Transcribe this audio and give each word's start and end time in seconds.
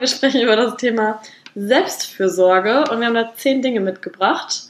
Wir 0.00 0.06
sprechen 0.06 0.40
über 0.40 0.56
das 0.56 0.78
Thema 0.78 1.20
Selbstfürsorge 1.54 2.90
und 2.90 3.00
wir 3.00 3.06
haben 3.06 3.14
da 3.14 3.34
zehn 3.34 3.60
Dinge 3.60 3.80
mitgebracht 3.80 4.62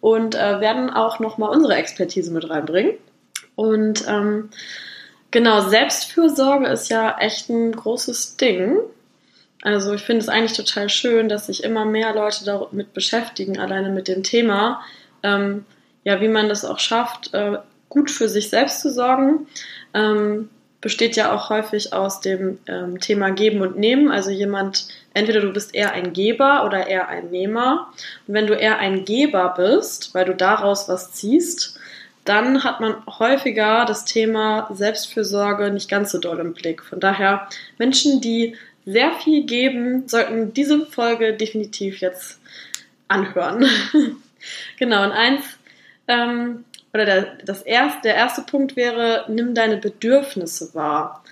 und 0.00 0.36
äh, 0.36 0.60
werden 0.60 0.88
auch 0.88 1.18
nochmal 1.18 1.50
unsere 1.50 1.74
Expertise 1.74 2.32
mit 2.32 2.48
reinbringen. 2.48 2.92
Und 3.56 4.06
ähm, 4.06 4.50
genau, 5.32 5.68
Selbstfürsorge 5.68 6.68
ist 6.68 6.90
ja 6.90 7.18
echt 7.18 7.48
ein 7.48 7.72
großes 7.72 8.36
Ding. 8.36 8.78
Also 9.62 9.94
ich 9.94 10.02
finde 10.02 10.22
es 10.22 10.28
eigentlich 10.28 10.56
total 10.56 10.88
schön, 10.88 11.28
dass 11.28 11.46
sich 11.46 11.64
immer 11.64 11.84
mehr 11.84 12.14
Leute 12.14 12.44
damit 12.44 12.92
beschäftigen, 12.92 13.58
alleine 13.58 13.90
mit 13.90 14.06
dem 14.06 14.22
Thema, 14.22 14.80
ähm, 15.24 15.64
ja, 16.04 16.20
wie 16.20 16.28
man 16.28 16.48
das 16.48 16.64
auch 16.64 16.78
schafft, 16.78 17.34
äh, 17.34 17.58
gut 17.88 18.12
für 18.12 18.28
sich 18.28 18.48
selbst 18.48 18.80
zu 18.80 18.92
sorgen. 18.92 19.48
Ähm, 19.92 20.50
besteht 20.88 21.16
ja 21.16 21.32
auch 21.32 21.50
häufig 21.50 21.92
aus 21.92 22.22
dem 22.22 22.60
ähm, 22.66 22.98
Thema 22.98 23.28
Geben 23.28 23.60
und 23.60 23.76
Nehmen. 23.76 24.10
Also 24.10 24.30
jemand, 24.30 24.88
entweder 25.12 25.42
du 25.42 25.52
bist 25.52 25.74
eher 25.74 25.92
ein 25.92 26.14
Geber 26.14 26.64
oder 26.64 26.86
eher 26.86 27.08
ein 27.08 27.30
Nehmer. 27.30 27.92
Und 28.26 28.32
wenn 28.32 28.46
du 28.46 28.54
eher 28.54 28.78
ein 28.78 29.04
Geber 29.04 29.52
bist, 29.54 30.14
weil 30.14 30.24
du 30.24 30.34
daraus 30.34 30.88
was 30.88 31.12
ziehst, 31.12 31.78
dann 32.24 32.64
hat 32.64 32.80
man 32.80 32.94
häufiger 33.06 33.84
das 33.84 34.06
Thema 34.06 34.70
Selbstfürsorge 34.72 35.70
nicht 35.70 35.90
ganz 35.90 36.10
so 36.10 36.18
doll 36.18 36.38
im 36.38 36.54
Blick. 36.54 36.82
Von 36.82 37.00
daher, 37.00 37.50
Menschen, 37.76 38.22
die 38.22 38.56
sehr 38.86 39.12
viel 39.12 39.44
geben, 39.44 40.08
sollten 40.08 40.54
diese 40.54 40.86
Folge 40.86 41.34
definitiv 41.34 42.00
jetzt 42.00 42.40
anhören. 43.08 43.66
genau, 44.78 45.04
und 45.04 45.12
eins 45.12 45.44
ähm, 46.06 46.64
oder 46.92 47.04
der, 47.04 47.36
das 47.44 47.62
erste, 47.62 48.00
der 48.02 48.14
erste 48.14 48.42
Punkt 48.42 48.76
wäre, 48.76 49.24
nimm 49.28 49.54
deine 49.54 49.76
Bedürfnisse 49.76 50.74
wahr. 50.74 51.22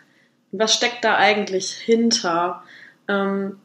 Was 0.52 0.74
steckt 0.74 1.04
da 1.04 1.16
eigentlich 1.16 1.70
hinter? 1.72 2.62
Ähm, 3.08 3.58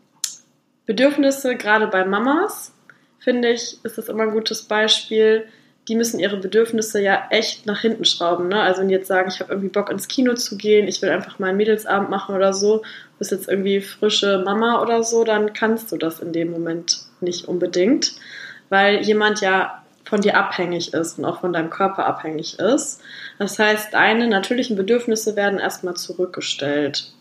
Bedürfnisse, 0.85 1.55
gerade 1.55 1.88
bei 1.88 2.05
Mamas, 2.05 2.73
finde 3.20 3.49
ich, 3.49 3.77
ist 3.84 3.98
das 3.98 4.10
immer 4.10 4.24
ein 4.24 4.32
gutes 4.32 4.63
Beispiel. 4.63 5.46
Die 5.88 5.96
müssen 5.96 6.20
ihre 6.20 6.38
Bedürfnisse 6.38 7.02
ja 7.02 7.27
echt 7.30 7.65
nach 7.65 7.82
hinten 7.82 8.05
schrauben. 8.05 8.48
Ne? 8.48 8.62
Also 8.62 8.82
wenn 8.82 8.87
die 8.87 8.96
jetzt 8.96 9.08
sagen, 9.08 9.30
ich 9.34 9.40
habe 9.40 9.52
irgendwie 9.52 9.70
Bock 9.70 9.90
ins 9.90 10.08
Kino 10.08 10.34
zu 10.34 10.58
gehen, 10.58 10.87
ich 10.87 11.02
will 11.02 11.10
einfach 11.10 11.40
mal 11.40 11.48
einen 11.48 11.58
Mädelsabend 11.58 12.10
machen 12.10 12.35
oder 12.35 12.54
so, 12.54 12.84
bist 13.20 13.32
jetzt 13.32 13.48
irgendwie 13.48 13.82
frische 13.82 14.41
Mama 14.46 14.82
oder 14.82 15.04
so, 15.04 15.24
dann 15.24 15.54
kannst 15.54 15.91
du 15.91 15.98
das 15.98 16.20
in 16.20 16.34
dem 16.34 16.52
Moment 16.52 17.04
nicht 17.20 17.48
unbedingt, 17.48 18.13
weil 18.70 19.02
jemand 19.02 19.41
ja 19.41 19.80
von 20.12 20.20
dir 20.20 20.35
abhängig 20.35 20.93
ist 20.93 21.17
und 21.17 21.26
auch 21.26 21.40
von 21.40 21.54
deinem 21.54 21.70
Körper 21.70 22.05
abhängig 22.05 22.59
ist. 22.59 22.99
Das 23.40 23.57
heißt, 23.57 23.93
deine 23.93 24.27
natürlichen 24.27 24.76
Bedürfnisse 24.76 25.37
werden 25.37 25.57
erstmal 25.57 25.95
zurückgestellt. 25.95 27.13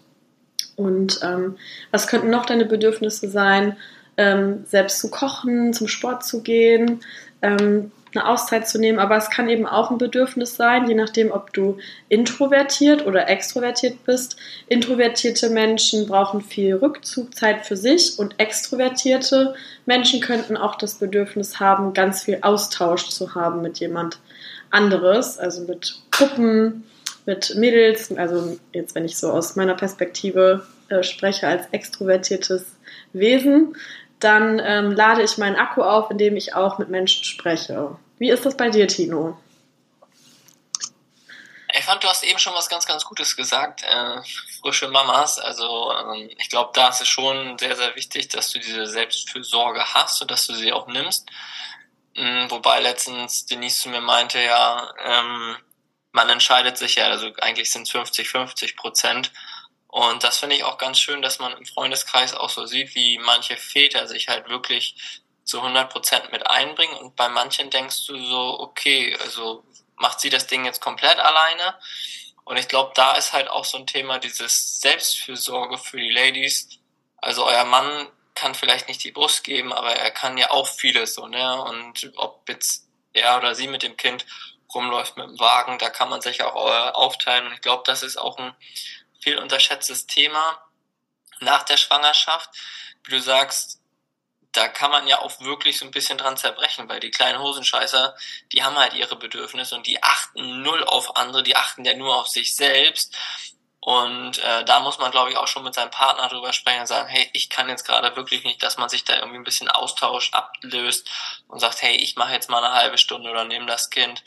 Und 0.74 1.20
ähm, 1.22 1.56
was 1.92 2.08
könnten 2.08 2.30
noch 2.30 2.46
deine 2.46 2.64
Bedürfnisse 2.64 3.30
sein? 3.30 3.76
Ähm, 4.16 4.64
selbst 4.66 4.98
zu 4.98 5.08
kochen, 5.08 5.72
zum 5.72 5.86
Sport 5.86 6.24
zu 6.24 6.42
gehen, 6.42 7.00
ähm, 7.42 7.92
eine 8.14 8.28
Auszeit 8.28 8.68
zu 8.68 8.78
nehmen, 8.78 8.98
aber 8.98 9.16
es 9.16 9.30
kann 9.30 9.48
eben 9.48 9.66
auch 9.66 9.90
ein 9.90 9.98
Bedürfnis 9.98 10.56
sein, 10.56 10.88
je 10.88 10.94
nachdem, 10.94 11.30
ob 11.30 11.52
du 11.52 11.78
introvertiert 12.08 13.06
oder 13.06 13.28
extrovertiert 13.28 14.04
bist. 14.04 14.36
Introvertierte 14.68 15.50
Menschen 15.50 16.06
brauchen 16.06 16.40
viel 16.40 16.74
Rückzug, 16.74 17.34
Zeit 17.34 17.66
für 17.66 17.76
sich 17.76 18.18
und 18.18 18.34
extrovertierte 18.38 19.54
Menschen 19.86 20.20
könnten 20.20 20.56
auch 20.56 20.76
das 20.76 20.94
Bedürfnis 20.94 21.60
haben, 21.60 21.92
ganz 21.94 22.24
viel 22.24 22.38
Austausch 22.42 23.08
zu 23.08 23.34
haben 23.34 23.62
mit 23.62 23.78
jemand 23.80 24.18
anderes, 24.70 25.38
also 25.38 25.62
mit 25.62 26.00
Gruppen, 26.10 26.84
mit 27.26 27.54
Mädels, 27.56 28.16
also 28.16 28.58
jetzt 28.72 28.94
wenn 28.94 29.04
ich 29.04 29.16
so 29.16 29.30
aus 29.30 29.56
meiner 29.56 29.74
Perspektive 29.74 30.66
äh, 30.88 31.02
spreche 31.02 31.46
als 31.46 31.66
extrovertiertes 31.70 32.64
Wesen, 33.12 33.76
dann 34.20 34.60
ähm, 34.64 34.92
lade 34.92 35.22
ich 35.22 35.38
meinen 35.38 35.56
Akku 35.56 35.82
auf, 35.82 36.10
indem 36.10 36.36
ich 36.36 36.54
auch 36.54 36.78
mit 36.78 36.88
Menschen 36.88 37.24
spreche. 37.24 37.96
Wie 38.18 38.30
ist 38.30 38.44
das 38.44 38.56
bei 38.56 38.68
dir, 38.68 38.86
Tino? 38.86 39.38
Ich 41.72 41.84
fand, 41.84 42.02
du 42.02 42.08
hast 42.08 42.24
eben 42.24 42.38
schon 42.38 42.54
was 42.54 42.68
ganz, 42.68 42.86
ganz 42.86 43.04
Gutes 43.04 43.36
gesagt. 43.36 43.82
Äh, 43.82 44.20
frische 44.60 44.88
Mamas. 44.88 45.38
Also 45.38 45.92
ähm, 45.92 46.30
ich 46.38 46.48
glaube, 46.50 46.70
da 46.74 46.88
ist 46.88 47.00
es 47.00 47.08
schon 47.08 47.58
sehr, 47.58 47.76
sehr 47.76 47.94
wichtig, 47.96 48.28
dass 48.28 48.50
du 48.50 48.58
diese 48.58 48.86
Selbstfürsorge 48.86 49.94
hast 49.94 50.20
und 50.20 50.30
dass 50.30 50.46
du 50.46 50.54
sie 50.54 50.72
auch 50.72 50.86
nimmst. 50.86 51.28
Mhm, 52.16 52.50
wobei 52.50 52.80
letztens 52.80 53.46
Denise 53.46 53.80
zu 53.80 53.88
mir 53.88 54.00
meinte, 54.00 54.40
ja, 54.40 54.92
ähm, 55.04 55.56
man 56.12 56.28
entscheidet 56.28 56.76
sich 56.76 56.96
ja, 56.96 57.06
also 57.06 57.30
eigentlich 57.40 57.70
sind 57.70 57.82
es 57.82 57.90
50, 57.92 58.28
50 58.28 58.76
Prozent. 58.76 59.32
Und 59.90 60.22
das 60.22 60.38
finde 60.38 60.56
ich 60.56 60.64
auch 60.64 60.78
ganz 60.78 61.00
schön, 61.00 61.20
dass 61.20 61.40
man 61.40 61.56
im 61.56 61.66
Freundeskreis 61.66 62.34
auch 62.34 62.50
so 62.50 62.64
sieht, 62.66 62.94
wie 62.94 63.18
manche 63.18 63.56
Väter 63.56 64.06
sich 64.06 64.28
halt 64.28 64.48
wirklich 64.48 64.94
zu 65.44 65.58
100 65.58 65.90
Prozent 65.90 66.30
mit 66.30 66.46
einbringen. 66.46 66.96
Und 66.96 67.16
bei 67.16 67.28
manchen 67.28 67.70
denkst 67.70 68.06
du 68.06 68.16
so, 68.24 68.60
okay, 68.60 69.16
also 69.22 69.64
macht 69.96 70.20
sie 70.20 70.30
das 70.30 70.46
Ding 70.46 70.64
jetzt 70.64 70.80
komplett 70.80 71.18
alleine? 71.18 71.74
Und 72.44 72.56
ich 72.56 72.68
glaube, 72.68 72.92
da 72.94 73.12
ist 73.14 73.32
halt 73.32 73.48
auch 73.48 73.64
so 73.64 73.78
ein 73.78 73.86
Thema 73.86 74.18
dieses 74.18 74.80
Selbstfürsorge 74.80 75.76
für 75.76 75.98
die 75.98 76.10
Ladies. 76.10 76.68
Also 77.18 77.44
euer 77.46 77.64
Mann 77.64 78.08
kann 78.34 78.54
vielleicht 78.54 78.88
nicht 78.88 79.02
die 79.04 79.12
Brust 79.12 79.44
geben, 79.44 79.72
aber 79.72 79.94
er 79.94 80.10
kann 80.10 80.38
ja 80.38 80.50
auch 80.50 80.66
vieles 80.66 81.14
so, 81.14 81.26
ne? 81.26 81.62
Und 81.64 82.12
ob 82.16 82.48
jetzt 82.48 82.88
er 83.12 83.38
oder 83.38 83.54
sie 83.54 83.66
mit 83.66 83.82
dem 83.82 83.96
Kind 83.96 84.24
rumläuft 84.72 85.16
mit 85.16 85.26
dem 85.26 85.40
Wagen, 85.40 85.78
da 85.78 85.90
kann 85.90 86.08
man 86.08 86.20
sich 86.20 86.42
auch 86.42 86.54
äh, 86.54 86.90
aufteilen. 86.90 87.46
Und 87.46 87.52
ich 87.54 87.60
glaube, 87.60 87.82
das 87.84 88.02
ist 88.02 88.16
auch 88.16 88.38
ein 88.38 88.54
viel 89.20 89.38
unterschätztes 89.38 90.06
Thema 90.06 90.60
nach 91.40 91.62
der 91.62 91.76
Schwangerschaft. 91.76 92.50
Wie 93.04 93.12
du 93.12 93.20
sagst, 93.20 93.80
da 94.52 94.68
kann 94.68 94.90
man 94.90 95.06
ja 95.06 95.20
auch 95.20 95.40
wirklich 95.40 95.78
so 95.78 95.84
ein 95.84 95.92
bisschen 95.92 96.18
dran 96.18 96.36
zerbrechen, 96.36 96.88
weil 96.88 97.00
die 97.00 97.10
kleinen 97.10 97.38
Hosenscheißer, 97.38 98.16
die 98.52 98.62
haben 98.62 98.76
halt 98.76 98.94
ihre 98.94 99.16
Bedürfnisse 99.16 99.76
und 99.76 99.86
die 99.86 100.02
achten 100.02 100.62
null 100.62 100.84
auf 100.84 101.16
andere, 101.16 101.42
die 101.42 101.56
achten 101.56 101.84
ja 101.84 101.94
nur 101.94 102.16
auf 102.16 102.28
sich 102.28 102.56
selbst. 102.56 103.16
Und 103.82 104.38
äh, 104.40 104.64
da 104.64 104.80
muss 104.80 104.98
man, 104.98 105.10
glaube 105.10 105.30
ich, 105.30 105.36
auch 105.38 105.46
schon 105.48 105.64
mit 105.64 105.72
seinem 105.72 105.90
Partner 105.90 106.28
drüber 106.28 106.52
sprechen 106.52 106.80
und 106.80 106.86
sagen, 106.86 107.08
hey, 107.08 107.30
ich 107.32 107.48
kann 107.48 107.68
jetzt 107.68 107.84
gerade 107.84 108.14
wirklich 108.14 108.44
nicht, 108.44 108.62
dass 108.62 108.76
man 108.76 108.90
sich 108.90 109.04
da 109.04 109.14
irgendwie 109.14 109.38
ein 109.38 109.44
bisschen 109.44 109.68
austauscht, 109.68 110.34
ablöst 110.34 111.08
und 111.48 111.60
sagt, 111.60 111.80
hey, 111.80 111.96
ich 111.96 112.16
mache 112.16 112.32
jetzt 112.32 112.50
mal 112.50 112.62
eine 112.62 112.74
halbe 112.74 112.98
Stunde 112.98 113.30
oder 113.30 113.44
nehme 113.44 113.64
das 113.66 113.88
Kind 113.88 114.22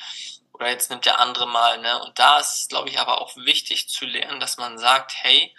oder 0.54 0.70
jetzt 0.70 0.90
nimmt 0.90 1.06
der 1.06 1.20
andere 1.20 1.48
mal, 1.48 1.80
ne? 1.80 2.02
Und 2.04 2.18
da 2.20 2.40
ist 2.40 2.56
es, 2.56 2.68
glaube 2.68 2.90
ich, 2.90 3.00
aber 3.00 3.22
auch 3.22 3.36
wichtig 3.36 3.90
zu 3.90 4.06
lernen, 4.06 4.40
dass 4.40 4.58
man 4.58 4.78
sagt, 4.78 5.14
hey, 5.16 5.54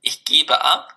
ich 0.00 0.24
gebe 0.24 0.64
ab 0.64 0.96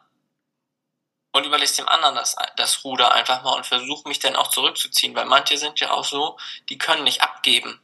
und 1.33 1.45
überlässt 1.45 1.77
dem 1.77 1.89
anderen 1.89 2.15
das, 2.15 2.35
das 2.55 2.83
Ruder 2.83 3.13
einfach 3.13 3.43
mal 3.43 3.55
und 3.55 3.65
versuche 3.65 4.07
mich 4.07 4.19
dann 4.19 4.35
auch 4.35 4.47
zurückzuziehen, 4.49 5.15
weil 5.15 5.25
manche 5.25 5.57
sind 5.57 5.79
ja 5.79 5.91
auch 5.91 6.05
so, 6.05 6.37
die 6.69 6.77
können 6.77 7.03
nicht 7.03 7.21
abgeben. 7.21 7.81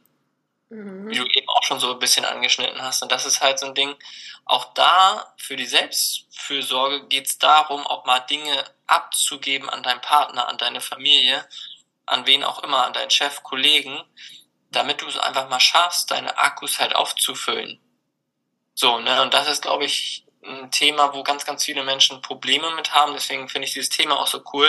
Mhm. 0.70 1.10
Wie 1.10 1.16
du 1.16 1.26
eben 1.26 1.48
auch 1.48 1.64
schon 1.64 1.80
so 1.80 1.92
ein 1.92 1.98
bisschen 1.98 2.24
angeschnitten 2.24 2.80
hast. 2.80 3.02
Und 3.02 3.10
das 3.10 3.26
ist 3.26 3.40
halt 3.40 3.58
so 3.58 3.66
ein 3.66 3.74
Ding, 3.74 3.96
auch 4.44 4.72
da 4.74 5.34
für 5.36 5.56
die 5.56 5.66
Selbstfürsorge 5.66 7.06
geht 7.08 7.26
es 7.26 7.38
darum, 7.38 7.86
auch 7.86 8.06
mal 8.06 8.20
Dinge 8.20 8.64
abzugeben 8.86 9.68
an 9.68 9.82
deinen 9.82 10.00
Partner, 10.00 10.48
an 10.48 10.58
deine 10.58 10.80
Familie, 10.80 11.46
an 12.06 12.26
wen 12.26 12.44
auch 12.44 12.62
immer, 12.62 12.86
an 12.86 12.92
deinen 12.92 13.10
Chef, 13.10 13.42
Kollegen, 13.42 14.00
damit 14.70 15.02
du 15.02 15.06
es 15.06 15.18
einfach 15.18 15.48
mal 15.48 15.60
schaffst, 15.60 16.10
deine 16.10 16.38
Akkus 16.38 16.78
halt 16.78 16.94
aufzufüllen. 16.94 17.78
So, 18.74 18.98
ne, 18.98 19.22
und 19.22 19.34
das 19.34 19.48
ist, 19.48 19.62
glaube 19.62 19.84
ich, 19.84 20.24
ein 20.42 20.70
Thema, 20.70 21.12
wo 21.12 21.22
ganz, 21.22 21.44
ganz 21.44 21.64
viele 21.64 21.84
Menschen 21.84 22.22
Probleme 22.22 22.74
mit 22.74 22.94
haben. 22.94 23.12
Deswegen 23.12 23.48
finde 23.48 23.66
ich 23.66 23.74
dieses 23.74 23.90
Thema 23.90 24.18
auch 24.18 24.26
so 24.26 24.42
cool. 24.52 24.68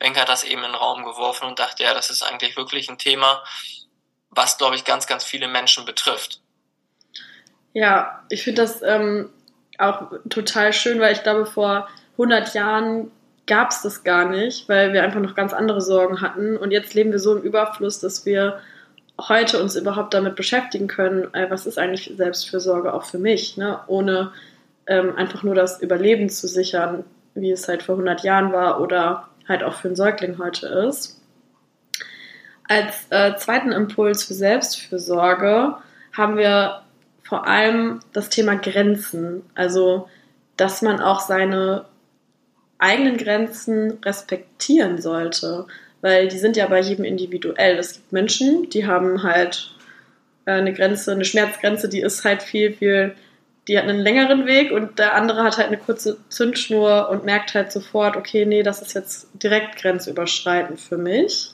Wenke 0.00 0.20
hat 0.20 0.28
das 0.28 0.44
eben 0.44 0.64
in 0.64 0.72
den 0.72 0.74
Raum 0.74 1.04
geworfen 1.04 1.46
und 1.46 1.58
dachte, 1.58 1.84
ja, 1.84 1.94
das 1.94 2.10
ist 2.10 2.22
eigentlich 2.22 2.56
wirklich 2.56 2.90
ein 2.90 2.98
Thema, 2.98 3.42
was, 4.30 4.58
glaube 4.58 4.74
ich, 4.74 4.84
ganz, 4.84 5.06
ganz 5.06 5.24
viele 5.24 5.46
Menschen 5.46 5.84
betrifft. 5.84 6.40
Ja, 7.72 8.24
ich 8.30 8.42
finde 8.42 8.62
das 8.62 8.82
ähm, 8.82 9.30
auch 9.78 10.10
total 10.28 10.72
schön, 10.72 11.00
weil 11.00 11.12
ich 11.12 11.22
glaube, 11.22 11.46
vor 11.46 11.88
100 12.12 12.54
Jahren 12.54 13.12
gab 13.46 13.70
es 13.70 13.82
das 13.82 14.04
gar 14.04 14.28
nicht, 14.28 14.68
weil 14.68 14.92
wir 14.92 15.02
einfach 15.02 15.20
noch 15.20 15.34
ganz 15.34 15.52
andere 15.52 15.80
Sorgen 15.80 16.20
hatten. 16.20 16.56
Und 16.56 16.70
jetzt 16.70 16.94
leben 16.94 17.12
wir 17.12 17.18
so 17.18 17.36
im 17.36 17.42
Überfluss, 17.42 18.00
dass 18.00 18.26
wir 18.26 18.60
heute 19.28 19.62
uns 19.62 19.76
überhaupt 19.76 20.14
damit 20.14 20.36
beschäftigen 20.36 20.86
können, 20.86 21.32
äh, 21.34 21.50
was 21.50 21.66
ist 21.66 21.78
eigentlich 21.78 22.12
Selbstfürsorge 22.16 22.92
auch 22.92 23.04
für 23.04 23.18
mich, 23.18 23.56
ne? 23.56 23.80
ohne 23.86 24.32
ähm, 24.86 25.16
einfach 25.16 25.42
nur 25.42 25.54
das 25.54 25.80
Überleben 25.80 26.28
zu 26.28 26.48
sichern, 26.48 27.04
wie 27.34 27.50
es 27.50 27.68
halt 27.68 27.82
vor 27.82 27.94
100 27.94 28.22
Jahren 28.22 28.52
war 28.52 28.80
oder 28.80 29.28
halt 29.48 29.62
auch 29.62 29.74
für 29.74 29.88
einen 29.88 29.96
Säugling 29.96 30.38
heute 30.38 30.66
ist. 30.66 31.20
Als 32.68 33.06
äh, 33.10 33.36
zweiten 33.36 33.72
Impuls 33.72 34.24
für 34.24 34.34
Selbstfürsorge 34.34 35.76
haben 36.12 36.36
wir 36.36 36.82
vor 37.22 37.46
allem 37.46 38.00
das 38.12 38.28
Thema 38.28 38.56
Grenzen, 38.56 39.42
also 39.54 40.08
dass 40.56 40.82
man 40.82 41.00
auch 41.00 41.20
seine 41.20 41.86
eigenen 42.78 43.16
Grenzen 43.16 43.98
respektieren 44.04 45.00
sollte 45.00 45.66
weil 46.02 46.28
die 46.28 46.38
sind 46.38 46.56
ja 46.56 46.66
bei 46.66 46.80
jedem 46.80 47.04
individuell. 47.04 47.78
Es 47.78 47.94
gibt 47.94 48.12
Menschen, 48.12 48.68
die 48.68 48.86
haben 48.86 49.22
halt 49.22 49.74
äh, 50.44 50.52
eine 50.52 50.74
Grenze, 50.74 51.12
eine 51.12 51.24
Schmerzgrenze, 51.24 51.88
die 51.88 52.00
ist 52.00 52.24
halt 52.24 52.42
viel, 52.42 52.74
viel 52.74 53.14
die 53.68 53.78
hat 53.78 53.84
einen 53.84 54.00
längeren 54.00 54.46
Weg 54.46 54.72
und 54.72 54.98
der 54.98 55.14
andere 55.14 55.44
hat 55.44 55.56
halt 55.56 55.68
eine 55.68 55.78
kurze 55.78 56.18
Zündschnur 56.28 57.08
und 57.10 57.24
merkt 57.24 57.54
halt 57.54 57.70
sofort, 57.70 58.16
okay, 58.16 58.44
nee, 58.44 58.62
das 58.62 58.82
ist 58.82 58.94
jetzt 58.94 59.28
direkt 59.34 59.76
grenzüberschreitend 59.76 60.80
für 60.80 60.98
mich. 60.98 61.52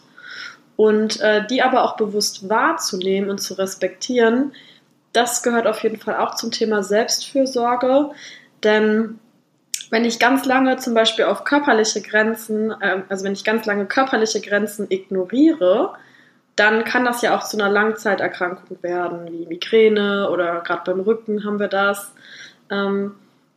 Und 0.76 1.20
äh, 1.20 1.46
die 1.46 1.60
aber 1.60 1.84
auch 1.84 1.96
bewusst 1.96 2.48
wahrzunehmen 2.48 3.28
und 3.28 3.38
zu 3.38 3.54
respektieren, 3.54 4.52
das 5.12 5.42
gehört 5.42 5.66
auf 5.66 5.82
jeden 5.82 5.98
Fall 5.98 6.16
auch 6.16 6.34
zum 6.36 6.50
Thema 6.50 6.82
Selbstfürsorge. 6.82 8.10
Denn 8.62 9.18
wenn 9.90 10.04
ich 10.04 10.18
ganz 10.18 10.44
lange 10.44 10.76
zum 10.76 10.94
Beispiel 10.94 11.24
auf 11.24 11.44
körperliche 11.44 12.02
Grenzen, 12.02 12.70
äh, 12.70 13.02
also 13.08 13.24
wenn 13.24 13.32
ich 13.32 13.44
ganz 13.44 13.66
lange 13.66 13.86
körperliche 13.86 14.40
Grenzen 14.40 14.86
ignoriere, 14.90 15.94
dann 16.56 16.84
kann 16.84 17.04
das 17.04 17.22
ja 17.22 17.36
auch 17.36 17.44
zu 17.44 17.56
einer 17.56 17.70
Langzeiterkrankung 17.70 18.82
werden, 18.82 19.30
wie 19.30 19.46
Migräne 19.46 20.28
oder 20.30 20.60
gerade 20.60 20.90
beim 20.90 21.00
Rücken 21.00 21.44
haben 21.44 21.60
wir 21.60 21.68
das. 21.68 22.12
Ähm, 22.70 23.14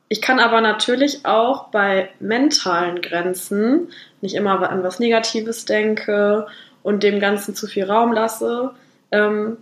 ich 0.08 0.22
kann 0.22 0.40
aber 0.40 0.62
natürlich 0.62 1.26
auch 1.26 1.70
bei 1.70 2.10
mentalen 2.20 3.02
Grenzen 3.02 3.90
nicht 4.20 4.36
immer 4.36 4.70
an 4.70 4.84
was 4.84 5.00
Negatives 5.00 5.66
denke 5.66 6.48
und 6.84 7.04
dem 7.04 7.20
Ganzen 7.20 7.56
zu 7.56 7.66
viel 7.66 7.86
Raum 7.86 8.12
lasse 8.12 8.72
ähm, 9.12 9.58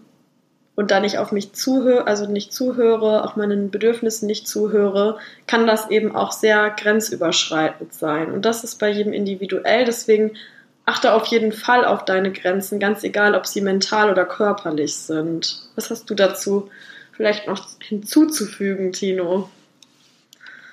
und 0.79 0.91
da 0.91 1.01
nicht 1.01 1.17
auf 1.17 1.33
mich 1.33 1.51
zuhöre, 1.51 2.07
also 2.07 2.25
nicht 2.25 2.53
zuhöre, 2.53 3.25
auch 3.25 3.35
meinen 3.35 3.69
Bedürfnissen 3.69 4.27
nicht 4.27 4.47
zuhöre, 4.47 5.19
kann 5.45 5.67
das 5.67 5.89
eben 5.89 6.15
auch 6.15 6.31
sehr 6.31 6.69
grenzüberschreitend 6.69 7.93
sein. 7.93 8.31
Und 8.31 8.43
das 8.43 8.63
ist 8.63 8.77
bei 8.77 8.87
jedem 8.87 9.11
individuell. 9.11 9.83
Deswegen 9.83 10.37
achte 10.85 11.11
auf 11.11 11.25
jeden 11.25 11.51
Fall 11.51 11.83
auf 11.83 12.05
deine 12.05 12.31
Grenzen, 12.31 12.79
ganz 12.79 13.03
egal, 13.03 13.35
ob 13.35 13.45
sie 13.45 13.59
mental 13.59 14.09
oder 14.09 14.23
körperlich 14.23 14.95
sind. 14.95 15.63
Was 15.75 15.89
hast 15.89 16.09
du 16.09 16.15
dazu 16.15 16.71
vielleicht 17.11 17.45
noch 17.45 17.67
hinzuzufügen, 17.81 18.93
Tino? 18.93 19.49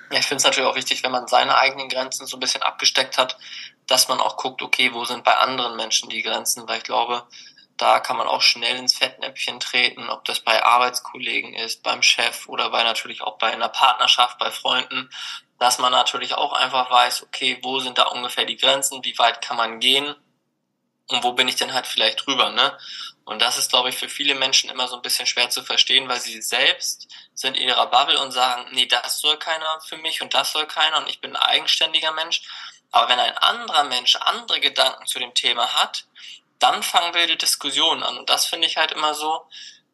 Ja, 0.09 0.19
ich 0.19 0.25
finde 0.25 0.37
es 0.37 0.45
natürlich 0.45 0.69
auch 0.69 0.77
wichtig, 0.77 1.03
wenn 1.03 1.11
man 1.11 1.27
seine 1.27 1.57
eigenen 1.57 1.89
Grenzen 1.89 2.27
so 2.27 2.37
ein 2.37 2.39
bisschen 2.39 2.61
abgesteckt 2.61 3.17
hat, 3.17 3.37
dass 3.87 4.07
man 4.07 4.21
auch 4.21 4.37
guckt, 4.37 4.61
okay, 4.61 4.91
wo 4.93 5.03
sind 5.03 5.25
bei 5.25 5.35
anderen 5.35 5.75
Menschen 5.75 6.07
die 6.07 6.23
Grenzen, 6.23 6.65
weil 6.65 6.77
ich 6.77 6.85
glaube, 6.85 7.23
da 7.77 7.99
kann 7.99 8.17
man 8.17 8.27
auch 8.27 8.41
schnell 8.41 8.75
ins 8.77 8.97
Fettnäpfchen 8.97 9.59
treten, 9.59 10.09
ob 10.09 10.25
das 10.25 10.39
bei 10.39 10.63
Arbeitskollegen 10.63 11.53
ist, 11.53 11.83
beim 11.83 12.01
Chef 12.01 12.47
oder 12.47 12.69
bei 12.71 12.83
natürlich 12.83 13.21
auch 13.21 13.37
bei 13.37 13.51
einer 13.51 13.69
Partnerschaft, 13.69 14.39
bei 14.39 14.51
Freunden, 14.51 15.09
dass 15.59 15.79
man 15.79 15.91
natürlich 15.91 16.33
auch 16.33 16.53
einfach 16.53 16.89
weiß, 16.89 17.23
okay, 17.23 17.59
wo 17.61 17.79
sind 17.79 17.97
da 17.97 18.03
ungefähr 18.03 18.45
die 18.45 18.57
Grenzen, 18.57 19.03
wie 19.03 19.17
weit 19.17 19.41
kann 19.41 19.57
man 19.57 19.79
gehen 19.79 20.15
und 21.09 21.23
wo 21.23 21.33
bin 21.33 21.47
ich 21.47 21.55
denn 21.55 21.73
halt 21.73 21.87
vielleicht 21.87 22.25
drüber, 22.25 22.49
ne? 22.49 22.77
Und 23.25 23.41
das 23.41 23.57
ist, 23.57 23.69
glaube 23.69 23.89
ich, 23.89 23.97
für 23.97 24.07
viele 24.07 24.35
Menschen 24.35 24.69
immer 24.69 24.87
so 24.87 24.95
ein 24.95 25.01
bisschen 25.01 25.25
schwer 25.25 25.49
zu 25.49 25.61
verstehen, 25.61 26.07
weil 26.07 26.21
sie 26.21 26.41
selbst 26.41 27.09
sind 27.33 27.57
in 27.57 27.67
ihrer 27.67 27.87
Bubble 27.87 28.19
und 28.21 28.31
sagen, 28.31 28.67
nee, 28.71 28.85
das 28.85 29.19
soll 29.19 29.37
keiner 29.37 29.81
für 29.81 29.97
mich 29.97 30.21
und 30.21 30.33
das 30.33 30.53
soll 30.53 30.65
keiner 30.65 30.97
und 30.97 31.09
ich 31.09 31.19
bin 31.19 31.35
ein 31.35 31.41
eigenständiger 31.41 32.13
Mensch. 32.13 32.41
Aber 32.91 33.09
wenn 33.09 33.19
ein 33.19 33.37
anderer 33.37 33.83
Mensch 33.83 34.15
andere 34.15 34.61
Gedanken 34.61 35.05
zu 35.07 35.19
dem 35.19 35.33
Thema 35.33 35.73
hat, 35.73 36.05
dann 36.59 36.83
fangen 36.83 37.13
wilde 37.13 37.37
Diskussionen 37.37 38.03
an. 38.03 38.17
Und 38.17 38.29
das 38.29 38.45
finde 38.45 38.67
ich 38.67 38.77
halt 38.77 38.91
immer 38.91 39.13
so, 39.13 39.47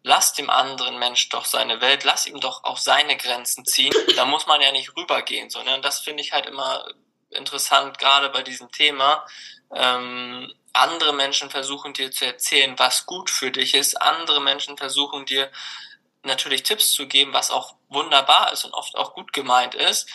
lass 0.03 0.33
dem 0.33 0.49
anderen 0.49 0.99
Mensch 0.99 1.29
doch 1.29 1.45
seine 1.45 1.81
Welt, 1.81 2.03
lass 2.03 2.25
ihm 2.25 2.39
doch 2.39 2.63
auch 2.63 2.77
seine 2.77 3.17
Grenzen 3.17 3.65
ziehen. 3.65 3.93
Da 4.15 4.25
muss 4.25 4.47
man 4.47 4.61
ja 4.61 4.71
nicht 4.71 4.95
rübergehen. 4.95 5.49
So, 5.49 5.63
ne? 5.63 5.79
Das 5.81 5.99
finde 5.99 6.21
ich 6.21 6.33
halt 6.33 6.45
immer 6.45 6.85
interessant, 7.29 7.97
gerade 7.97 8.29
bei 8.29 8.43
diesem 8.43 8.71
Thema. 8.71 9.25
Ähm, 9.73 10.53
andere 10.73 11.13
Menschen 11.13 11.49
versuchen 11.49 11.93
dir 11.93 12.11
zu 12.11 12.25
erzählen, 12.25 12.77
was 12.77 13.05
gut 13.05 13.29
für 13.29 13.51
dich 13.51 13.75
ist. 13.75 14.01
Andere 14.01 14.41
Menschen 14.41 14.77
versuchen 14.77 15.25
dir 15.25 15.51
natürlich 16.23 16.63
Tipps 16.63 16.93
zu 16.93 17.07
geben, 17.07 17.33
was 17.33 17.51
auch 17.51 17.75
wunderbar 17.89 18.51
ist 18.51 18.65
und 18.65 18.73
oft 18.73 18.95
auch 18.95 19.13
gut 19.13 19.33
gemeint 19.33 19.75
ist. 19.75 20.09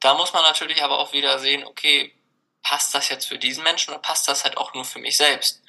Da 0.00 0.14
muss 0.14 0.32
man 0.32 0.42
natürlich 0.42 0.82
aber 0.82 0.98
auch 0.98 1.12
wieder 1.12 1.38
sehen, 1.38 1.64
okay, 1.64 2.14
passt 2.62 2.94
das 2.94 3.08
jetzt 3.08 3.26
für 3.26 3.38
diesen 3.38 3.64
Menschen 3.64 3.92
oder 3.92 4.02
passt 4.02 4.28
das 4.28 4.44
halt 4.44 4.56
auch 4.56 4.74
nur 4.74 4.84
für 4.84 4.98
mich 4.98 5.16
selbst? 5.16 5.62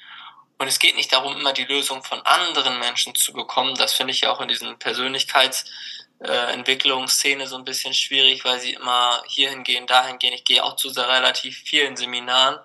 Und 0.57 0.67
es 0.67 0.79
geht 0.79 0.95
nicht 0.95 1.11
darum, 1.11 1.35
immer 1.35 1.51
die 1.53 1.65
Lösung 1.65 2.01
von 2.03 2.21
anderen 2.21 2.79
Menschen 2.79 3.13
zu 3.13 3.33
bekommen. 3.33 3.75
Das 3.75 3.93
finde 3.93 4.13
ich 4.13 4.21
ja 4.21 4.31
auch 4.31 4.39
in 4.39 4.47
diesen 4.47 4.79
Persönlichkeitsentwicklungsszene 4.79 7.45
so 7.47 7.57
ein 7.57 7.65
bisschen 7.65 7.93
schwierig, 7.93 8.45
weil 8.45 8.59
sie 8.59 8.73
immer 8.73 9.21
hierhin 9.27 9.63
gehen, 9.63 9.85
dahin 9.85 10.17
gehen. 10.17 10.33
Ich 10.33 10.45
gehe 10.45 10.63
auch 10.63 10.77
zu 10.77 10.89
sehr 10.89 11.09
relativ 11.09 11.57
vielen 11.57 11.97
Seminaren. 11.97 12.57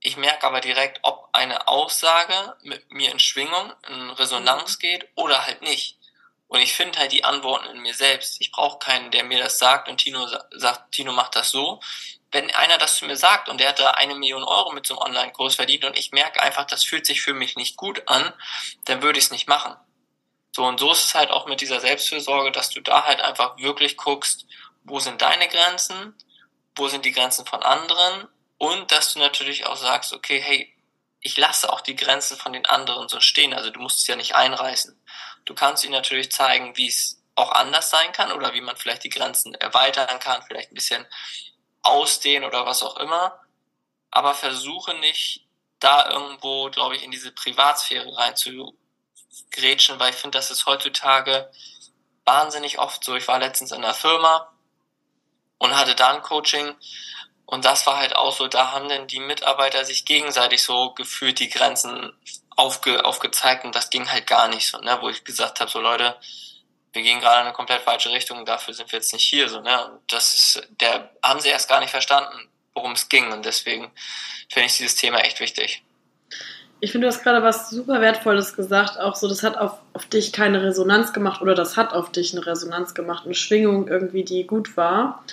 Ich 0.00 0.16
merke 0.16 0.46
aber 0.46 0.60
direkt, 0.60 1.00
ob 1.02 1.30
eine 1.32 1.66
Aussage 1.66 2.54
mit 2.62 2.92
mir 2.92 3.10
in 3.10 3.18
Schwingung, 3.18 3.72
in 3.88 4.10
Resonanz 4.10 4.76
mhm. 4.76 4.80
geht 4.80 5.08
oder 5.16 5.46
halt 5.46 5.62
nicht. 5.62 5.98
Und 6.46 6.60
ich 6.60 6.74
finde 6.74 6.98
halt 6.98 7.10
die 7.10 7.24
Antworten 7.24 7.70
in 7.70 7.80
mir 7.80 7.94
selbst. 7.94 8.36
Ich 8.38 8.52
brauche 8.52 8.78
keinen, 8.78 9.10
der 9.10 9.24
mir 9.24 9.42
das 9.42 9.58
sagt 9.58 9.88
und 9.88 9.96
Tino 9.98 10.28
sagt, 10.52 10.92
Tino 10.92 11.12
macht 11.12 11.34
das 11.34 11.50
so, 11.50 11.80
wenn 12.34 12.50
einer 12.50 12.78
das 12.78 12.96
zu 12.96 13.06
mir 13.06 13.16
sagt 13.16 13.48
und 13.48 13.58
der 13.58 13.68
hat 13.70 13.78
da 13.78 13.92
eine 13.92 14.16
Million 14.16 14.42
Euro 14.42 14.72
mit 14.72 14.86
so 14.86 14.98
einem 14.98 15.14
Online-Kurs 15.14 15.54
verdient 15.54 15.84
und 15.84 15.96
ich 15.96 16.10
merke 16.10 16.42
einfach, 16.42 16.66
das 16.66 16.84
fühlt 16.84 17.06
sich 17.06 17.22
für 17.22 17.32
mich 17.32 17.56
nicht 17.56 17.76
gut 17.76 18.02
an, 18.06 18.32
dann 18.86 19.02
würde 19.02 19.18
ich 19.18 19.26
es 19.26 19.30
nicht 19.30 19.48
machen. 19.48 19.76
So 20.50 20.64
und 20.64 20.80
so 20.80 20.90
ist 20.92 21.04
es 21.04 21.14
halt 21.14 21.30
auch 21.30 21.46
mit 21.46 21.60
dieser 21.60 21.80
Selbstfürsorge, 21.80 22.50
dass 22.50 22.70
du 22.70 22.80
da 22.80 23.04
halt 23.04 23.20
einfach 23.20 23.56
wirklich 23.58 23.96
guckst, 23.96 24.46
wo 24.82 24.98
sind 24.98 25.22
deine 25.22 25.48
Grenzen, 25.48 26.14
wo 26.74 26.88
sind 26.88 27.04
die 27.04 27.12
Grenzen 27.12 27.46
von 27.46 27.62
anderen 27.62 28.28
und 28.58 28.90
dass 28.90 29.12
du 29.12 29.20
natürlich 29.20 29.66
auch 29.66 29.76
sagst, 29.76 30.12
okay, 30.12 30.40
hey, 30.40 30.74
ich 31.20 31.36
lasse 31.36 31.72
auch 31.72 31.80
die 31.80 31.96
Grenzen 31.96 32.36
von 32.36 32.52
den 32.52 32.66
anderen 32.66 33.08
so 33.08 33.20
stehen. 33.20 33.54
Also 33.54 33.70
du 33.70 33.80
musst 33.80 33.98
es 33.98 34.06
ja 34.06 34.16
nicht 34.16 34.34
einreißen. 34.34 35.00
Du 35.44 35.54
kannst 35.54 35.84
ihnen 35.84 35.92
natürlich 35.92 36.30
zeigen, 36.30 36.76
wie 36.76 36.88
es 36.88 37.22
auch 37.34 37.52
anders 37.52 37.90
sein 37.90 38.12
kann 38.12 38.32
oder 38.32 38.54
wie 38.54 38.60
man 38.60 38.76
vielleicht 38.76 39.04
die 39.04 39.08
Grenzen 39.08 39.54
erweitern 39.54 40.18
kann, 40.18 40.42
vielleicht 40.42 40.72
ein 40.72 40.74
bisschen 40.74 41.06
ausdehnen 41.84 42.48
oder 42.48 42.66
was 42.66 42.82
auch 42.82 42.96
immer, 42.96 43.38
aber 44.10 44.34
versuche 44.34 44.94
nicht 44.94 45.46
da 45.78 46.10
irgendwo, 46.10 46.70
glaube 46.70 46.96
ich, 46.96 47.02
in 47.02 47.10
diese 47.10 47.30
Privatsphäre 47.30 48.16
rein 48.16 48.36
zu 48.36 48.76
grätschen, 49.50 50.00
weil 50.00 50.10
ich 50.10 50.16
finde, 50.16 50.38
das 50.38 50.50
ist 50.50 50.66
heutzutage 50.66 51.50
wahnsinnig 52.24 52.78
oft 52.78 53.04
so. 53.04 53.14
Ich 53.14 53.28
war 53.28 53.38
letztens 53.38 53.72
in 53.72 53.84
einer 53.84 53.94
Firma 53.94 54.52
und 55.58 55.76
hatte 55.76 55.94
da 55.94 56.14
ein 56.14 56.22
Coaching 56.22 56.74
und 57.46 57.64
das 57.64 57.86
war 57.86 57.98
halt 57.98 58.16
auch 58.16 58.34
so, 58.34 58.48
da 58.48 58.72
haben 58.72 58.88
dann 58.88 59.06
die 59.06 59.20
Mitarbeiter 59.20 59.84
sich 59.84 60.04
gegenseitig 60.04 60.62
so 60.62 60.92
gefühlt 60.94 61.38
die 61.38 61.50
Grenzen 61.50 62.12
aufge, 62.56 63.04
aufgezeigt 63.04 63.64
und 63.64 63.74
das 63.74 63.90
ging 63.90 64.10
halt 64.10 64.26
gar 64.26 64.48
nicht 64.48 64.66
so, 64.66 64.78
ne, 64.78 64.98
wo 65.00 65.08
ich 65.08 65.24
gesagt 65.24 65.60
habe, 65.60 65.70
so 65.70 65.80
Leute, 65.80 66.18
wir 66.94 67.02
gehen 67.02 67.20
gerade 67.20 67.40
in 67.40 67.46
eine 67.46 67.54
komplett 67.54 67.82
falsche 67.82 68.10
Richtung, 68.10 68.44
dafür 68.44 68.72
sind 68.72 68.90
wir 68.92 68.98
jetzt 68.98 69.12
nicht 69.12 69.24
hier, 69.24 69.48
so, 69.48 69.60
ne? 69.60 69.84
Und 69.86 70.00
das 70.12 70.34
ist, 70.34 70.68
der 70.80 71.10
haben 71.22 71.40
sie 71.40 71.48
erst 71.48 71.68
gar 71.68 71.80
nicht 71.80 71.90
verstanden, 71.90 72.48
worum 72.74 72.92
es 72.92 73.08
ging. 73.08 73.32
Und 73.32 73.44
deswegen 73.44 73.90
finde 74.48 74.66
ich 74.66 74.76
dieses 74.76 74.96
Thema 74.96 75.18
echt 75.18 75.40
wichtig. 75.40 75.82
Ich 76.80 76.92
finde, 76.92 77.06
du 77.06 77.12
hast 77.12 77.22
gerade 77.22 77.42
was 77.42 77.70
super 77.70 78.00
Wertvolles 78.00 78.54
gesagt, 78.54 78.98
auch 78.98 79.14
so, 79.14 79.28
das 79.28 79.42
hat 79.42 79.56
auf, 79.56 79.78
auf 79.92 80.06
dich 80.06 80.32
keine 80.32 80.62
Resonanz 80.62 81.12
gemacht 81.12 81.40
oder 81.40 81.54
das 81.54 81.76
hat 81.76 81.92
auf 81.92 82.12
dich 82.12 82.32
eine 82.32 82.46
Resonanz 82.46 82.94
gemacht, 82.94 83.24
eine 83.24 83.34
Schwingung 83.34 83.88
irgendwie, 83.88 84.24
die 84.24 84.46
gut 84.46 84.76
war. 84.76 85.24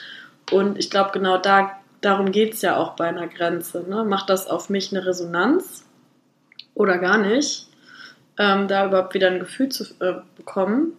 Und 0.50 0.80
ich 0.80 0.89
glaube, 0.89 1.12
genau 1.12 1.38
da, 1.38 1.80
darum 2.00 2.32
geht 2.32 2.53
es 2.53 2.62
ja 2.62 2.77
auch 2.77 2.96
bei 2.96 3.08
einer 3.08 3.27
Grenze. 3.27 3.84
Ne? 3.88 4.03
Macht 4.03 4.30
das 4.30 4.48
auf 4.48 4.70
mich 4.70 4.91
eine 4.91 5.06
Resonanz 5.06 5.86
oder 6.74 6.98
gar 6.98 7.18
nicht? 7.18 7.68
Ähm, 8.38 8.68
da 8.68 8.86
überhaupt 8.86 9.13
wieder 9.13 9.27
ein 9.27 9.39
Gefühl 9.39 9.70
zu 9.70 9.84
äh, 10.00 10.22
bekommen. 10.36 10.98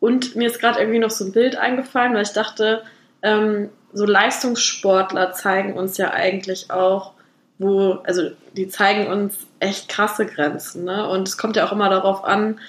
Und 0.00 0.36
mir 0.36 0.48
ist 0.48 0.60
gerade 0.60 0.80
irgendwie 0.80 0.98
noch 0.98 1.10
so 1.10 1.24
ein 1.24 1.32
Bild 1.32 1.56
eingefallen, 1.56 2.14
weil 2.14 2.22
ich 2.22 2.32
dachte, 2.32 2.82
ähm, 3.22 3.70
so 3.92 4.04
Leistungssportler 4.04 5.32
zeigen 5.32 5.74
uns 5.74 5.96
ja 5.96 6.10
eigentlich 6.10 6.70
auch, 6.70 7.12
wo, 7.58 8.00
also 8.04 8.30
die 8.56 8.68
zeigen 8.68 9.06
uns 9.06 9.36
echt 9.60 9.88
krasse 9.88 10.26
Grenzen. 10.26 10.84
Ne? 10.84 11.08
Und 11.08 11.28
es 11.28 11.38
kommt 11.38 11.56
ja 11.56 11.66
auch 11.66 11.72
immer 11.72 11.88
darauf 11.88 12.24
an, 12.24 12.60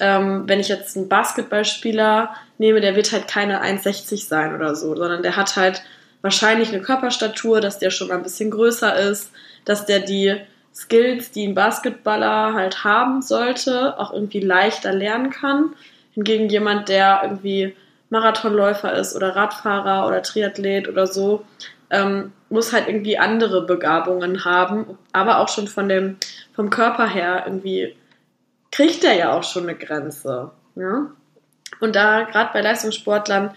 ähm, 0.00 0.44
wenn 0.46 0.60
ich 0.60 0.68
jetzt 0.68 0.96
einen 0.96 1.08
Basketballspieler 1.08 2.34
nehme, 2.58 2.80
der 2.80 2.96
wird 2.96 3.12
halt 3.12 3.28
keine 3.28 3.62
1,60 3.62 4.26
sein 4.26 4.54
oder 4.54 4.74
so, 4.74 4.96
sondern 4.96 5.22
der 5.22 5.36
hat 5.36 5.56
halt 5.56 5.82
wahrscheinlich 6.22 6.68
eine 6.70 6.82
Körperstatur, 6.82 7.60
dass 7.60 7.78
der 7.78 7.90
schon 7.90 8.08
mal 8.08 8.16
ein 8.16 8.22
bisschen 8.22 8.50
größer 8.50 8.96
ist, 8.96 9.30
dass 9.64 9.86
der 9.86 10.00
die 10.00 10.36
Skills, 10.74 11.32
die 11.32 11.46
ein 11.46 11.54
Basketballer 11.54 12.54
halt 12.54 12.84
haben 12.84 13.22
sollte, 13.22 13.98
auch 13.98 14.12
irgendwie 14.12 14.40
leichter 14.40 14.92
lernen 14.92 15.30
kann. 15.30 15.74
Hingegen 16.20 16.50
jemand, 16.50 16.90
der 16.90 17.20
irgendwie 17.22 17.74
Marathonläufer 18.10 18.92
ist 18.92 19.16
oder 19.16 19.34
Radfahrer 19.34 20.06
oder 20.06 20.22
Triathlet 20.22 20.86
oder 20.86 21.06
so, 21.06 21.46
ähm, 21.88 22.32
muss 22.50 22.74
halt 22.74 22.88
irgendwie 22.88 23.16
andere 23.18 23.64
Begabungen 23.64 24.44
haben, 24.44 24.98
aber 25.12 25.38
auch 25.38 25.48
schon 25.48 25.66
von 25.66 25.88
dem, 25.88 26.18
vom 26.52 26.68
Körper 26.68 27.08
her 27.08 27.44
irgendwie 27.46 27.96
kriegt 28.70 29.02
er 29.02 29.14
ja 29.14 29.32
auch 29.32 29.44
schon 29.44 29.62
eine 29.62 29.76
Grenze. 29.76 30.50
Ja? 30.74 31.06
Und 31.80 31.96
da, 31.96 32.24
gerade 32.24 32.50
bei 32.52 32.60
Leistungssportlern, 32.60 33.54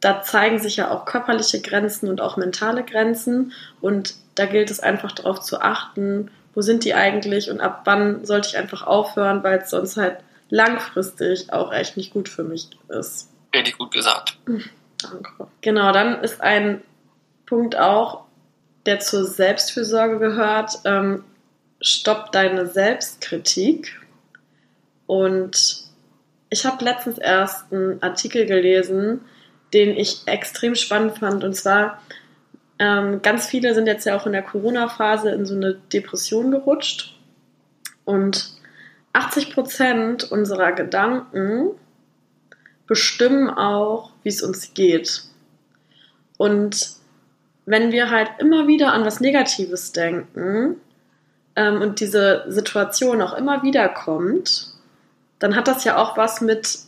da 0.00 0.20
zeigen 0.20 0.58
sich 0.58 0.76
ja 0.76 0.90
auch 0.90 1.06
körperliche 1.06 1.62
Grenzen 1.62 2.10
und 2.10 2.20
auch 2.20 2.36
mentale 2.36 2.84
Grenzen. 2.84 3.52
Und 3.80 4.16
da 4.34 4.44
gilt 4.44 4.70
es 4.70 4.80
einfach 4.80 5.12
darauf 5.12 5.40
zu 5.40 5.62
achten, 5.62 6.30
wo 6.54 6.60
sind 6.60 6.84
die 6.84 6.92
eigentlich 6.92 7.50
und 7.50 7.60
ab 7.60 7.82
wann 7.84 8.26
sollte 8.26 8.48
ich 8.48 8.58
einfach 8.58 8.86
aufhören, 8.86 9.42
weil 9.42 9.60
es 9.60 9.70
sonst 9.70 9.96
halt 9.96 10.18
langfristig 10.52 11.50
auch 11.50 11.72
echt 11.72 11.96
nicht 11.96 12.12
gut 12.12 12.28
für 12.28 12.44
mich 12.44 12.68
ist. 12.88 13.30
Richtig 13.54 13.78
gut 13.78 13.90
gesagt. 13.90 14.36
Danke. 14.46 15.48
Genau, 15.62 15.92
dann 15.92 16.22
ist 16.22 16.42
ein 16.42 16.82
Punkt 17.46 17.74
auch, 17.76 18.24
der 18.84 19.00
zur 19.00 19.24
Selbstfürsorge 19.24 20.18
gehört, 20.18 20.80
ähm, 20.84 21.24
stopp 21.80 22.32
deine 22.32 22.66
Selbstkritik. 22.66 23.98
Und 25.06 25.84
ich 26.50 26.66
habe 26.66 26.84
letztens 26.84 27.16
erst 27.16 27.72
einen 27.72 28.02
Artikel 28.02 28.44
gelesen, 28.44 29.22
den 29.72 29.96
ich 29.96 30.20
extrem 30.26 30.74
spannend 30.74 31.18
fand. 31.18 31.44
Und 31.44 31.54
zwar, 31.54 32.02
ähm, 32.78 33.22
ganz 33.22 33.46
viele 33.46 33.74
sind 33.74 33.86
jetzt 33.86 34.04
ja 34.04 34.18
auch 34.18 34.26
in 34.26 34.32
der 34.32 34.42
Corona-Phase 34.42 35.30
in 35.30 35.46
so 35.46 35.54
eine 35.54 35.74
Depression 35.92 36.50
gerutscht. 36.50 37.16
Und 38.04 38.60
80 39.12 39.52
Prozent 39.52 40.30
unserer 40.30 40.72
Gedanken 40.72 41.70
bestimmen 42.86 43.50
auch, 43.50 44.10
wie 44.22 44.28
es 44.28 44.42
uns 44.42 44.74
geht. 44.74 45.24
Und 46.36 46.96
wenn 47.66 47.92
wir 47.92 48.10
halt 48.10 48.30
immer 48.38 48.66
wieder 48.66 48.92
an 48.92 49.04
was 49.04 49.20
Negatives 49.20 49.92
denken 49.92 50.76
ähm, 51.56 51.80
und 51.80 52.00
diese 52.00 52.44
Situation 52.48 53.22
auch 53.22 53.34
immer 53.34 53.62
wieder 53.62 53.88
kommt, 53.88 54.72
dann 55.38 55.56
hat 55.56 55.68
das 55.68 55.84
ja 55.84 55.96
auch 55.96 56.16
was 56.16 56.40
mit 56.40 56.78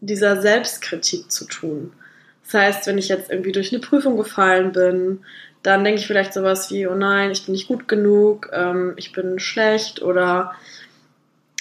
dieser 0.00 0.40
Selbstkritik 0.40 1.30
zu 1.30 1.46
tun. 1.46 1.92
Das 2.44 2.54
heißt, 2.54 2.86
wenn 2.86 2.98
ich 2.98 3.08
jetzt 3.08 3.30
irgendwie 3.30 3.52
durch 3.52 3.72
eine 3.72 3.80
Prüfung 3.80 4.16
gefallen 4.16 4.72
bin, 4.72 5.20
dann 5.62 5.82
denke 5.82 6.00
ich 6.00 6.06
vielleicht 6.06 6.32
sowas 6.32 6.70
wie, 6.70 6.86
oh 6.86 6.94
nein, 6.94 7.32
ich 7.32 7.44
bin 7.44 7.52
nicht 7.52 7.66
gut 7.66 7.88
genug, 7.88 8.50
ähm, 8.52 8.94
ich 8.96 9.12
bin 9.12 9.40
schlecht 9.40 10.00
oder 10.00 10.54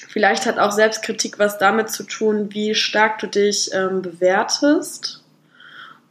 vielleicht 0.08 0.46
hat 0.46 0.60
auch 0.60 0.72
Selbstkritik 0.72 1.40
was 1.40 1.58
damit 1.58 1.90
zu 1.90 2.04
tun, 2.04 2.54
wie 2.54 2.76
stark 2.76 3.20
du 3.20 3.28
dich 3.28 3.70
ähm, 3.74 4.02
bewertest. 4.02 5.24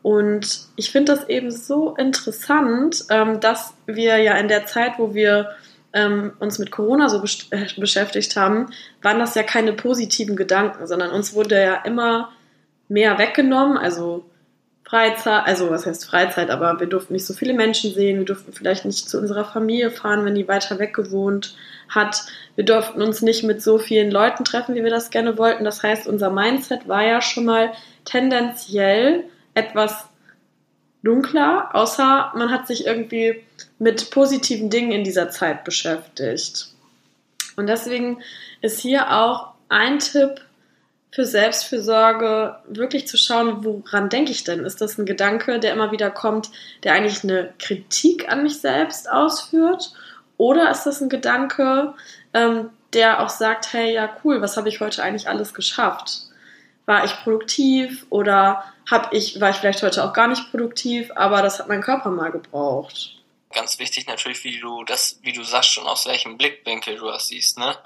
Und 0.03 0.67
ich 0.77 0.91
finde 0.91 1.15
das 1.15 1.29
eben 1.29 1.51
so 1.51 1.95
interessant, 1.97 3.05
ähm, 3.09 3.41
dass 3.41 3.75
wir 3.87 4.19
ja 4.19 4.35
in 4.35 4.49
der 4.49 4.67
Zeit, 4.67 4.99
wo 4.99 5.15
wir 5.15 5.55
ähm, 5.95 6.33
uns 6.41 6.59
mit 6.59 6.71
Corona 6.71 7.09
so 7.09 7.21
besch 7.21 7.47
äh, 7.51 7.67
beschäftigt 7.79 8.37
haben, 8.37 8.67
waren 9.01 9.19
das 9.19 9.35
ja 9.35 9.43
keine 9.43 9.73
positiven 9.73 10.37
Gedanken, 10.37 10.87
sondern 10.87 11.11
uns 11.11 11.33
wurde 11.35 11.63
ja 11.63 11.77
immer 11.85 12.33
mehr 12.89 13.19
weggenommen. 13.19 13.79
Also 13.79 14.27
Freizeit, 14.95 15.45
also 15.45 15.71
was 15.71 15.87
heißt 15.87 16.05
Freizeit, 16.05 16.51
aber 16.51 16.79
wir 16.79 16.87
durften 16.87 17.15
nicht 17.15 17.27
so 17.27 17.35
viele 17.35 17.53
Menschen 17.53 17.93
sehen, 17.93 18.19
wir 18.19 18.25
durften 18.25 18.53
vielleicht 18.53 18.85
nicht 18.85 19.09
zu 19.09 19.19
unserer 19.19 19.45
Familie 19.45 19.91
fahren, 19.91 20.25
wenn 20.25 20.37
die 20.37 20.47
weiter 20.47 20.79
weg 20.79 20.95
gewohnt 20.95 21.57
hat. 21.89 22.23
Wir 22.55 22.65
durften 22.65 23.03
uns 23.03 23.21
nicht 23.21 23.43
mit 23.43 23.61
so 23.61 23.79
vielen 23.79 24.13
Leuten 24.13 24.45
treffen, 24.45 24.77
wie 24.77 24.85
wir 24.85 24.93
das 24.93 25.11
gerne 25.11 25.37
wollten. 25.37 25.65
Das 25.65 25.83
heißt, 25.83 26.07
unser 26.07 26.31
Mindset 26.31 26.87
war 26.87 27.03
ja 27.03 27.21
schon 27.21 27.45
mal 27.45 27.73
tendenziell 28.05 29.25
etwas 29.55 30.07
dunkler, 31.03 31.71
außer 31.73 32.31
man 32.37 32.53
hat 32.53 32.69
sich 32.69 32.87
irgendwie 32.87 33.43
mit 33.81 34.13
positiven 34.13 34.71
Dingen 34.71 34.93
in 34.93 35.03
dieser 35.03 35.29
Zeit 35.29 35.65
beschäftigt. 35.65 36.69
Und 37.57 37.67
deswegen 37.67 38.23
ist 38.61 38.79
hier 38.79 39.11
auch 39.11 39.55
ein 39.69 39.99
Tipp, 39.99 40.41
für 41.15 41.25
Selbstfürsorge 41.25 42.59
wirklich 42.67 43.07
zu 43.07 43.17
schauen, 43.17 43.65
woran 43.65 44.09
denke 44.09 44.33
ich 44.33 44.43
denn? 44.43 44.65
Ist 44.65 44.81
das 44.81 44.99
ein 44.99 45.07
Gedanke, 45.07 45.61
der 45.61 45.73
immer 45.73 45.93
wieder 45.93 46.11
kommt, 46.11 46.51
der 46.83 46.95
eigentlich 46.95 47.23
eine 47.23 47.55
Kritik 47.61 48.29
an 48.29 48.43
mich 48.43 48.61
selbst 48.61 49.09
ausführt? 49.09 49.93
Oder 50.39 50.73
ist 50.73 50.83
das 50.83 51.01
ein 51.01 51.09
Gedanke, 51.09 51.95
ähm, 52.33 52.71
der 52.95 53.23
auch 53.23 53.29
sagt, 53.29 53.73
hey, 53.73 53.95
ja, 53.95 54.17
cool, 54.25 54.43
was 54.43 54.57
habe 54.57 54.69
ich 54.69 54.81
heute 54.81 55.05
eigentlich 55.05 55.29
alles 55.29 55.55
geschafft? 55.55 56.23
War 56.85 57.05
ich 57.05 57.13
produktiv 57.23 58.07
oder 58.11 58.65
hab 58.91 59.13
ich, 59.13 59.41
war 59.41 59.51
ich 59.51 59.57
vielleicht 59.57 59.85
heute 59.85 60.05
auch 60.05 60.13
gar 60.13 60.27
nicht 60.27 60.51
produktiv, 60.51 61.13
aber 61.15 61.43
das 61.43 61.61
hat 61.61 61.69
mein 61.69 61.81
Körper 61.81 62.11
mal 62.11 62.33
gebraucht? 62.33 63.15
Ganz 63.53 63.79
wichtig 63.79 64.09
natürlich, 64.09 64.43
wie 64.43 64.59
du 64.59 64.83
das, 64.83 65.21
wie 65.23 65.33
du 65.33 65.45
sagst, 65.45 65.71
schon 65.71 65.87
aus 65.87 66.07
welchem 66.07 66.37
Blickwinkel 66.39 66.97
du 66.97 67.07
das 67.07 67.29
siehst, 67.29 67.57
ne? 67.57 67.77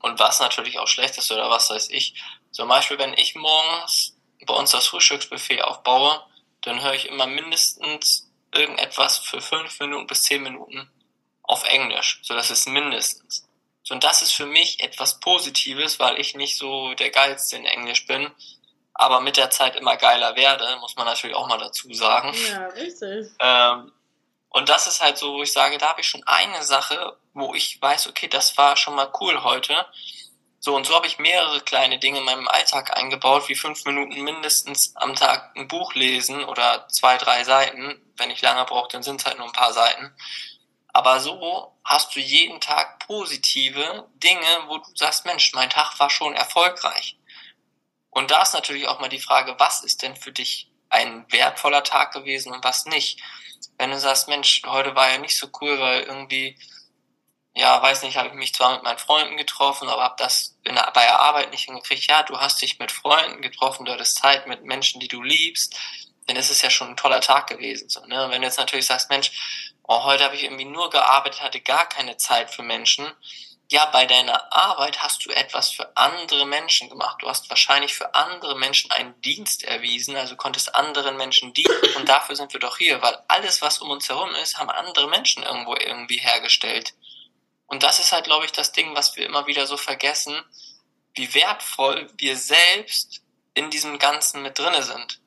Und 0.00 0.20
was 0.20 0.40
natürlich 0.40 0.78
auch 0.78 0.86
schlecht 0.86 1.16
ist 1.16 1.32
oder 1.32 1.48
was 1.48 1.70
weiß 1.70 1.88
ich. 1.90 2.14
Zum 2.56 2.70
Beispiel, 2.70 2.98
wenn 2.98 3.12
ich 3.12 3.34
morgens 3.34 4.16
bei 4.46 4.54
uns 4.54 4.70
das 4.70 4.86
Frühstücksbuffet 4.86 5.60
aufbaue, 5.60 6.22
dann 6.62 6.80
höre 6.80 6.94
ich 6.94 7.06
immer 7.06 7.26
mindestens 7.26 8.30
irgendetwas 8.50 9.18
für 9.18 9.42
fünf 9.42 9.78
Minuten 9.78 10.06
bis 10.06 10.22
zehn 10.22 10.42
Minuten 10.42 10.90
auf 11.42 11.68
Englisch. 11.68 12.18
So, 12.22 12.32
das 12.32 12.50
ist 12.50 12.66
mindestens. 12.66 13.46
So, 13.82 13.92
und 13.92 14.04
das 14.04 14.22
ist 14.22 14.32
für 14.32 14.46
mich 14.46 14.82
etwas 14.82 15.20
Positives, 15.20 16.00
weil 16.00 16.18
ich 16.18 16.34
nicht 16.34 16.56
so 16.56 16.94
der 16.94 17.10
Geilste 17.10 17.56
in 17.56 17.66
Englisch 17.66 18.06
bin, 18.06 18.30
aber 18.94 19.20
mit 19.20 19.36
der 19.36 19.50
Zeit 19.50 19.76
immer 19.76 19.98
geiler 19.98 20.34
werde, 20.34 20.78
muss 20.80 20.96
man 20.96 21.04
natürlich 21.04 21.36
auch 21.36 21.48
mal 21.48 21.58
dazu 21.58 21.92
sagen. 21.92 22.34
Ja, 22.48 22.68
richtig. 22.68 23.26
Ähm, 23.38 23.92
und 24.48 24.70
das 24.70 24.86
ist 24.86 25.02
halt 25.02 25.18
so, 25.18 25.34
wo 25.34 25.42
ich 25.42 25.52
sage, 25.52 25.76
da 25.76 25.90
habe 25.90 26.00
ich 26.00 26.08
schon 26.08 26.22
eine 26.24 26.64
Sache, 26.64 27.18
wo 27.34 27.54
ich 27.54 27.82
weiß, 27.82 28.06
okay, 28.06 28.28
das 28.28 28.56
war 28.56 28.78
schon 28.78 28.94
mal 28.94 29.12
cool 29.20 29.42
heute. 29.44 29.84
So, 30.58 30.74
und 30.74 30.86
so 30.86 30.94
habe 30.94 31.06
ich 31.06 31.18
mehrere 31.18 31.60
kleine 31.60 31.98
Dinge 31.98 32.18
in 32.18 32.24
meinem 32.24 32.48
Alltag 32.48 32.96
eingebaut, 32.96 33.48
wie 33.48 33.54
fünf 33.54 33.84
Minuten 33.84 34.20
mindestens 34.22 34.96
am 34.96 35.14
Tag 35.14 35.52
ein 35.56 35.68
Buch 35.68 35.94
lesen 35.94 36.44
oder 36.44 36.88
zwei, 36.88 37.18
drei 37.18 37.44
Seiten. 37.44 38.00
Wenn 38.16 38.30
ich 38.30 38.42
lange 38.42 38.64
brauche, 38.64 38.88
dann 38.90 39.02
sind 39.02 39.20
es 39.20 39.26
halt 39.26 39.38
nur 39.38 39.46
ein 39.46 39.52
paar 39.52 39.72
Seiten. 39.72 40.14
Aber 40.92 41.20
so 41.20 41.76
hast 41.84 42.16
du 42.16 42.20
jeden 42.20 42.60
Tag 42.60 43.06
positive 43.06 44.08
Dinge, 44.14 44.46
wo 44.66 44.78
du 44.78 44.90
sagst, 44.94 45.26
Mensch, 45.26 45.52
mein 45.52 45.70
Tag 45.70 46.00
war 46.00 46.08
schon 46.08 46.34
erfolgreich. 46.34 47.18
Und 48.08 48.30
da 48.30 48.40
ist 48.42 48.54
natürlich 48.54 48.88
auch 48.88 48.98
mal 48.98 49.10
die 49.10 49.20
Frage, 49.20 49.54
was 49.58 49.84
ist 49.84 50.02
denn 50.02 50.16
für 50.16 50.32
dich 50.32 50.70
ein 50.88 51.30
wertvoller 51.30 51.84
Tag 51.84 52.12
gewesen 52.12 52.52
und 52.52 52.64
was 52.64 52.86
nicht? 52.86 53.20
Wenn 53.76 53.90
du 53.90 53.98
sagst, 53.98 54.28
Mensch, 54.28 54.62
heute 54.64 54.94
war 54.94 55.10
ja 55.10 55.18
nicht 55.18 55.36
so 55.36 55.48
cool, 55.60 55.78
weil 55.78 56.00
irgendwie 56.04 56.58
ja, 57.56 57.80
weiß 57.80 58.02
nicht, 58.02 58.18
habe 58.18 58.28
ich 58.28 58.34
mich 58.34 58.54
zwar 58.54 58.74
mit 58.74 58.82
meinen 58.82 58.98
Freunden 58.98 59.38
getroffen, 59.38 59.88
aber 59.88 60.02
habe 60.02 60.16
das 60.18 60.58
in 60.64 60.74
der, 60.74 60.90
bei 60.92 61.00
der 61.00 61.20
Arbeit 61.20 61.52
nicht 61.52 61.64
hingekriegt. 61.64 62.06
Ja, 62.06 62.22
du 62.22 62.38
hast 62.38 62.60
dich 62.60 62.78
mit 62.78 62.92
Freunden 62.92 63.40
getroffen, 63.40 63.86
du 63.86 63.92
hattest 63.92 64.18
Zeit 64.18 64.46
mit 64.46 64.64
Menschen, 64.64 65.00
die 65.00 65.08
du 65.08 65.22
liebst, 65.22 65.74
dann 66.26 66.36
ist 66.36 66.50
es 66.50 66.60
ja 66.60 66.68
schon 66.68 66.88
ein 66.88 66.96
toller 66.98 67.22
Tag 67.22 67.46
gewesen. 67.46 67.88
So, 67.88 68.04
ne? 68.04 68.24
Und 68.24 68.30
wenn 68.30 68.42
du 68.42 68.46
jetzt 68.46 68.58
natürlich 68.58 68.84
sagst, 68.84 69.08
Mensch, 69.08 69.30
oh, 69.84 70.04
heute 70.04 70.24
habe 70.24 70.34
ich 70.34 70.44
irgendwie 70.44 70.66
nur 70.66 70.90
gearbeitet, 70.90 71.40
hatte 71.40 71.60
gar 71.60 71.88
keine 71.88 72.18
Zeit 72.18 72.50
für 72.50 72.62
Menschen. 72.62 73.10
Ja, 73.70 73.86
bei 73.86 74.04
deiner 74.04 74.52
Arbeit 74.52 75.02
hast 75.02 75.24
du 75.24 75.30
etwas 75.30 75.70
für 75.70 75.96
andere 75.96 76.44
Menschen 76.44 76.90
gemacht. 76.90 77.22
Du 77.22 77.28
hast 77.28 77.48
wahrscheinlich 77.48 77.94
für 77.94 78.14
andere 78.14 78.58
Menschen 78.58 78.90
einen 78.90 79.18
Dienst 79.22 79.64
erwiesen, 79.64 80.14
also 80.14 80.36
konntest 80.36 80.74
anderen 80.74 81.16
Menschen 81.16 81.54
dienen. 81.54 81.74
Und 81.96 82.06
dafür 82.06 82.36
sind 82.36 82.52
wir 82.52 82.60
doch 82.60 82.76
hier, 82.76 83.00
weil 83.00 83.16
alles, 83.28 83.62
was 83.62 83.78
um 83.78 83.88
uns 83.88 84.10
herum 84.10 84.34
ist, 84.34 84.58
haben 84.58 84.68
andere 84.68 85.08
Menschen 85.08 85.42
irgendwo 85.42 85.74
irgendwie 85.74 86.18
hergestellt. 86.18 86.92
Und 87.66 87.82
das 87.82 87.98
ist 87.98 88.12
halt, 88.12 88.24
glaube 88.24 88.44
ich, 88.44 88.52
das 88.52 88.72
Ding, 88.72 88.94
was 88.94 89.16
wir 89.16 89.26
immer 89.26 89.46
wieder 89.46 89.66
so 89.66 89.76
vergessen, 89.76 90.40
wie 91.14 91.32
wertvoll 91.34 92.08
wir 92.16 92.36
selbst 92.36 93.22
in 93.54 93.70
diesem 93.70 93.98
Ganzen 93.98 94.42
mit 94.42 94.58
drinne 94.58 94.82
sind. 94.82 95.20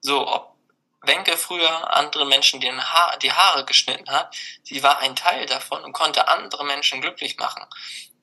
So, 0.00 0.26
ob 0.28 0.56
Wenke 1.00 1.36
früher 1.36 1.92
andere 1.92 2.26
Menschen 2.26 2.60
die, 2.60 2.70
ha 2.70 3.16
die 3.16 3.32
Haare 3.32 3.64
geschnitten 3.64 4.08
hat, 4.10 4.36
sie 4.62 4.82
war 4.82 4.98
ein 5.00 5.16
Teil 5.16 5.46
davon 5.46 5.82
und 5.82 5.92
konnte 5.92 6.28
andere 6.28 6.64
Menschen 6.64 7.00
glücklich 7.00 7.38
machen. 7.38 7.64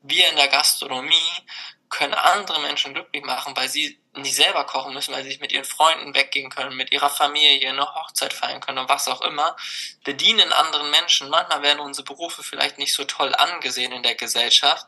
Wir 0.01 0.29
in 0.29 0.37
der 0.37 0.47
Gastronomie 0.47 1.45
können 1.89 2.13
andere 2.13 2.61
Menschen 2.61 2.93
glücklich 2.93 3.23
machen, 3.23 3.55
weil 3.55 3.67
sie 3.67 3.99
nicht 4.13 4.35
selber 4.35 4.63
kochen 4.65 4.93
müssen, 4.93 5.13
weil 5.13 5.23
sie 5.23 5.31
sich 5.31 5.39
mit 5.39 5.51
ihren 5.51 5.65
Freunden 5.65 6.13
weggehen 6.13 6.49
können, 6.49 6.75
mit 6.75 6.91
ihrer 6.91 7.09
Familie 7.09 7.69
eine 7.69 7.95
Hochzeit 7.95 8.31
feiern 8.31 8.61
können 8.61 8.77
und 8.77 8.89
was 8.89 9.07
auch 9.07 9.21
immer. 9.21 9.55
Wir 10.03 10.13
dienen 10.13 10.53
anderen 10.53 10.91
Menschen. 10.91 11.29
Manchmal 11.29 11.63
werden 11.63 11.79
unsere 11.79 12.05
Berufe 12.05 12.43
vielleicht 12.43 12.77
nicht 12.77 12.93
so 12.93 13.05
toll 13.05 13.33
angesehen 13.35 13.91
in 13.91 14.03
der 14.03 14.15
Gesellschaft, 14.15 14.85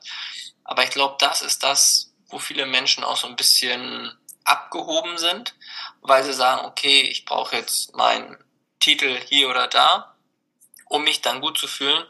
aber 0.63 0.83
ich 0.83 0.91
glaube, 0.91 1.15
das 1.19 1.41
ist 1.41 1.63
das, 1.63 2.13
wo 2.27 2.39
viele 2.39 2.65
Menschen 2.65 3.03
auch 3.03 3.17
so 3.17 3.27
ein 3.27 3.35
bisschen 3.35 4.17
abgehoben 4.43 5.17
sind, 5.17 5.55
weil 6.01 6.23
sie 6.23 6.33
sagen, 6.33 6.65
okay, 6.65 7.01
ich 7.01 7.25
brauche 7.25 7.55
jetzt 7.55 7.95
meinen 7.95 8.37
Titel 8.79 9.19
hier 9.27 9.49
oder 9.49 9.67
da, 9.67 10.15
um 10.85 11.03
mich 11.03 11.21
dann 11.21 11.41
gut 11.41 11.57
zu 11.57 11.67
fühlen, 11.67 12.03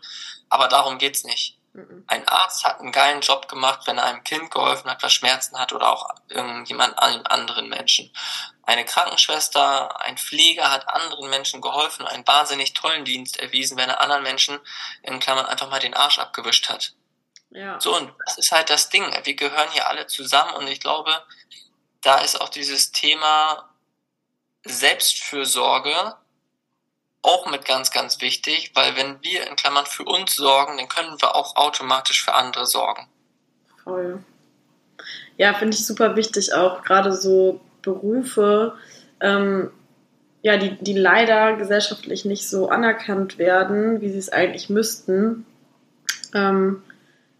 aber 0.50 0.68
darum 0.68 0.98
geht's 0.98 1.24
nicht. 1.24 1.58
Mhm. 1.74 2.04
Ein 2.08 2.28
Arzt 2.28 2.66
hat 2.66 2.80
einen 2.80 2.92
geilen 2.92 3.22
Job 3.22 3.48
gemacht, 3.48 3.82
wenn 3.86 3.98
er 3.98 4.06
einem 4.06 4.24
Kind 4.24 4.52
geholfen 4.52 4.90
hat, 4.90 5.02
was 5.04 5.14
Schmerzen 5.14 5.58
hat 5.58 5.72
oder 5.72 5.90
auch 5.90 6.10
irgendjemand 6.28 7.00
anderen 7.00 7.70
Menschen. 7.70 8.12
Eine 8.64 8.86
Krankenschwester, 8.86 10.02
ein 10.02 10.18
Pfleger 10.18 10.70
hat 10.70 10.90
anderen 10.90 11.30
Menschen 11.30 11.62
geholfen 11.62 12.06
einen 12.06 12.28
wahnsinnig 12.28 12.74
tollen 12.74 13.06
Dienst 13.06 13.40
erwiesen, 13.40 13.78
wenn 13.78 13.90
er 13.90 14.02
anderen 14.02 14.24
Menschen 14.24 14.60
in 15.04 15.20
Klammern 15.20 15.46
einfach 15.46 15.70
mal 15.70 15.80
den 15.80 15.94
Arsch 15.94 16.20
abgewischt 16.20 16.70
hat. 16.70 16.94
Ja. 17.50 17.80
So, 17.80 17.96
und 17.96 18.14
das 18.26 18.38
ist 18.38 18.52
halt 18.52 18.70
das 18.70 18.90
Ding. 18.90 19.06
Wir 19.24 19.36
gehören 19.36 19.70
hier 19.72 19.88
alle 19.88 20.08
zusammen 20.08 20.56
und 20.56 20.68
ich 20.68 20.80
glaube, 20.80 21.24
da 22.02 22.20
ist 22.20 22.40
auch 22.40 22.50
dieses 22.50 22.92
Thema 22.92 23.70
Selbstfürsorge 24.64 26.16
auch 27.24 27.50
mit 27.50 27.66
ganz, 27.66 27.92
ganz 27.92 28.22
wichtig, 28.22 28.72
weil 28.74 28.96
wenn 28.96 29.22
wir 29.22 29.48
in 29.48 29.56
Klammern 29.56 29.86
für 29.86 30.04
uns 30.04 30.36
sorgen, 30.36 30.78
dann 30.78 30.88
können 30.88 31.22
wir 31.22 31.36
auch 31.36 31.56
automatisch 31.56 32.24
für 32.24 32.34
andere 32.34 32.66
sorgen. 32.66 33.08
Voll. 33.84 34.24
Ja, 35.38 35.54
finde 35.54 35.76
ich 35.76 35.86
super 35.86 36.16
wichtig, 36.16 36.54
auch 36.54 36.84
gerade 36.84 37.14
so 37.14 37.62
Berufe, 37.82 38.76
ähm, 39.20 39.72
ja, 40.44 40.58
die, 40.58 40.76
die 40.84 40.98
leider 40.98 41.56
gesellschaftlich 41.56 42.26
nicht 42.26 42.48
so 42.48 42.70
anerkannt 42.70 43.38
werden, 43.38 44.02
wie 44.02 44.10
sie 44.10 44.18
es 44.18 44.30
eigentlich 44.30 44.70
müssten, 44.70 45.46
ähm, 46.34 46.84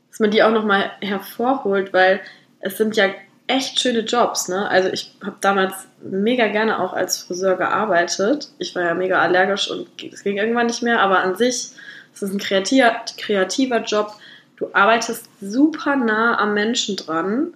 dass 0.10 0.20
man 0.20 0.32
die 0.32 0.44
auch 0.44 0.52
nochmal 0.52 0.92
hervorholt, 1.02 1.94
weil 1.94 2.22
es 2.60 2.78
sind 2.78 2.96
ja 2.96 3.10
echt 3.52 3.80
schöne 3.80 4.00
Jobs, 4.00 4.48
ne? 4.48 4.70
Also 4.70 4.90
ich 4.90 5.14
habe 5.24 5.36
damals 5.42 5.74
mega 6.02 6.48
gerne 6.48 6.80
auch 6.80 6.94
als 6.94 7.20
Friseur 7.20 7.56
gearbeitet. 7.58 8.50
Ich 8.58 8.76
war 8.76 8.84
ja 8.84 8.94
mega 8.94 9.20
allergisch 9.22 9.70
und 9.70 9.88
es 10.12 10.24
ging 10.24 10.38
irgendwann 10.38 10.68
nicht 10.68 10.84
mehr, 10.84 11.02
aber 11.02 11.20
an 11.20 11.36
sich 11.36 11.72
ist 12.14 12.24
es 12.24 12.32
ein 12.32 12.40
kreativer, 12.40 13.02
kreativer 13.18 13.82
Job. 13.82 14.14
Du 14.58 14.70
arbeitest 14.74 15.26
super 15.42 15.96
nah 15.96 16.38
am 16.38 16.54
Menschen 16.54 16.96
dran 16.96 17.54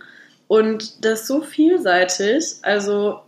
und 0.48 1.04
das 1.06 1.22
ist 1.22 1.28
so 1.28 1.42
vielseitig. 1.42 2.56
Also 2.62 3.22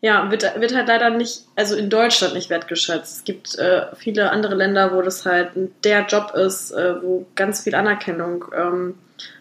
ja, 0.00 0.30
wird, 0.30 0.60
wird 0.60 0.74
halt 0.74 0.88
leider 0.88 1.10
nicht, 1.10 1.44
also 1.56 1.74
in 1.74 1.90
Deutschland 1.90 2.34
nicht 2.34 2.50
wertgeschätzt. 2.50 3.16
Es 3.18 3.24
gibt 3.24 3.58
äh, 3.58 3.86
viele 3.96 4.30
andere 4.30 4.54
Länder, 4.54 4.94
wo 4.94 5.02
das 5.02 5.26
halt 5.26 5.50
der 5.82 6.06
Job 6.06 6.32
ist, 6.34 6.70
äh, 6.70 7.02
wo 7.02 7.26
ganz 7.34 7.62
viel 7.64 7.74
Anerkennung 7.74 8.44
ähm, 8.56 8.94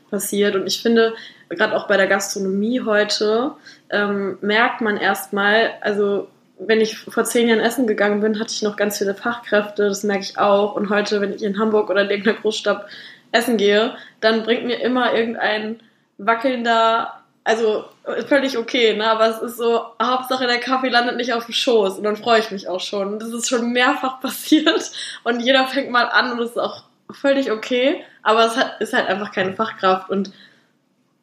passiert. 0.09 0.55
Und 0.55 0.65
ich 0.65 0.81
finde, 0.81 1.13
gerade 1.49 1.75
auch 1.75 1.87
bei 1.87 1.97
der 1.97 2.07
Gastronomie 2.07 2.81
heute, 2.81 3.51
ähm, 3.89 4.37
merkt 4.41 4.81
man 4.81 4.97
erstmal, 4.97 5.71
also 5.81 6.27
wenn 6.59 6.81
ich 6.81 6.97
vor 6.97 7.23
zehn 7.23 7.47
Jahren 7.47 7.59
essen 7.59 7.87
gegangen 7.87 8.21
bin, 8.21 8.39
hatte 8.39 8.51
ich 8.51 8.61
noch 8.63 8.75
ganz 8.75 8.97
viele 8.97 9.13
Fachkräfte, 9.13 9.87
das 9.87 10.03
merke 10.03 10.23
ich 10.23 10.37
auch. 10.39 10.75
Und 10.75 10.89
heute, 10.89 11.21
wenn 11.21 11.33
ich 11.33 11.43
in 11.43 11.59
Hamburg 11.59 11.89
oder 11.89 12.01
in 12.01 12.09
irgendeiner 12.09 12.39
Großstadt 12.39 12.87
essen 13.31 13.57
gehe, 13.57 13.95
dann 14.21 14.43
bringt 14.43 14.65
mir 14.65 14.81
immer 14.81 15.13
irgendein 15.13 15.79
wackelnder 16.17 17.17
also 17.47 17.85
völlig 18.27 18.57
okay, 18.57 18.93
ne? 18.97 19.09
Aber 19.09 19.29
es 19.29 19.41
ist 19.41 19.55
so, 19.55 19.85
Hauptsache 20.03 20.47
der 20.47 20.59
Kaffee 20.59 20.89
landet 20.89 21.15
nicht 21.15 21.31
auf 21.31 21.45
dem 21.45 21.53
Schoß 21.53 21.97
und 21.97 22.03
dann 22.03 22.17
freue 22.17 22.41
ich 22.41 22.51
mich 22.51 22.67
auch 22.67 22.81
schon. 22.81 23.19
Das 23.19 23.29
ist 23.29 23.47
schon 23.47 23.71
mehrfach 23.71 24.19
passiert 24.21 24.91
und 25.23 25.39
jeder 25.39 25.65
fängt 25.65 25.89
mal 25.89 26.09
an 26.09 26.33
und 26.33 26.41
es 26.41 26.51
ist 26.51 26.59
auch 26.59 26.83
völlig 27.09 27.49
okay, 27.49 28.03
aber 28.21 28.45
es 28.47 28.57
ist 28.81 28.93
halt 28.93 29.07
einfach 29.07 29.31
keine 29.31 29.53
Fachkraft 29.53 30.09
und 30.09 30.33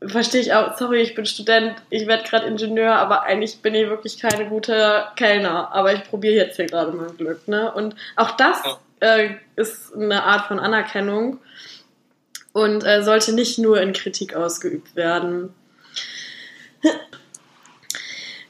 verstehe 0.06 0.40
ich 0.40 0.52
auch, 0.52 0.76
sorry, 0.76 1.00
ich 1.00 1.14
bin 1.14 1.26
Student, 1.26 1.74
ich 1.90 2.06
werde 2.06 2.24
gerade 2.24 2.46
Ingenieur, 2.46 2.94
aber 2.96 3.22
eigentlich 3.22 3.60
bin 3.60 3.74
ich 3.74 3.88
wirklich 3.88 4.18
keine 4.18 4.46
gute 4.48 5.04
Kellner, 5.16 5.72
aber 5.72 5.92
ich 5.92 6.04
probiere 6.04 6.34
jetzt 6.34 6.56
hier 6.56 6.66
gerade 6.66 6.92
mein 6.92 7.16
Glück, 7.16 7.46
ne? 7.48 7.72
Und 7.72 7.94
auch 8.16 8.32
das 8.32 8.62
äh, 9.00 9.30
ist 9.56 9.94
eine 9.94 10.24
Art 10.24 10.46
von 10.46 10.58
Anerkennung 10.58 11.40
und 12.52 12.84
äh, 12.84 13.02
sollte 13.02 13.34
nicht 13.34 13.58
nur 13.58 13.80
in 13.80 13.92
Kritik 13.92 14.34
ausgeübt 14.34 14.96
werden. 14.96 15.54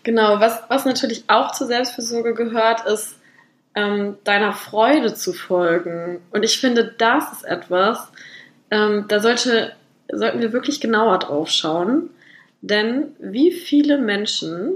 Genau, 0.04 0.38
was, 0.38 0.62
was 0.68 0.84
natürlich 0.84 1.24
auch 1.28 1.52
zur 1.52 1.66
Selbstfürsorge 1.66 2.34
gehört, 2.34 2.86
ist, 2.86 3.16
ähm, 3.74 4.18
deiner 4.22 4.52
Freude 4.52 5.14
zu 5.14 5.32
folgen. 5.32 6.20
Und 6.30 6.44
ich 6.44 6.60
finde, 6.60 6.94
das 6.98 7.32
ist 7.32 7.44
etwas, 7.44 8.12
ähm, 8.70 9.06
da 9.08 9.20
sollte, 9.20 9.74
sollten 10.18 10.40
wir 10.40 10.52
wirklich 10.52 10.80
genauer 10.80 11.18
drauf 11.18 11.48
schauen. 11.48 12.10
Denn 12.60 13.14
wie 13.18 13.52
viele 13.52 13.98
Menschen 13.98 14.72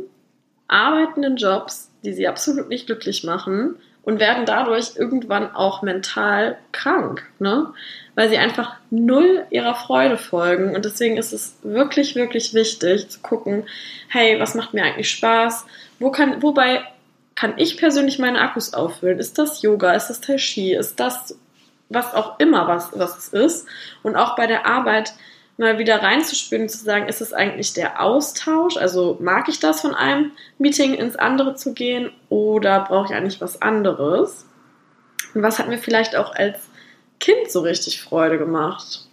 arbeiten 0.66 1.22
in 1.22 1.36
Jobs, 1.36 1.90
die 2.04 2.12
sie 2.12 2.28
absolut 2.28 2.68
nicht 2.68 2.86
glücklich 2.86 3.24
machen 3.24 3.76
und 4.02 4.20
werden 4.20 4.46
dadurch 4.46 4.96
irgendwann 4.96 5.54
auch 5.54 5.82
mental 5.82 6.58
krank, 6.72 7.24
ne? 7.38 7.72
Weil 8.14 8.28
sie 8.28 8.38
einfach 8.38 8.76
null 8.90 9.44
ihrer 9.50 9.74
Freude 9.74 10.18
folgen. 10.18 10.74
Und 10.74 10.84
deswegen 10.84 11.16
ist 11.16 11.32
es 11.32 11.56
wirklich, 11.62 12.14
wirklich 12.14 12.52
wichtig 12.52 13.08
zu 13.08 13.20
gucken, 13.20 13.64
hey, 14.08 14.38
was 14.40 14.54
macht 14.54 14.74
mir 14.74 14.82
eigentlich 14.82 15.10
Spaß? 15.10 15.66
Wo 15.98 16.10
kann, 16.10 16.42
wobei 16.42 16.82
kann 17.34 17.54
ich 17.56 17.76
persönlich 17.76 18.18
meine 18.18 18.40
Akkus 18.40 18.74
auffüllen? 18.74 19.18
Ist 19.18 19.38
das 19.38 19.62
Yoga? 19.62 19.92
Ist 19.92 20.08
das 20.08 20.20
Tai 20.20 20.36
Chi? 20.36 20.74
Ist 20.74 20.98
das 21.00 21.38
was 21.88 22.14
auch 22.14 22.38
immer, 22.38 22.68
was, 22.68 22.90
was 22.94 23.16
es 23.18 23.28
ist? 23.28 23.66
Und 24.02 24.16
auch 24.16 24.36
bei 24.36 24.46
der 24.46 24.66
Arbeit 24.66 25.14
mal 25.58 25.78
wieder 25.78 26.02
reinzuspüren 26.02 26.68
zu 26.68 26.78
sagen, 26.78 27.08
ist 27.08 27.20
es 27.20 27.32
eigentlich 27.32 27.72
der 27.74 28.00
Austausch? 28.00 28.76
Also 28.76 29.18
mag 29.20 29.48
ich 29.48 29.58
das 29.58 29.80
von 29.80 29.94
einem 29.94 30.32
Meeting 30.56 30.94
ins 30.94 31.16
andere 31.16 31.56
zu 31.56 31.74
gehen 31.74 32.12
oder 32.28 32.80
brauche 32.80 33.06
ich 33.06 33.14
eigentlich 33.14 33.40
was 33.40 33.60
anderes? 33.60 34.46
Und 35.34 35.42
was 35.42 35.58
hat 35.58 35.68
mir 35.68 35.78
vielleicht 35.78 36.16
auch 36.16 36.32
als 36.34 36.60
Kind 37.18 37.50
so 37.50 37.60
richtig 37.60 38.00
Freude 38.00 38.38
gemacht, 38.38 39.06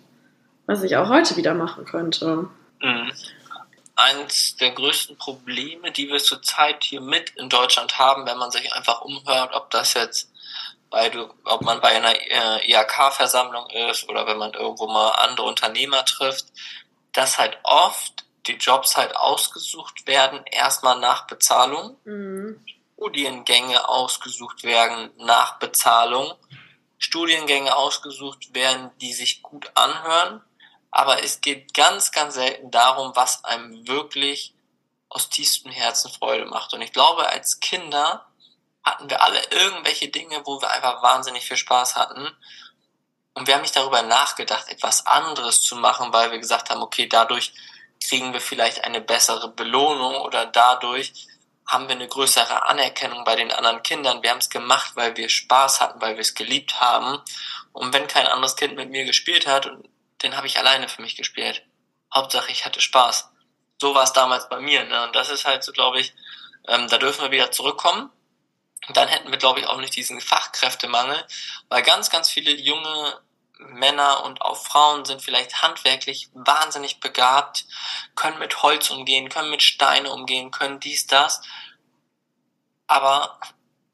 was 0.67 0.84
ich 0.84 0.95
auch 0.95 1.10
heute 1.10 1.36
wieder 1.36 1.55
machen 1.55 1.84
könnte? 1.86 2.47
Mhm. 2.79 3.12
Eins 3.95 4.55
der 4.58 4.71
größten 4.71 5.17
Probleme, 5.17 5.91
die 5.91 6.10
wir 6.10 6.19
zurzeit 6.19 6.84
hier 6.84 7.01
mit 7.01 7.31
in 7.38 7.49
Deutschland 7.49 7.97
haben, 7.97 8.27
wenn 8.27 8.38
man 8.38 8.51
sich 8.51 8.71
einfach 8.73 9.01
umhört, 9.01 9.51
ob 9.53 9.71
das 9.71 9.95
jetzt 9.95 10.31
weil 10.89 11.12
du, 11.12 11.34
ob 11.43 11.62
man 11.62 11.82
bei 11.82 11.89
einer 11.89 12.13
äh, 12.15 12.71
IHK-Versammlung 12.71 13.69
ist 13.69 14.08
oder 14.08 14.28
wenn 14.28 14.38
man 14.38 14.54
irgendwo 14.54 14.88
mal 14.88 15.12
andere 15.12 15.48
Unternehmer 15.48 16.06
trifft, 16.06 16.45
dass 17.12 17.38
halt 17.38 17.58
oft 17.63 18.26
die 18.48 18.54
Jobs 18.54 18.95
halt 18.95 19.15
ausgesucht 19.15 20.08
werden, 20.08 20.41
erstmal 20.45 21.00
nach 21.00 21.28
Bezahlung, 21.28 21.98
mhm. 22.06 22.63
Studiengänge 22.98 23.88
ausgesucht 23.89 24.63
werden 24.63 25.12
nach 25.17 25.60
Bezahlung, 25.60 26.34
Studiengänge 26.98 27.76
ausgesucht 27.76 28.54
werden, 28.54 28.91
die 29.02 29.13
sich 29.13 29.41
gut 29.41 29.69
anhören, 29.76 30.41
aber 30.91 31.24
es 31.24 31.41
geht 31.41 31.74
ganz, 31.74 32.12
ganz 32.12 32.36
selten 32.36 32.71
darum, 32.71 33.12
was 33.15 33.43
einem 33.43 33.86
wirklich 33.88 34.54
aus 35.10 35.30
tiefstem 35.30 35.71
Herzen 35.71 36.10
Freude 36.12 36.45
macht. 36.45 36.74
Und 36.74 36.82
ich 36.82 36.93
glaube, 36.93 37.28
als 37.28 37.60
Kinder 37.60 38.26
hatten 38.86 39.10
wir 39.10 39.24
alle 39.24 39.41
irgendwelche 39.50 40.10
Dinge, 40.10 40.41
wo 40.45 40.62
wir 40.62 40.69
einfach 40.69 41.02
wahnsinnig 41.02 41.45
viel 41.45 41.58
Spaß 41.58 41.95
hatten. 41.95 42.30
Und 43.34 43.48
wir 43.48 43.56
haben 43.56 43.63
nicht 43.63 43.76
darüber 43.76 44.04
nachgedacht, 44.04 44.69
etwas 44.69 45.06
anderes 45.08 45.62
zu 45.62 45.76
machen, 45.76 46.13
weil 46.13 46.32
wir 46.32 46.39
gesagt 46.39 46.69
haben, 46.69 46.82
okay, 46.82 47.08
dadurch 47.08 47.52
kriegen 48.08 48.32
wir 48.32 48.39
vielleicht 48.39 48.84
eine 48.84 49.02
bessere 49.02 49.50
Belohnung 49.50 50.15
oder 50.21 50.45
dadurch 50.45 51.28
haben 51.67 51.88
wir 51.88 51.95
eine 51.95 52.08
größere 52.08 52.67
Anerkennung 52.67 53.24
bei 53.24 53.36
den 53.36 53.52
anderen 53.52 53.82
Kindern. 53.82 54.21
Wir 54.21 54.30
haben 54.30 54.38
es 54.38 54.52
gemacht, 54.52 54.91
weil 54.95 55.17
wir 55.17 55.30
Spaß 55.30 55.82
hatten, 55.82 56.00
weil 56.00 56.13
wir 56.13 56.21
es 56.21 56.36
geliebt 56.36 56.80
haben. 56.80 57.19
Und 57.74 57.91
wenn 57.91 58.08
kein 58.08 58.28
anderes 58.28 58.56
Kind 58.56 58.76
mit 58.76 58.91
mir 58.91 59.04
gespielt 59.04 59.48
hat, 59.48 59.69
dann 60.19 60.38
habe 60.38 60.48
ich 60.48 60.60
alleine 60.60 60.88
für 60.88 61.02
mich 61.02 61.15
gespielt. 61.15 61.63
Hauptsache, 62.13 62.52
ich 62.52 62.65
hatte 62.65 62.82
Spaß. 62.82 63.30
So 63.82 63.95
war 63.95 64.04
es 64.04 64.13
damals 64.13 64.48
bei 64.48 64.60
mir. 64.62 64.86
Ne? 64.86 65.04
Und 65.04 65.15
das 65.15 65.30
ist 65.30 65.45
halt 65.45 65.63
so, 65.63 65.71
glaube 65.71 66.00
ich, 66.00 66.13
ähm, 66.67 66.88
da 66.88 67.00
dürfen 67.00 67.24
wir 67.24 67.32
wieder 67.32 67.52
zurückkommen 67.52 68.12
dann 68.89 69.08
hätten 69.08 69.32
wir, 69.32 69.38
glaube 69.38 69.60
ich, 69.60 69.67
auch 69.67 69.78
nicht 69.78 69.95
diesen 69.95 70.21
Fachkräftemangel, 70.21 71.26
weil 71.69 71.84
ganz, 71.84 72.10
ganz 72.10 72.30
viele 72.30 72.52
junge 72.52 73.19
Männer 73.58 74.24
und 74.26 74.41
auch 74.41 74.58
Frauen 74.58 75.06
sind 75.06 75.21
vielleicht 75.21 75.62
handwerklich 75.62 76.30
wahnsinnig 76.34 77.00
begabt, 77.00 77.65
können 78.15 78.39
mit 78.39 78.62
Holz 78.62 78.89
umgehen, 78.89 79.30
können 79.30 79.50
mit 79.50 79.63
Steine 79.63 80.12
umgehen, 80.12 80.52
können 80.52 80.80
dies, 80.80 81.08
das, 81.08 81.41
aber 82.88 83.39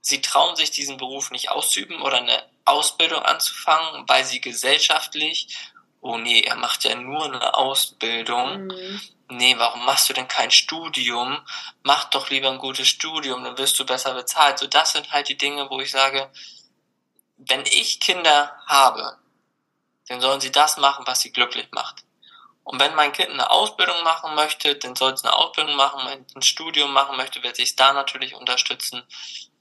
sie 0.02 0.22
trauen 0.22 0.56
sich 0.56 0.72
diesen 0.72 0.98
Beruf 0.98 1.32
nicht 1.32 1.52
auszuüben 1.52 2.02
oder 2.02 2.18
eine 2.18 2.44
Ausbildung 2.66 3.22
anzufangen, 3.24 4.08
weil 4.08 4.26
sie 4.26 4.42
gesellschaftlich, 4.42 5.58
oh 6.02 6.18
nee, 6.18 6.42
er 6.42 6.56
macht 6.56 6.84
ja 6.84 6.96
nur 6.96 7.26
eine 7.26 7.54
Ausbildung, 7.54 8.68
mhm 8.68 9.02
nee, 9.32 9.58
warum 9.58 9.86
machst 9.86 10.10
du 10.10 10.14
denn 10.14 10.28
kein 10.28 10.52
Studium? 10.52 11.40
Mach 11.84 12.06
doch 12.06 12.30
lieber 12.30 12.50
ein 12.50 12.58
gutes 12.58 12.88
Studium, 12.88 13.44
dann 13.44 13.58
wirst 13.58 13.80
du 13.80 13.86
besser 13.86 14.14
bezahlt. 14.14 14.60
So, 14.60 14.68
das 14.68 14.92
sind 14.94 15.12
halt 15.12 15.30
die 15.30 15.38
Dinge, 15.38 15.70
wo 15.70 15.80
ich 15.80 15.92
sage, 15.92 16.30
wenn 17.38 17.66
ich 17.66 18.00
Kinder 18.00 18.56
habe, 18.68 19.18
dann 20.08 20.22
sollen 20.22 20.42
sie 20.42 20.52
das 20.52 20.78
machen, 20.78 21.06
was 21.08 21.22
sie 21.22 21.32
glücklich 21.32 21.70
macht. 21.72 22.04
Und 22.64 22.80
wenn 22.80 22.94
mein 22.96 23.12
Kind 23.12 23.30
eine 23.30 23.50
Ausbildung 23.50 24.04
machen 24.04 24.36
möchte, 24.36 24.76
dann 24.76 24.96
soll 24.96 25.14
es 25.14 25.24
eine 25.24 25.34
Ausbildung 25.34 25.76
machen, 25.76 26.26
ein 26.36 26.42
Studium 26.42 26.92
machen 26.94 27.18
möchte, 27.18 27.42
wird 27.42 27.56
sich 27.56 27.76
da 27.76 27.94
natürlich 27.94 28.36
unterstützen. 28.36 29.02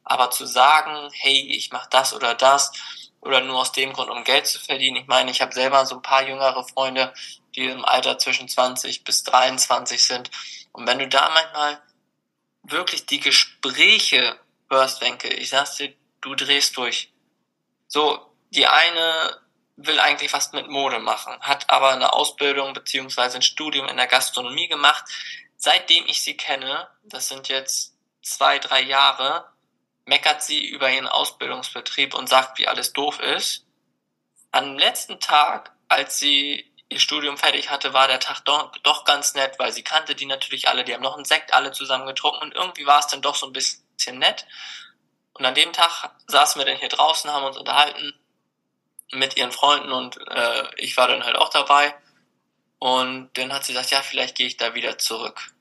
Aber 0.05 0.31
zu 0.31 0.45
sagen, 0.45 1.11
hey, 1.13 1.57
ich 1.57 1.71
mache 1.71 1.89
das 1.91 2.13
oder 2.13 2.35
das, 2.35 2.73
oder 3.21 3.41
nur 3.41 3.61
aus 3.61 3.73
dem 3.73 3.93
Grund, 3.93 4.11
um 4.11 4.25
Geld 4.25 4.47
zu 4.47 4.59
verdienen. 4.59 4.97
Ich 4.97 5.07
meine, 5.07 5.31
ich 5.31 5.43
habe 5.43 5.53
selber 5.53 5.85
so 5.87 5.97
ein 5.97 6.03
paar 6.03 6.27
jüngere 6.27 6.65
Freunde, 6.65 7.13
die 7.55 7.67
im 7.67 7.85
Alter 7.85 8.19
zwischen 8.19 8.49
20 8.49 9.05
bis 9.05 9.23
23 9.25 10.03
sind. 10.03 10.31
Und 10.73 10.87
wenn 10.87 10.99
du 10.99 11.09
da 11.09 11.31
manchmal 11.31 11.83
wirklich 12.63 13.07
die 13.07 13.21
Gespräche 13.21 14.39
hörst, 14.71 15.01
Wenke, 15.01 15.29
ich 15.29 15.51
sag's 15.51 15.77
dir, 15.77 15.93
du 16.21 16.35
drehst 16.35 16.77
durch. 16.77 17.13
So, 17.89 18.31
die 18.51 18.67
eine 18.67 19.41
will 19.77 19.99
eigentlich 19.99 20.33
was 20.33 20.53
mit 20.53 20.69
Mode 20.69 20.99
machen, 20.99 21.41
hat 21.41 21.71
aber 21.71 21.91
eine 21.91 22.13
Ausbildung 22.13 22.75
beziehungsweise 22.75 23.39
ein 23.39 23.43
Studium 23.43 23.89
in 23.89 23.97
der 23.97 24.07
Gastronomie 24.07 24.69
gemacht. 24.69 25.05
Seitdem 25.57 26.05
ich 26.07 26.23
sie 26.23 26.37
kenne, 26.37 26.89
das 27.03 27.29
sind 27.29 27.49
jetzt 27.49 27.95
zwei, 28.23 28.59
drei 28.59 28.83
Jahre, 28.83 29.45
meckert 30.11 30.43
sie 30.43 30.67
über 30.67 30.91
ihren 30.91 31.07
Ausbildungsbetrieb 31.07 32.15
und 32.15 32.29
sagt, 32.29 32.59
wie 32.59 32.67
alles 32.67 32.93
doof 32.93 33.21
ist. 33.21 33.65
Am 34.51 34.77
letzten 34.77 35.21
Tag, 35.21 35.71
als 35.87 36.19
sie 36.19 36.69
ihr 36.89 36.99
Studium 36.99 37.39
fertig 37.39 37.71
hatte, 37.71 37.93
war 37.93 38.09
der 38.09 38.19
Tag 38.19 38.41
doch, 38.41 38.73
doch 38.83 39.05
ganz 39.05 39.35
nett, 39.35 39.61
weil 39.61 39.73
sie 39.73 39.85
kannte 39.85 40.17
die 40.17 40.27
natürlich 40.27 40.69
alle, 40.69 40.83
die 40.83 40.93
haben 40.93 41.03
noch 41.03 41.15
einen 41.15 41.25
Sekt 41.25 41.55
alle 41.55 41.71
zusammen 41.71 42.07
getrunken 42.07 42.43
und 42.43 42.55
irgendwie 42.57 42.87
war 42.87 42.99
es 42.99 43.07
dann 43.07 43.23
doch 43.23 43.37
so 43.37 43.47
ein 43.47 43.53
bisschen 43.53 44.19
nett. 44.19 44.47
Und 45.35 45.47
an 45.47 45.55
dem 45.55 45.73
Tag 45.73 46.11
saßen 46.27 46.61
wir 46.61 46.67
dann 46.67 46.79
hier 46.79 46.89
draußen, 46.89 47.31
haben 47.31 47.45
uns 47.45 47.57
unterhalten 47.57 48.13
mit 49.13 49.37
ihren 49.37 49.53
Freunden 49.53 49.93
und 49.93 50.17
äh, 50.29 50.75
ich 50.77 50.97
war 50.97 51.07
dann 51.07 51.25
halt 51.25 51.37
auch 51.37 51.51
dabei. 51.51 51.95
Und 52.81 53.31
dann 53.35 53.53
hat 53.53 53.65
sie 53.65 53.75
gesagt, 53.75 53.93
ja, 53.93 54.03
vielleicht 54.03 54.35
gehe 54.35 54.49
ich 54.49 54.57
da 54.57 54.75
wieder 54.75 54.99
zurück. 54.99 55.53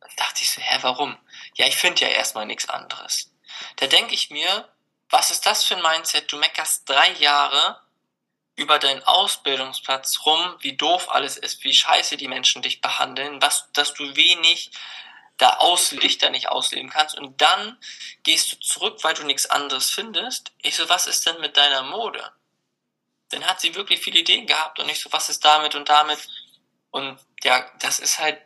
Dann 0.00 0.10
dachte 0.16 0.40
ich 0.40 0.50
so, 0.50 0.62
hä, 0.62 0.78
warum? 0.80 1.18
Ja, 1.56 1.66
ich 1.66 1.76
finde 1.76 2.00
ja 2.00 2.08
erstmal 2.08 2.46
nichts 2.46 2.70
anderes. 2.70 3.35
Da 3.76 3.86
denke 3.86 4.14
ich 4.14 4.30
mir, 4.30 4.68
was 5.10 5.30
ist 5.30 5.46
das 5.46 5.64
für 5.64 5.76
ein 5.76 5.82
Mindset? 5.82 6.30
Du 6.30 6.36
meckerst 6.36 6.88
drei 6.88 7.12
Jahre 7.12 7.80
über 8.56 8.78
deinen 8.78 9.02
Ausbildungsplatz 9.04 10.20
rum, 10.24 10.56
wie 10.60 10.76
doof 10.76 11.10
alles 11.10 11.36
ist, 11.36 11.62
wie 11.62 11.74
scheiße 11.74 12.16
die 12.16 12.28
Menschen 12.28 12.62
dich 12.62 12.80
behandeln, 12.80 13.42
was, 13.42 13.68
dass 13.72 13.94
du 13.94 14.16
wenig 14.16 14.70
da 15.36 15.56
aus 15.58 15.92
Lichter 15.92 16.30
nicht 16.30 16.48
ausleben 16.48 16.88
kannst 16.88 17.18
und 17.18 17.40
dann 17.42 17.78
gehst 18.22 18.52
du 18.52 18.56
zurück, 18.58 19.00
weil 19.02 19.12
du 19.12 19.24
nichts 19.24 19.44
anderes 19.46 19.90
findest. 19.90 20.52
Ich 20.62 20.76
so, 20.76 20.88
was 20.88 21.06
ist 21.06 21.26
denn 21.26 21.40
mit 21.40 21.58
deiner 21.58 21.82
Mode? 21.82 22.32
Dann 23.28 23.44
hat 23.44 23.60
sie 23.60 23.74
wirklich 23.74 24.00
viele 24.00 24.20
Ideen 24.20 24.46
gehabt 24.46 24.78
und 24.78 24.88
ich 24.88 25.00
so, 25.00 25.12
was 25.12 25.28
ist 25.28 25.44
damit 25.44 25.74
und 25.74 25.90
damit? 25.90 26.26
Und 26.90 27.18
ja, 27.42 27.70
das 27.80 27.98
ist 27.98 28.18
halt 28.18 28.40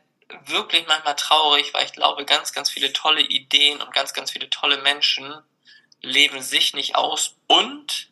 wirklich 0.47 0.87
manchmal 0.87 1.17
traurig, 1.17 1.73
weil 1.75 1.87
ich 1.87 1.93
glaube, 1.93 2.25
ganz, 2.25 2.53
ganz 2.53 2.71
viele 2.71 2.93
tolle 2.93 3.23
Ideen 3.23 3.81
und 3.81 3.93
ganz, 3.93 4.13
ganz 4.13 4.31
viele 4.31 4.51
tolle 4.51 4.79
Menschen 4.79 5.35
leben 6.03 6.41
sich 6.41 6.75
nicht 6.75 6.97
aus 6.97 7.37
und 7.47 8.09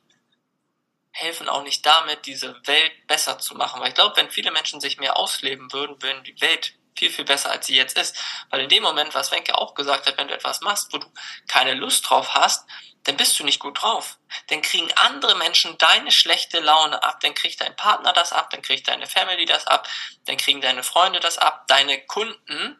helfen 1.11 1.48
auch 1.48 1.62
nicht 1.62 1.85
damit, 1.85 2.26
diese 2.26 2.54
Welt 2.66 3.07
besser 3.07 3.38
zu 3.38 3.54
machen. 3.54 3.81
Weil 3.81 3.88
ich 3.88 3.94
glaube, 3.94 4.16
wenn 4.16 4.31
viele 4.31 4.52
Menschen 4.52 4.81
sich 4.81 4.98
mehr 4.98 5.16
ausleben 5.16 5.72
würden, 5.72 6.00
würden 6.02 6.22
die 6.24 6.40
Welt 6.40 6.74
viel, 6.96 7.11
viel 7.11 7.24
besser, 7.24 7.50
als 7.50 7.66
sie 7.66 7.76
jetzt 7.76 7.98
ist. 7.98 8.16
Weil 8.50 8.61
in 8.61 8.68
dem 8.68 8.83
Moment, 8.83 9.14
was 9.14 9.33
Wenke 9.33 9.57
auch 9.57 9.74
gesagt 9.74 10.07
hat, 10.07 10.18
wenn 10.18 10.28
du 10.28 10.35
etwas 10.35 10.61
machst, 10.61 10.92
wo 10.92 10.98
du 10.98 11.07
keine 11.46 11.74
Lust 11.74 12.09
drauf 12.09 12.35
hast, 12.35 12.68
dann 13.09 13.16
bist 13.16 13.40
du 13.40 13.44
nicht 13.44 13.59
gut 13.59 13.81
drauf. 13.81 14.18
Dann 14.49 14.61
kriegen 14.61 14.92
andere 14.97 15.35
Menschen 15.37 15.79
deine 15.79 16.12
schlechte 16.12 16.61
Laune 16.61 17.03
ab, 17.03 17.21
dann 17.21 17.33
kriegt 17.33 17.59
dein 17.59 17.75
Partner 17.75 18.12
das 18.12 18.35
ab, 18.35 18.51
dann 18.51 18.61
kriegt 18.61 18.87
deine 18.87 19.07
Family 19.07 19.47
das 19.47 19.66
ab, 19.66 19.88
dann 20.27 20.37
kriegen 20.37 20.61
deine 20.61 20.83
Freunde 20.83 21.18
das 21.18 21.38
ab, 21.38 21.66
deine 21.68 22.03
Kunden. 22.03 22.79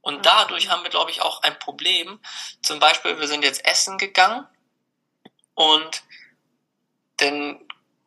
Und 0.00 0.16
mhm. 0.16 0.22
dadurch 0.22 0.70
haben 0.70 0.82
wir, 0.82 0.88
glaube 0.88 1.10
ich, 1.10 1.20
auch 1.20 1.42
ein 1.42 1.58
Problem. 1.58 2.20
Zum 2.62 2.78
Beispiel, 2.78 3.20
wir 3.20 3.28
sind 3.28 3.44
jetzt 3.44 3.66
essen 3.66 3.98
gegangen 3.98 4.46
und 5.52 6.02
dann 7.18 7.60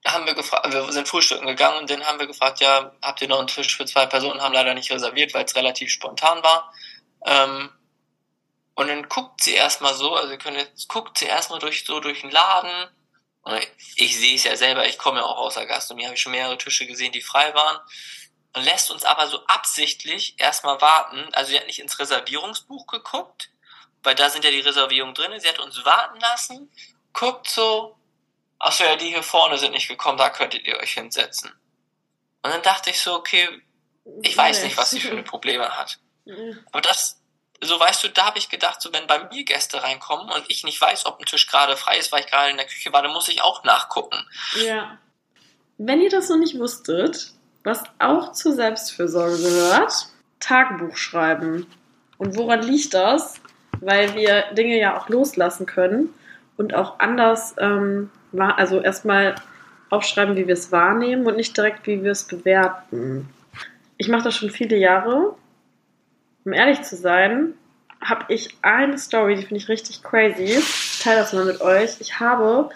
haben 0.08 0.26
wir 0.26 0.34
gefragt, 0.34 0.73
wir 0.73 0.91
sind 0.91 1.08
frühstücken 1.08 1.45
gegangen 1.45 1.82
und 1.82 1.89
dann 1.91 2.04
haben 2.04 2.19
wir 2.19 2.26
gefragt, 2.26 2.62
ja, 2.62 2.93
habt 3.04 3.21
ihr 3.21 3.28
noch 3.28 3.38
einen 3.38 3.47
Tisch 3.47 3.78
für 3.78 3.86
zwei 3.86 4.08
Personen? 4.08 4.41
Haben 4.41 4.54
leider 4.54 4.73
nicht 4.73 4.89
reserviert, 4.89 5.36
weil 5.36 5.45
es 5.45 5.56
relativ 5.56 5.91
spontan 5.91 6.41
war. 6.41 6.73
Ähm, 7.28 7.69
und 8.77 8.89
dann 8.89 9.09
guckt 9.09 9.43
sie 9.43 9.55
erstmal 9.55 9.95
so, 9.95 10.13
also 10.13 10.31
ihr 10.31 10.37
könnt 10.37 10.55
jetzt, 10.55 10.87
guckt 10.87 11.17
sie 11.17 11.25
erstmal 11.25 11.57
durch, 11.57 11.83
so 11.83 11.99
durch 11.99 12.21
den 12.21 12.29
Laden. 12.29 12.87
Und 13.41 13.59
ich 13.95 14.19
sehe 14.19 14.35
es 14.35 14.43
ja 14.43 14.55
selber, 14.55 14.85
ich 14.85 14.99
komme 14.99 15.17
ja 15.17 15.25
auch 15.25 15.37
aus 15.37 15.55
der 15.55 15.65
Gastronomie, 15.65 16.05
habe 16.05 16.13
ich 16.13 16.21
schon 16.21 16.31
mehrere 16.31 16.59
Tische 16.59 16.85
gesehen, 16.85 17.11
die 17.11 17.23
frei 17.23 17.55
waren. 17.55 17.79
Und 18.53 18.63
lässt 18.65 18.91
uns 18.91 19.03
aber 19.03 19.25
so 19.29 19.43
absichtlich 19.47 20.35
erstmal 20.37 20.79
warten. 20.79 21.27
Also 21.33 21.49
sie 21.49 21.57
hat 21.57 21.65
nicht 21.65 21.79
ins 21.79 21.97
Reservierungsbuch 21.97 22.85
geguckt, 22.85 23.49
weil 24.03 24.13
da 24.13 24.29
sind 24.29 24.45
ja 24.45 24.51
die 24.51 24.59
Reservierungen 24.59 25.15
drin. 25.15 25.39
Sie 25.39 25.49
hat 25.49 25.57
uns 25.57 25.83
warten 25.83 26.19
lassen, 26.19 26.71
guckt 27.13 27.49
so, 27.49 27.97
achso, 28.59 28.83
ja, 28.83 28.95
die 28.95 29.07
hier 29.07 29.23
vorne 29.23 29.57
sind 29.57 29.71
nicht 29.71 29.87
gekommen, 29.87 30.19
da 30.19 30.29
könntet 30.29 30.67
ihr 30.67 30.77
euch 30.77 30.93
hinsetzen. 30.93 31.49
Und 32.43 32.51
dann 32.51 32.61
dachte 32.61 32.91
ich 32.91 33.01
so, 33.01 33.15
okay, 33.15 33.49
ich 34.21 34.37
weiß 34.37 34.61
nicht, 34.63 34.77
was 34.77 34.91
sie 34.91 34.99
für 34.99 35.19
Probleme 35.23 35.75
hat. 35.75 35.97
Aber 36.71 36.81
das, 36.81 37.19
so 37.61 37.79
weißt 37.79 38.03
du, 38.03 38.09
da 38.09 38.27
habe 38.27 38.37
ich 38.37 38.49
gedacht, 38.49 38.81
so 38.81 38.93
wenn 38.93 39.07
bei 39.07 39.19
mir 39.31 39.43
Gäste 39.43 39.81
reinkommen 39.81 40.29
und 40.29 40.45
ich 40.47 40.63
nicht 40.63 40.79
weiß, 40.79 41.05
ob 41.05 41.19
ein 41.19 41.25
Tisch 41.25 41.47
gerade 41.47 41.75
frei 41.75 41.97
ist, 41.97 42.11
weil 42.11 42.21
ich 42.21 42.27
gerade 42.27 42.51
in 42.51 42.57
der 42.57 42.67
Küche 42.67 42.93
war, 42.93 43.01
dann 43.01 43.13
muss 43.13 43.27
ich 43.29 43.41
auch 43.41 43.63
nachgucken. 43.63 44.17
Ja. 44.63 44.97
Wenn 45.77 46.01
ihr 46.01 46.09
das 46.09 46.29
noch 46.29 46.37
nicht 46.37 46.57
wusstet, 46.59 47.31
was 47.63 47.83
auch 47.99 48.31
zur 48.31 48.53
Selbstfürsorge 48.53 49.37
gehört, 49.37 50.07
Tagebuch 50.39 50.95
schreiben. 50.95 51.67
Und 52.17 52.37
woran 52.37 52.61
liegt 52.61 52.93
das? 52.93 53.41
Weil 53.79 54.15
wir 54.15 54.43
Dinge 54.53 54.79
ja 54.79 54.97
auch 54.97 55.09
loslassen 55.09 55.65
können 55.65 56.13
und 56.57 56.73
auch 56.73 56.99
anders 56.99 57.55
ähm, 57.59 58.09
also 58.33 58.81
erstmal 58.81 59.35
aufschreiben, 59.89 60.35
wie 60.35 60.47
wir 60.47 60.53
es 60.53 60.71
wahrnehmen 60.71 61.25
und 61.27 61.35
nicht 61.35 61.55
direkt, 61.55 61.87
wie 61.87 62.03
wir 62.03 62.11
es 62.11 62.27
bewerten. 62.27 63.29
Ich 63.97 64.07
mache 64.07 64.23
das 64.23 64.35
schon 64.35 64.49
viele 64.49 64.77
Jahre. 64.77 65.35
Um 66.47 66.53
ehrlich 66.53 66.81
zu 66.83 66.95
sein, 66.95 67.55
habe 67.99 68.33
ich 68.33 68.55
eine 68.62 68.97
Story, 68.97 69.36
die 69.36 69.41
finde 69.41 69.57
ich 69.57 69.67
richtig 69.67 70.01
crazy. 70.01 70.43
Ich 70.43 71.01
teile 71.03 71.19
das 71.19 71.33
mal 71.33 71.43
mit 71.43 71.60
euch. 71.60 71.99
Ich 71.99 72.21
habe, 72.21 72.69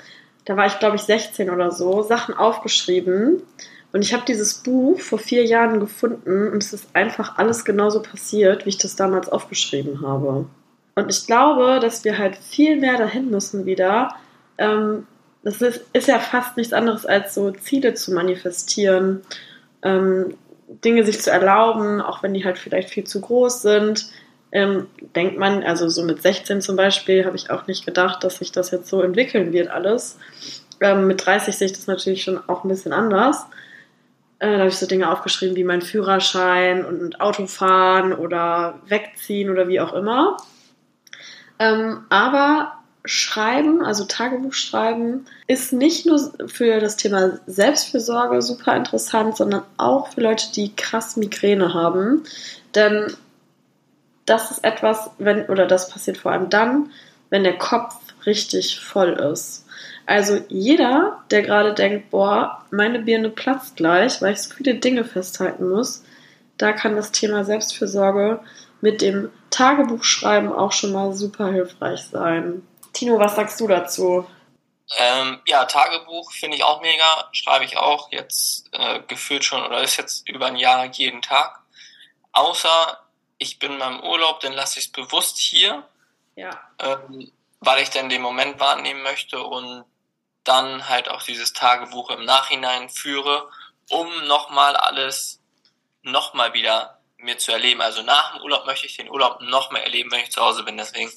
da 0.44 0.58
war 0.58 0.66
ich 0.66 0.78
glaube 0.80 0.98
ich 0.98 1.04
16 1.04 1.50
oder 1.50 1.72
so, 1.72 2.02
Sachen 2.02 2.36
aufgeschrieben. 2.36 3.42
Und 3.94 4.02
ich 4.02 4.14
habe 4.14 4.26
dieses 4.28 4.56
Buch 4.56 5.00
vor 5.00 5.20
vier 5.20 5.46
Jahren 5.46 5.80
gefunden 5.80 6.50
und 6.50 6.62
es 6.62 6.74
ist 6.74 6.94
einfach 6.98 7.38
alles 7.38 7.64
genauso 7.64 8.02
passiert, 8.02 8.66
wie 8.66 8.72
ich 8.72 8.78
das 8.78 8.98
damals 8.98 9.30
aufgeschrieben 9.30 10.06
habe. 10.06 10.48
Und 10.96 11.10
ich 11.10 11.26
glaube, 11.26 11.80
dass 11.80 12.04
wir 12.04 12.18
halt 12.18 12.36
viel 12.36 12.78
mehr 12.78 12.98
dahin 12.98 13.30
müssen 13.30 13.66
wieder, 13.66 14.16
ähm, 14.58 15.08
das 15.44 15.62
ist, 15.62 15.86
ist 15.94 16.10
ja 16.10 16.20
fast 16.20 16.58
nichts 16.58 16.74
anderes 16.74 17.06
als 17.06 17.36
so 17.36 17.52
Ziele 17.52 17.94
zu 17.94 18.14
manifestieren, 18.14 19.22
ähm, 19.82 20.36
Dinge 20.84 21.04
sich 21.04 21.22
zu 21.22 21.32
erlauben, 21.32 22.02
auch 22.02 22.24
wenn 22.24 22.34
die 22.34 22.46
halt 22.46 22.58
vielleicht 22.58 22.90
viel 22.90 23.04
zu 23.04 23.22
groß 23.22 23.62
sind. 23.62 24.10
Ähm, 24.54 24.88
denkt 25.16 25.38
man, 25.38 25.64
also 25.64 25.88
so 25.88 26.04
mit 26.04 26.22
16 26.22 26.62
zum 26.62 26.76
Beispiel, 26.76 27.26
habe 27.26 27.36
ich 27.36 27.50
auch 27.50 27.68
nicht 27.68 27.86
gedacht, 27.86 28.24
dass 28.24 28.38
sich 28.38 28.52
das 28.52 28.72
jetzt 28.72 28.88
so 28.88 29.02
entwickeln 29.02 29.54
wird 29.54 29.70
alles. 29.70 30.18
Ähm, 30.82 31.08
mit 31.08 31.26
30 31.26 31.56
sehe 31.56 31.68
ich 31.68 31.74
das 31.74 31.88
natürlich 31.88 32.24
schon 32.24 32.40
auch 32.50 32.64
ein 32.64 32.70
bisschen 32.70 32.92
anders. 32.92 33.46
Äh, 34.40 34.52
da 34.52 34.58
habe 34.60 34.70
ich 34.70 34.78
so 34.78 34.88
Dinge 34.88 35.12
aufgeschrieben 35.12 35.56
wie 35.56 35.64
mein 35.64 35.82
Führerschein 35.82 36.84
und 36.84 37.22
Autofahren 37.22 38.14
oder 38.14 38.80
wegziehen 38.88 39.50
oder 39.50 39.68
wie 39.68 39.80
auch 39.80 39.94
immer. 39.94 40.38
Ähm, 41.60 42.06
aber 42.10 42.74
Schreiben, 43.04 43.84
also 43.84 44.06
Tagebuch 44.06 44.54
schreiben, 44.54 45.26
ist 45.48 45.74
nicht 45.74 46.06
nur 46.06 46.20
für 46.48 46.80
das 46.80 46.98
Thema 46.98 47.40
Selbstfürsorge 47.48 48.42
super 48.42 48.76
interessant, 48.76 49.38
sondern 49.38 49.64
auch 49.78 50.10
für 50.10 50.22
Leute, 50.22 50.52
die 50.56 50.76
krass 50.76 51.18
Migräne 51.18 51.74
haben. 51.74 52.24
Denn 52.76 53.14
das 54.26 54.52
ist 54.52 54.64
etwas, 54.64 55.10
wenn, 55.18 55.48
oder 55.48 55.66
das 55.66 55.90
passiert 55.90 56.18
vor 56.18 56.32
allem 56.32 56.50
dann, 56.50 56.92
wenn 57.30 57.44
der 57.44 57.58
Kopf 57.58 57.96
richtig 58.26 58.80
voll 58.80 59.14
ist. 59.14 59.66
Also 60.06 60.40
jeder, 60.50 61.24
der 61.32 61.42
gerade 61.42 61.74
denkt, 61.74 62.12
boah, 62.12 62.66
meine 62.70 63.00
Birne 63.00 63.30
platzt 63.30 63.78
gleich, 63.78 64.22
weil 64.22 64.34
ich 64.34 64.42
so 64.42 64.54
viele 64.54 64.76
Dinge 64.76 65.04
festhalten 65.06 65.70
muss, 65.70 66.04
da 66.58 66.74
kann 66.74 66.96
das 66.96 67.12
Thema 67.12 67.44
Selbstfürsorge 67.44 68.40
mit 68.82 69.02
dem 69.02 69.30
Tagebuchschreiben 69.50 70.52
auch 70.52 70.72
schon 70.72 70.92
mal 70.92 71.14
super 71.14 71.52
hilfreich 71.52 72.04
sein. 72.04 72.62
Tino, 72.94 73.20
was 73.20 73.36
sagst 73.36 73.60
du 73.60 73.68
dazu? 73.68 74.28
Ähm, 74.98 75.42
ja, 75.46 75.66
Tagebuch 75.66 76.32
finde 76.34 76.58
ich 76.58 76.64
auch 76.64 76.82
mega, 76.82 77.30
schreibe 77.32 77.64
ich 77.64 77.78
auch 77.78 78.12
jetzt 78.12 78.68
äh, 78.74 79.00
gefühlt 79.08 79.46
schon 79.46 79.64
oder 79.64 79.82
ist 79.82 79.98
jetzt 79.98 80.28
über 80.28 80.48
ein 80.48 80.58
Jahr 80.58 80.86
jeden 80.86 81.22
Tag. 81.22 81.62
Außer 82.34 83.00
ich 83.38 83.58
bin 83.58 83.80
beim 83.80 84.02
Urlaub, 84.02 84.42
dann 84.42 84.54
lasse 84.54 84.80
ich 84.80 84.86
es 84.86 84.92
bewusst 84.92 85.38
hier, 85.38 85.88
ja. 86.36 86.52
ähm, 86.80 87.32
weil 87.60 87.82
ich 87.82 87.90
dann 87.90 88.10
den 88.10 88.22
Moment 88.22 88.60
wahrnehmen 88.60 89.02
möchte 89.02 89.42
und 89.42 89.86
dann 90.44 90.90
halt 90.90 91.10
auch 91.10 91.24
dieses 91.24 91.54
Tagebuch 91.54 92.10
im 92.10 92.26
Nachhinein 92.26 92.90
führe, 92.90 93.50
um 93.90 94.28
nochmal 94.28 94.76
alles 94.76 95.40
nochmal 96.04 96.54
wieder 96.54 97.00
mir 97.18 97.38
zu 97.38 97.52
erleben. 97.52 97.82
Also 97.82 98.02
nach 98.02 98.34
dem 98.34 98.42
Urlaub 98.42 98.66
möchte 98.66 98.88
ich 98.88 98.98
den 98.98 99.10
Urlaub 99.10 99.42
nochmal 99.42 99.84
erleben, 99.84 100.12
wenn 100.12 100.22
ich 100.22 100.32
zu 100.32 100.42
Hause 100.42 100.64
bin. 100.64 100.78
Deswegen 100.78 101.12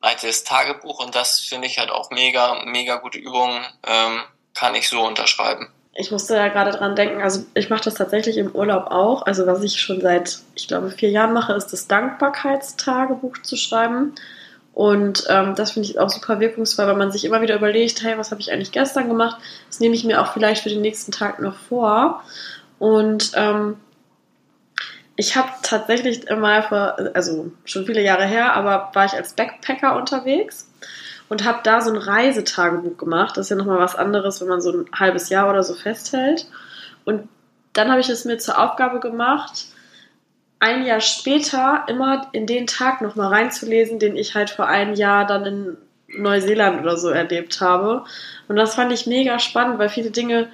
altes 0.00 0.44
Tagebuch 0.44 1.04
und 1.04 1.14
das 1.14 1.40
finde 1.40 1.66
ich 1.66 1.78
halt 1.78 1.90
auch 1.90 2.10
mega, 2.10 2.62
mega 2.64 2.96
gute 2.96 3.18
Übung, 3.18 3.60
ähm, 3.86 4.20
kann 4.54 4.74
ich 4.74 4.88
so 4.88 5.00
unterschreiben. 5.02 5.68
Ich 5.98 6.10
musste 6.10 6.34
da 6.34 6.48
gerade 6.48 6.72
dran 6.72 6.94
denken, 6.94 7.22
also 7.22 7.44
ich 7.54 7.70
mache 7.70 7.84
das 7.84 7.94
tatsächlich 7.94 8.36
im 8.36 8.52
Urlaub 8.52 8.90
auch. 8.90 9.24
Also 9.24 9.46
was 9.46 9.62
ich 9.62 9.80
schon 9.80 10.02
seit, 10.02 10.40
ich 10.54 10.68
glaube, 10.68 10.90
vier 10.90 11.10
Jahren 11.10 11.32
mache, 11.32 11.54
ist 11.54 11.68
das 11.72 11.88
Dankbarkeitstagebuch 11.88 13.38
zu 13.42 13.56
schreiben. 13.56 14.14
Und 14.74 15.24
ähm, 15.30 15.54
das 15.54 15.70
finde 15.70 15.88
ich 15.88 15.98
auch 15.98 16.10
super 16.10 16.38
wirkungsvoll, 16.38 16.86
weil 16.86 16.96
man 16.96 17.10
sich 17.10 17.24
immer 17.24 17.40
wieder 17.40 17.54
überlegt, 17.54 18.02
hey, 18.02 18.18
was 18.18 18.30
habe 18.30 18.42
ich 18.42 18.52
eigentlich 18.52 18.72
gestern 18.72 19.08
gemacht? 19.08 19.40
Das 19.68 19.80
nehme 19.80 19.94
ich 19.94 20.04
mir 20.04 20.20
auch 20.20 20.34
vielleicht 20.34 20.62
für 20.62 20.68
den 20.68 20.82
nächsten 20.82 21.12
Tag 21.12 21.40
noch 21.40 21.56
vor. 21.56 22.22
Und 22.78 23.32
ähm, 23.36 23.78
ich 25.16 25.36
habe 25.36 25.48
tatsächlich 25.62 26.28
mal 26.30 26.62
vor, 26.62 26.96
also 27.14 27.50
schon 27.64 27.86
viele 27.86 28.02
Jahre 28.02 28.26
her, 28.26 28.54
aber 28.54 28.90
war 28.92 29.06
ich 29.06 29.14
als 29.14 29.32
Backpacker 29.32 29.96
unterwegs 29.96 30.70
und 31.28 31.44
habe 31.44 31.60
da 31.64 31.80
so 31.80 31.90
ein 31.90 31.96
Reisetagebuch 31.96 32.98
gemacht. 32.98 33.36
Das 33.36 33.46
ist 33.46 33.50
ja 33.50 33.56
nochmal 33.56 33.78
was 33.78 33.96
anderes, 33.96 34.40
wenn 34.40 34.48
man 34.48 34.60
so 34.60 34.72
ein 34.72 34.86
halbes 34.94 35.30
Jahr 35.30 35.48
oder 35.48 35.62
so 35.62 35.74
festhält. 35.74 36.46
Und 37.04 37.28
dann 37.72 37.90
habe 37.90 38.00
ich 38.00 38.08
es 38.08 38.24
mir 38.24 38.38
zur 38.38 38.58
Aufgabe 38.62 39.00
gemacht, 39.00 39.66
ein 40.58 40.86
Jahr 40.86 41.00
später 41.00 41.84
immer 41.88 42.28
in 42.32 42.46
den 42.46 42.66
Tag 42.66 43.00
nochmal 43.00 43.28
reinzulesen, 43.28 43.98
den 43.98 44.16
ich 44.16 44.34
halt 44.34 44.50
vor 44.50 44.66
einem 44.66 44.94
Jahr 44.94 45.26
dann 45.26 45.44
in 45.44 45.76
Neuseeland 46.08 46.80
oder 46.80 46.96
so 46.96 47.08
erlebt 47.08 47.60
habe. 47.60 48.04
Und 48.48 48.56
das 48.56 48.74
fand 48.74 48.92
ich 48.92 49.06
mega 49.06 49.38
spannend, 49.38 49.78
weil 49.78 49.88
viele 49.88 50.10
Dinge, 50.10 50.48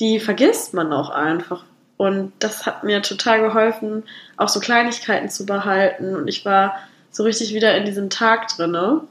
die 0.00 0.20
vergisst 0.20 0.74
man 0.74 0.92
auch 0.92 1.10
einfach. 1.10 1.64
Und 1.96 2.32
das 2.40 2.66
hat 2.66 2.84
mir 2.84 3.02
total 3.02 3.40
geholfen, 3.40 4.04
auch 4.36 4.48
so 4.48 4.60
Kleinigkeiten 4.60 5.30
zu 5.30 5.46
behalten. 5.46 6.14
Und 6.14 6.28
ich 6.28 6.44
war 6.44 6.76
so 7.10 7.22
richtig 7.22 7.54
wieder 7.54 7.76
in 7.76 7.86
diesem 7.86 8.10
Tag 8.10 8.48
drinne. 8.48 9.02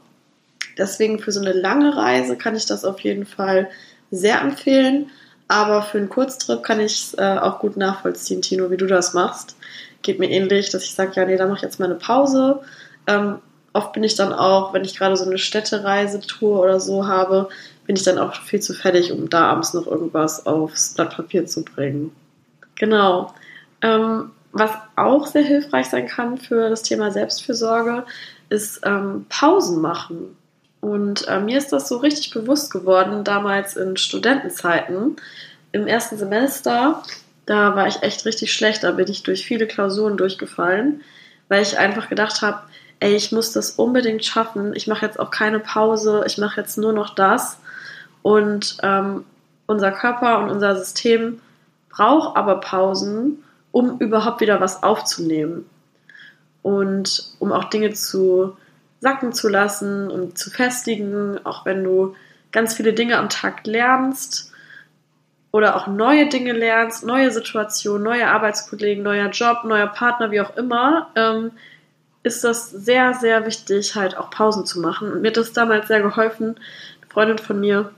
Deswegen 0.78 1.18
für 1.18 1.32
so 1.32 1.40
eine 1.40 1.52
lange 1.52 1.96
Reise 1.96 2.36
kann 2.36 2.54
ich 2.54 2.66
das 2.66 2.84
auf 2.84 3.00
jeden 3.00 3.26
Fall 3.26 3.68
sehr 4.10 4.40
empfehlen. 4.40 5.10
Aber 5.48 5.82
für 5.82 5.98
einen 5.98 6.08
Kurztrip 6.08 6.62
kann 6.62 6.80
ich 6.80 6.92
es 6.92 7.14
äh, 7.14 7.38
auch 7.40 7.60
gut 7.60 7.76
nachvollziehen, 7.76 8.42
Tino, 8.42 8.70
wie 8.70 8.76
du 8.76 8.86
das 8.86 9.14
machst. 9.14 9.56
Geht 10.02 10.18
mir 10.18 10.30
ähnlich, 10.30 10.70
dass 10.70 10.84
ich 10.84 10.94
sage, 10.94 11.12
ja, 11.14 11.24
nee, 11.24 11.36
da 11.36 11.46
mache 11.46 11.56
ich 11.56 11.62
jetzt 11.62 11.80
mal 11.80 11.86
eine 11.86 11.94
Pause. 11.94 12.60
Ähm, 13.06 13.38
oft 13.72 13.92
bin 13.92 14.04
ich 14.04 14.16
dann 14.16 14.32
auch, 14.32 14.74
wenn 14.74 14.84
ich 14.84 14.96
gerade 14.96 15.16
so 15.16 15.24
eine 15.24 15.38
Städtereisetour 15.38 16.60
oder 16.60 16.80
so 16.80 17.06
habe, 17.06 17.48
bin 17.86 17.96
ich 17.96 18.02
dann 18.02 18.18
auch 18.18 18.34
viel 18.34 18.60
zu 18.60 18.74
fertig, 18.74 19.12
um 19.12 19.30
da 19.30 19.46
abends 19.48 19.74
noch 19.74 19.86
irgendwas 19.86 20.46
aufs 20.46 20.94
Blatt 20.94 21.16
Papier 21.16 21.46
zu 21.46 21.64
bringen. 21.64 22.10
Genau. 22.76 23.34
Ähm, 23.82 24.30
was 24.52 24.70
auch 24.96 25.26
sehr 25.26 25.42
hilfreich 25.42 25.86
sein 25.86 26.06
kann 26.06 26.38
für 26.38 26.70
das 26.70 26.82
Thema 26.82 27.10
Selbstfürsorge, 27.10 28.04
ist 28.48 28.80
ähm, 28.84 29.26
Pausen 29.28 29.80
machen. 29.80 30.36
Und 30.80 31.26
äh, 31.28 31.40
mir 31.40 31.58
ist 31.58 31.72
das 31.72 31.88
so 31.88 31.96
richtig 31.98 32.30
bewusst 32.30 32.72
geworden, 32.72 33.24
damals 33.24 33.76
in 33.76 33.96
Studentenzeiten. 33.96 35.16
Im 35.72 35.86
ersten 35.86 36.16
Semester, 36.16 37.02
da 37.44 37.74
war 37.74 37.88
ich 37.88 38.02
echt 38.02 38.24
richtig 38.24 38.52
schlecht, 38.52 38.84
da 38.84 38.92
bin 38.92 39.08
ich 39.08 39.22
durch 39.22 39.44
viele 39.44 39.66
Klausuren 39.66 40.16
durchgefallen, 40.16 41.02
weil 41.48 41.62
ich 41.62 41.78
einfach 41.78 42.08
gedacht 42.08 42.40
habe, 42.40 42.60
ey, 43.00 43.14
ich 43.14 43.32
muss 43.32 43.52
das 43.52 43.72
unbedingt 43.72 44.24
schaffen, 44.24 44.74
ich 44.74 44.86
mache 44.86 45.04
jetzt 45.04 45.18
auch 45.18 45.30
keine 45.30 45.60
Pause, 45.60 46.24
ich 46.26 46.38
mache 46.38 46.60
jetzt 46.60 46.78
nur 46.78 46.92
noch 46.92 47.14
das. 47.14 47.58
Und 48.22 48.78
ähm, 48.82 49.24
unser 49.66 49.92
Körper 49.92 50.38
und 50.38 50.50
unser 50.50 50.76
System 50.76 51.40
braucht 51.96 52.36
aber 52.36 52.60
Pausen, 52.60 53.42
um 53.72 53.98
überhaupt 53.98 54.40
wieder 54.40 54.60
was 54.60 54.82
aufzunehmen. 54.82 55.68
Und 56.62 57.32
um 57.38 57.52
auch 57.52 57.64
Dinge 57.64 57.92
zu 57.92 58.56
sacken 59.00 59.32
zu 59.32 59.48
lassen 59.48 60.10
und 60.10 60.38
zu 60.38 60.50
festigen, 60.50 61.38
auch 61.44 61.64
wenn 61.64 61.84
du 61.84 62.14
ganz 62.52 62.74
viele 62.74 62.92
Dinge 62.92 63.18
am 63.18 63.28
Tag 63.28 63.66
lernst 63.66 64.52
oder 65.52 65.76
auch 65.76 65.86
neue 65.86 66.28
Dinge 66.28 66.52
lernst, 66.52 67.04
neue 67.04 67.30
Situationen, 67.30 68.02
neue 68.02 68.28
Arbeitskollegen, 68.28 69.04
neuer 69.04 69.30
Job, 69.30 69.64
neuer 69.64 69.86
Partner, 69.86 70.30
wie 70.30 70.40
auch 70.40 70.56
immer, 70.56 71.10
ähm, 71.14 71.52
ist 72.22 72.42
das 72.42 72.70
sehr, 72.70 73.14
sehr 73.14 73.46
wichtig, 73.46 73.94
halt 73.94 74.16
auch 74.16 74.30
Pausen 74.30 74.66
zu 74.66 74.80
machen. 74.80 75.12
Und 75.12 75.22
mir 75.22 75.28
hat 75.28 75.36
das 75.36 75.52
damals 75.52 75.86
sehr 75.86 76.02
geholfen. 76.02 76.56
Eine 77.00 77.10
Freundin 77.10 77.38
von 77.38 77.60
mir, 77.60 77.90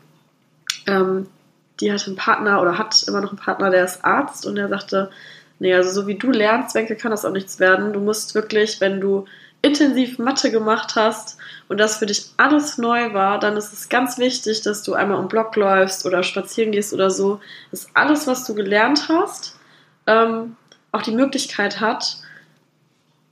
ähm, 0.87 1.27
die 1.81 1.93
hatte 1.93 2.07
einen 2.07 2.17
Partner 2.17 2.61
oder 2.61 2.79
hat 2.79 3.05
immer 3.07 3.21
noch 3.21 3.31
einen 3.31 3.39
Partner, 3.39 3.71
der 3.71 3.85
ist 3.85 4.05
Arzt 4.05 4.47
und 4.47 4.57
der 4.57 4.69
sagte, 4.69 5.11
nee, 5.59 5.75
also 5.75 5.91
so 5.91 6.07
wie 6.07 6.17
du 6.17 6.31
lernst, 6.31 6.75
Wenke, 6.75 6.97
kann 6.97 7.11
das 7.11 7.25
auch 7.25 7.33
nichts 7.33 7.61
werden. 7.61 7.93
Du 7.93 8.01
musst 8.01 8.35
wirklich, 8.35 8.81
wenn 8.81 9.01
du 9.01 9.27
intensiv 9.63 10.19
Mathe 10.19 10.51
gemacht 10.51 10.95
hast 10.95 11.37
und 11.69 11.79
das 11.79 11.99
für 11.99 12.07
dich 12.07 12.27
alles 12.37 12.79
neu 12.79 13.13
war, 13.13 13.41
dann 13.41 13.57
ist 13.57 13.73
es 13.73 13.89
ganz 13.89 14.19
wichtig, 14.19 14.63
dass 14.63 14.83
du 14.83 14.95
einmal 14.95 15.19
um 15.19 15.29
Block 15.29 15.57
läufst 15.57 16.07
oder 16.07 16.23
spazieren 16.23 16.73
gehst 16.73 16.93
oder 16.93 17.11
so, 17.11 17.41
dass 17.71 17.89
alles, 17.95 18.27
was 18.27 18.45
du 18.45 18.55
gelernt 18.55 19.09
hast, 19.09 19.57
ähm, 20.07 20.57
auch 20.93 21.03
die 21.03 21.11
Möglichkeit 21.13 21.81
hat, 21.81 22.19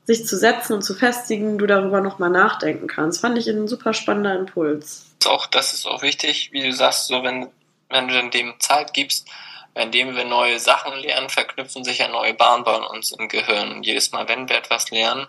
sich 0.04 0.26
zu 0.26 0.36
setzen 0.36 0.72
und 0.74 0.82
zu 0.82 0.94
festigen, 0.94 1.58
du 1.58 1.66
darüber 1.66 2.00
nochmal 2.00 2.30
nachdenken 2.30 2.86
kannst. 2.86 3.20
Fand 3.20 3.38
ich 3.38 3.48
ein 3.48 3.66
super 3.66 3.92
spannender 3.92 4.38
Impuls. 4.38 5.06
Auch 5.26 5.46
das 5.46 5.72
ist 5.72 5.86
auch 5.86 6.02
wichtig, 6.02 6.50
wie 6.52 6.62
du 6.62 6.72
sagst, 6.72 7.08
so 7.08 7.24
wenn, 7.24 7.48
wenn 7.88 8.08
du 8.08 8.30
dem 8.30 8.58
Zeit 8.60 8.92
gibst, 8.92 9.28
indem 9.74 10.16
wir 10.16 10.24
neue 10.24 10.58
Sachen 10.58 10.94
lernen, 10.94 11.28
verknüpfen 11.28 11.84
sich 11.84 11.98
ja 11.98 12.08
neue 12.08 12.34
Bahnen 12.34 12.64
bei 12.64 12.76
uns 12.76 13.12
im 13.12 13.28
Gehirn. 13.28 13.72
Und 13.72 13.86
jedes 13.86 14.10
Mal, 14.12 14.26
wenn 14.28 14.48
wir 14.48 14.56
etwas 14.56 14.90
lernen, 14.90 15.26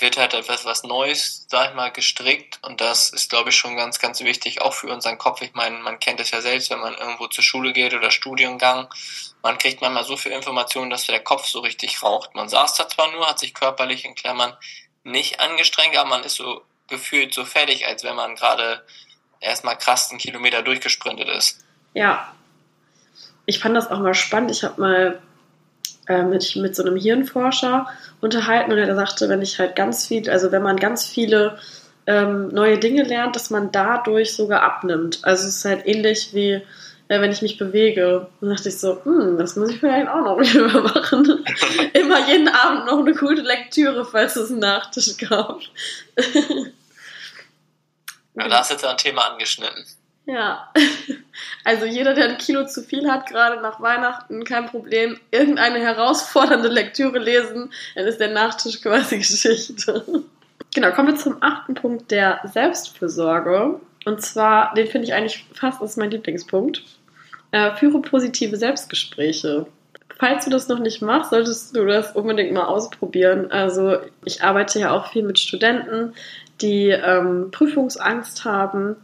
wird 0.00 0.16
halt 0.16 0.34
etwas 0.34 0.64
was 0.64 0.82
Neues, 0.84 1.46
sag 1.48 1.70
ich 1.70 1.74
mal, 1.74 1.90
gestrickt 1.90 2.58
und 2.62 2.80
das 2.80 3.10
ist, 3.10 3.30
glaube 3.30 3.50
ich, 3.50 3.56
schon 3.56 3.76
ganz, 3.76 3.98
ganz 3.98 4.20
wichtig, 4.20 4.62
auch 4.62 4.72
für 4.72 4.92
unseren 4.92 5.18
Kopf. 5.18 5.42
Ich 5.42 5.54
meine, 5.54 5.78
man 5.78 6.00
kennt 6.00 6.20
es 6.20 6.30
ja 6.30 6.40
selbst, 6.40 6.70
wenn 6.70 6.80
man 6.80 6.94
irgendwo 6.94 7.26
zur 7.26 7.44
Schule 7.44 7.72
geht 7.72 7.94
oder 7.94 8.10
Studiengang, 8.10 8.88
man 9.42 9.58
kriegt 9.58 9.80
manchmal 9.80 10.04
so 10.04 10.16
viel 10.16 10.32
Informationen, 10.32 10.90
dass 10.90 11.06
der 11.06 11.20
Kopf 11.20 11.46
so 11.46 11.60
richtig 11.60 12.02
raucht. 12.02 12.34
Man 12.34 12.48
saß 12.48 12.74
da 12.74 12.88
zwar 12.88 13.10
nur, 13.12 13.28
hat 13.28 13.38
sich 13.38 13.54
körperlich 13.54 14.04
in 14.04 14.14
Klammern 14.14 14.56
nicht 15.04 15.40
angestrengt, 15.40 15.96
aber 15.96 16.08
man 16.08 16.24
ist 16.24 16.36
so 16.36 16.62
gefühlt 16.88 17.34
so 17.34 17.44
fertig, 17.44 17.86
als 17.86 18.04
wenn 18.04 18.16
man 18.16 18.36
gerade 18.36 18.86
erstmal 19.42 19.76
krass 19.76 20.10
einen 20.10 20.18
Kilometer 20.18 20.62
durchgesprintet 20.62 21.28
ist. 21.28 21.58
Ja. 21.94 22.32
Ich 23.44 23.58
fand 23.58 23.76
das 23.76 23.90
auch 23.90 23.98
mal 23.98 24.14
spannend. 24.14 24.50
Ich 24.50 24.64
habe 24.64 24.80
mal 24.80 25.22
äh, 26.08 26.22
mit, 26.22 26.56
mit 26.56 26.76
so 26.76 26.82
einem 26.82 26.96
Hirnforscher 26.96 27.88
unterhalten 28.20 28.72
und 28.72 28.78
er 28.78 28.94
sagte, 28.94 29.28
wenn 29.28 29.42
ich 29.42 29.58
halt 29.58 29.76
ganz 29.76 30.06
viel, 30.06 30.30
also 30.30 30.52
wenn 30.52 30.62
man 30.62 30.76
ganz 30.76 31.06
viele 31.06 31.58
ähm, 32.06 32.48
neue 32.48 32.78
Dinge 32.78 33.02
lernt, 33.02 33.36
dass 33.36 33.50
man 33.50 33.72
dadurch 33.72 34.34
sogar 34.34 34.62
abnimmt. 34.62 35.20
Also 35.22 35.46
es 35.46 35.56
ist 35.56 35.64
halt 35.64 35.86
ähnlich 35.86 36.34
wie 36.34 36.62
äh, 37.12 37.20
wenn 37.20 37.30
ich 37.30 37.42
mich 37.42 37.58
bewege. 37.58 38.26
Dann 38.40 38.50
dachte 38.50 38.70
ich 38.70 38.78
so, 38.78 39.04
hm, 39.04 39.36
das 39.36 39.56
muss 39.56 39.70
ich 39.70 39.80
vielleicht 39.80 40.08
auch 40.08 40.24
noch 40.24 40.38
wieder 40.40 40.80
machen. 40.80 41.44
Immer 41.92 42.26
jeden 42.26 42.48
Abend 42.48 42.86
noch 42.86 43.00
eine 43.00 43.14
gute 43.14 43.42
Lektüre, 43.42 44.04
falls 44.04 44.36
es 44.36 44.50
einen 44.50 44.60
Nachtisch 44.60 45.16
gab. 45.18 45.60
ja, 48.34 48.48
da 48.48 48.58
hast 48.58 48.70
du 48.70 48.74
jetzt 48.74 48.84
ein 48.84 48.96
Thema 48.96 49.30
angeschnitten. 49.30 49.84
Ja, 50.24 50.72
also 51.64 51.84
jeder, 51.84 52.14
der 52.14 52.28
ein 52.28 52.38
Kilo 52.38 52.66
zu 52.66 52.82
viel 52.82 53.10
hat, 53.10 53.26
gerade 53.26 53.60
nach 53.60 53.80
Weihnachten, 53.80 54.44
kein 54.44 54.66
Problem. 54.66 55.18
Irgendeine 55.30 55.80
herausfordernde 55.80 56.68
Lektüre 56.68 57.18
lesen, 57.18 57.72
dann 57.94 58.06
ist 58.06 58.20
der 58.20 58.30
Nachtisch 58.30 58.80
quasi 58.80 59.18
Geschichte. 59.18 60.04
Genau, 60.74 60.90
kommen 60.92 61.08
wir 61.08 61.16
zum 61.16 61.42
achten 61.42 61.74
Punkt 61.74 62.10
der 62.10 62.40
Selbstfürsorge. 62.44 63.80
Und 64.04 64.22
zwar, 64.22 64.74
den 64.74 64.86
finde 64.86 65.06
ich 65.06 65.14
eigentlich 65.14 65.44
fast, 65.54 65.82
das 65.82 65.90
ist 65.90 65.96
mein 65.96 66.10
Lieblingspunkt. 66.10 66.82
Äh, 67.50 67.74
führe 67.76 68.00
positive 68.00 68.56
Selbstgespräche. 68.56 69.66
Falls 70.18 70.44
du 70.44 70.50
das 70.50 70.68
noch 70.68 70.78
nicht 70.78 71.02
machst, 71.02 71.30
solltest 71.30 71.76
du 71.76 71.84
das 71.84 72.14
unbedingt 72.14 72.52
mal 72.52 72.64
ausprobieren. 72.64 73.50
Also 73.50 73.98
ich 74.24 74.42
arbeite 74.42 74.78
ja 74.78 74.92
auch 74.92 75.10
viel 75.10 75.24
mit 75.24 75.38
Studenten, 75.38 76.14
die 76.62 76.88
ähm, 76.88 77.50
Prüfungsangst 77.50 78.44
haben 78.44 78.96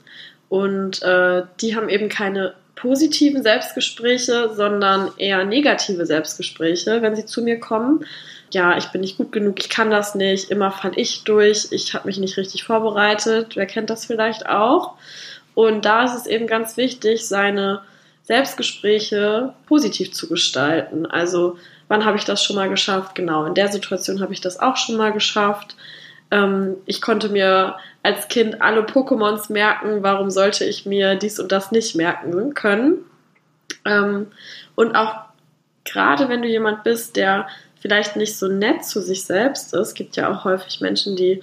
und 0.48 1.02
äh, 1.02 1.42
die 1.60 1.76
haben 1.76 1.88
eben 1.88 2.08
keine 2.08 2.54
positiven 2.78 3.42
Selbstgespräche, 3.42 4.50
sondern 4.54 5.10
eher 5.16 5.44
negative 5.44 6.06
Selbstgespräche, 6.06 7.02
wenn 7.02 7.16
sie 7.16 7.26
zu 7.26 7.42
mir 7.42 7.58
kommen. 7.58 8.04
Ja, 8.50 8.78
ich 8.78 8.86
bin 8.86 9.00
nicht 9.00 9.18
gut 9.18 9.32
genug, 9.32 9.58
ich 9.58 9.68
kann 9.68 9.90
das 9.90 10.14
nicht, 10.14 10.50
immer 10.50 10.70
fall 10.70 10.92
ich 10.94 11.24
durch, 11.24 11.68
ich 11.70 11.92
habe 11.92 12.06
mich 12.06 12.18
nicht 12.18 12.36
richtig 12.36 12.64
vorbereitet. 12.64 13.56
Wer 13.56 13.66
kennt 13.66 13.90
das 13.90 14.06
vielleicht 14.06 14.48
auch? 14.48 14.94
Und 15.54 15.84
da 15.84 16.04
ist 16.04 16.14
es 16.14 16.26
eben 16.26 16.46
ganz 16.46 16.76
wichtig, 16.76 17.26
seine 17.26 17.82
Selbstgespräche 18.22 19.54
positiv 19.66 20.12
zu 20.12 20.28
gestalten. 20.28 21.04
Also, 21.04 21.58
wann 21.88 22.04
habe 22.04 22.16
ich 22.16 22.24
das 22.24 22.42
schon 22.42 22.56
mal 22.56 22.68
geschafft? 22.68 23.16
Genau, 23.16 23.44
in 23.44 23.54
der 23.54 23.68
Situation 23.68 24.20
habe 24.20 24.32
ich 24.32 24.40
das 24.40 24.60
auch 24.60 24.76
schon 24.76 24.96
mal 24.96 25.12
geschafft. 25.12 25.74
Ähm, 26.30 26.76
ich 26.86 27.00
konnte 27.00 27.28
mir 27.28 27.76
als 28.02 28.28
Kind 28.28 28.60
alle 28.60 28.82
Pokémons 28.82 29.52
merken, 29.52 30.02
warum 30.02 30.30
sollte 30.30 30.64
ich 30.64 30.86
mir 30.86 31.14
dies 31.14 31.38
und 31.38 31.52
das 31.52 31.72
nicht 31.72 31.94
merken 31.94 32.54
können? 32.54 33.04
Ähm, 33.84 34.28
und 34.74 34.94
auch 34.94 35.16
gerade 35.84 36.28
wenn 36.28 36.42
du 36.42 36.48
jemand 36.48 36.84
bist, 36.84 37.16
der 37.16 37.48
vielleicht 37.80 38.16
nicht 38.16 38.36
so 38.36 38.48
nett 38.48 38.84
zu 38.84 39.00
sich 39.00 39.24
selbst 39.24 39.74
ist, 39.74 39.94
gibt 39.94 40.16
ja 40.16 40.30
auch 40.30 40.44
häufig 40.44 40.80
Menschen, 40.80 41.16
die 41.16 41.42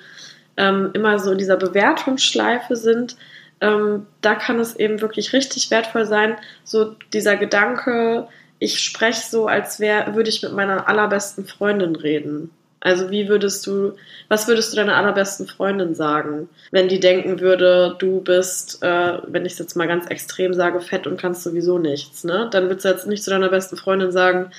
ähm, 0.57 0.91
immer 0.93 1.19
so 1.19 1.31
in 1.31 1.37
dieser 1.37 1.57
Bewertungsschleife 1.57 2.75
sind, 2.75 3.15
ähm, 3.61 4.05
da 4.21 4.35
kann 4.35 4.59
es 4.59 4.75
eben 4.75 5.01
wirklich 5.01 5.33
richtig 5.33 5.71
wertvoll 5.71 6.05
sein, 6.05 6.35
so 6.63 6.95
dieser 7.13 7.37
Gedanke, 7.37 8.27
ich 8.59 8.79
spreche 8.79 9.21
so, 9.29 9.47
als 9.47 9.79
wäre, 9.79 10.15
würde 10.15 10.29
ich 10.29 10.41
mit 10.43 10.53
meiner 10.53 10.87
allerbesten 10.87 11.45
Freundin 11.45 11.95
reden. 11.95 12.51
Also 12.85 13.09
wie 13.09 13.27
würdest 13.29 13.65
du, 13.65 13.93
was 14.27 14.47
würdest 14.47 14.71
du 14.71 14.75
deiner 14.75 14.95
allerbesten 14.95 15.47
Freundin 15.47 15.95
sagen, 15.95 16.49
wenn 16.69 16.87
die 16.87 16.99
denken 16.99 17.39
würde, 17.39 17.95
du 17.97 18.21
bist, 18.21 18.83
äh, 18.83 19.17
wenn 19.25 19.43
ich 19.43 19.53
es 19.53 19.59
jetzt 19.59 19.75
mal 19.75 19.87
ganz 19.87 20.05
extrem 20.05 20.53
sage, 20.53 20.79
fett 20.81 21.07
und 21.07 21.19
kannst 21.19 21.41
sowieso 21.41 21.79
nichts, 21.79 22.23
ne? 22.23 22.47
Dann 22.51 22.65
würdest 22.65 22.85
du 22.85 22.89
jetzt 22.89 23.07
nicht 23.07 23.23
zu 23.23 23.31
deiner 23.31 23.49
besten 23.49 23.75
Freundin 23.75 24.11
sagen, 24.11 24.51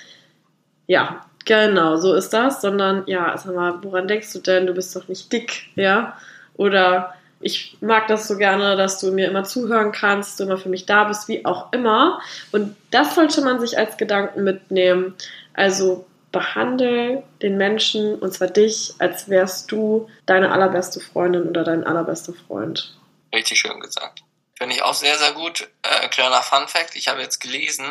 ja, 0.89 1.25
genau, 1.45 1.99
so 1.99 2.15
ist 2.15 2.31
das, 2.31 2.61
sondern 2.61 3.05
ja, 3.07 3.39
sag 3.39 3.55
mal, 3.55 3.79
woran 3.83 4.09
denkst 4.09 4.33
du 4.33 4.41
denn, 4.41 4.67
du 4.67 4.75
bist 4.75 4.97
doch 4.97 5.07
nicht 5.07 5.33
dick, 5.33 5.69
ja? 5.77 6.19
Oder 6.57 7.15
ich 7.39 7.79
mag 7.81 8.09
das 8.09 8.27
so 8.27 8.37
gerne, 8.37 8.75
dass 8.75 8.99
du 8.99 9.13
mir 9.13 9.29
immer 9.29 9.45
zuhören 9.45 9.93
kannst, 9.93 10.41
du 10.41 10.45
immer 10.45 10.59
für 10.59 10.69
mich 10.69 10.85
da 10.85 11.05
bist, 11.05 11.29
wie 11.29 11.45
auch 11.45 11.73
immer. 11.73 12.21
Und 12.51 12.75
das 12.91 13.15
sollte 13.15 13.41
man 13.43 13.61
sich 13.61 13.79
als 13.79 13.97
Gedanken 13.97 14.43
mitnehmen. 14.43 15.15
Also 15.55 16.07
behandle 16.37 17.23
den 17.41 17.57
Menschen, 17.57 18.19
und 18.19 18.33
zwar 18.33 18.49
dich, 18.49 18.93
als 18.99 19.31
wärst 19.31 19.73
du 19.73 20.07
deine 20.27 20.53
allerbeste 20.53 21.01
Freundin 21.01 21.49
oder 21.49 21.65
dein 21.65 21.83
allerbester 21.85 22.35
Freund. 22.47 22.95
Richtig 23.33 23.59
schön 23.59 23.81
gesagt. 23.81 24.21
Finde 24.59 24.75
ich 24.75 24.83
auch 24.83 24.93
sehr, 24.93 25.17
sehr 25.17 25.33
gut. 25.33 25.67
Äh, 25.83 26.09
kleiner 26.09 26.43
Fun 26.43 26.69
Fact, 26.69 26.95
ich 26.95 27.09
habe 27.09 27.23
jetzt 27.23 27.41
gelesen, 27.41 27.87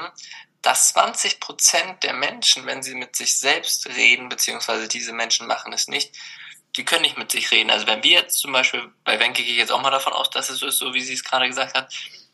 dass 0.61 0.89
20 0.89 1.39
Prozent 1.39 2.03
der 2.03 2.13
Menschen, 2.13 2.67
wenn 2.67 2.83
sie 2.83 2.93
mit 2.93 3.15
sich 3.15 3.39
selbst 3.39 3.87
reden, 3.87 4.29
beziehungsweise 4.29 4.87
diese 4.87 5.13
Menschen 5.13 5.47
machen 5.47 5.73
es 5.73 5.87
nicht, 5.87 6.15
die 6.75 6.85
können 6.85 7.01
nicht 7.01 7.17
mit 7.17 7.31
sich 7.31 7.49
reden. 7.51 7.71
Also 7.71 7.87
wenn 7.87 8.03
wir 8.03 8.11
jetzt 8.11 8.37
zum 8.37 8.51
Beispiel, 8.51 8.91
bei 9.03 9.19
Wenke 9.19 9.41
gehe 9.41 9.53
ich 9.53 9.57
jetzt 9.57 9.71
auch 9.71 9.81
mal 9.81 9.89
davon 9.89 10.13
aus, 10.13 10.29
dass 10.29 10.49
es 10.49 10.59
so 10.59 10.67
ist, 10.67 10.77
so 10.77 10.93
wie 10.93 11.01
sie 11.01 11.13
es 11.13 11.23
gerade 11.23 11.47
gesagt 11.47 11.75
hat, 11.75 11.91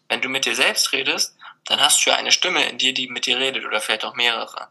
wenn 0.10 0.22
du 0.22 0.28
mit 0.28 0.44
dir 0.44 0.56
selbst 0.56 0.92
redest, 0.92 1.38
dann 1.66 1.80
hast 1.80 2.06
du 2.06 2.10
ja 2.10 2.18
eine 2.18 2.32
Stimme 2.32 2.68
in 2.68 2.78
dir, 2.78 2.94
die 2.94 3.08
mit 3.08 3.26
dir 3.26 3.38
redet 3.38 3.66
oder 3.66 3.80
vielleicht 3.80 4.04
auch 4.04 4.16
mehrere. 4.16 4.68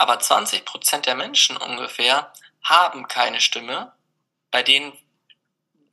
Aber 0.00 0.18
20 0.18 0.64
Prozent 0.64 1.04
der 1.04 1.14
Menschen 1.14 1.58
ungefähr 1.58 2.32
haben 2.62 3.06
keine 3.06 3.38
Stimme, 3.38 3.92
bei 4.50 4.62
denen 4.62 4.94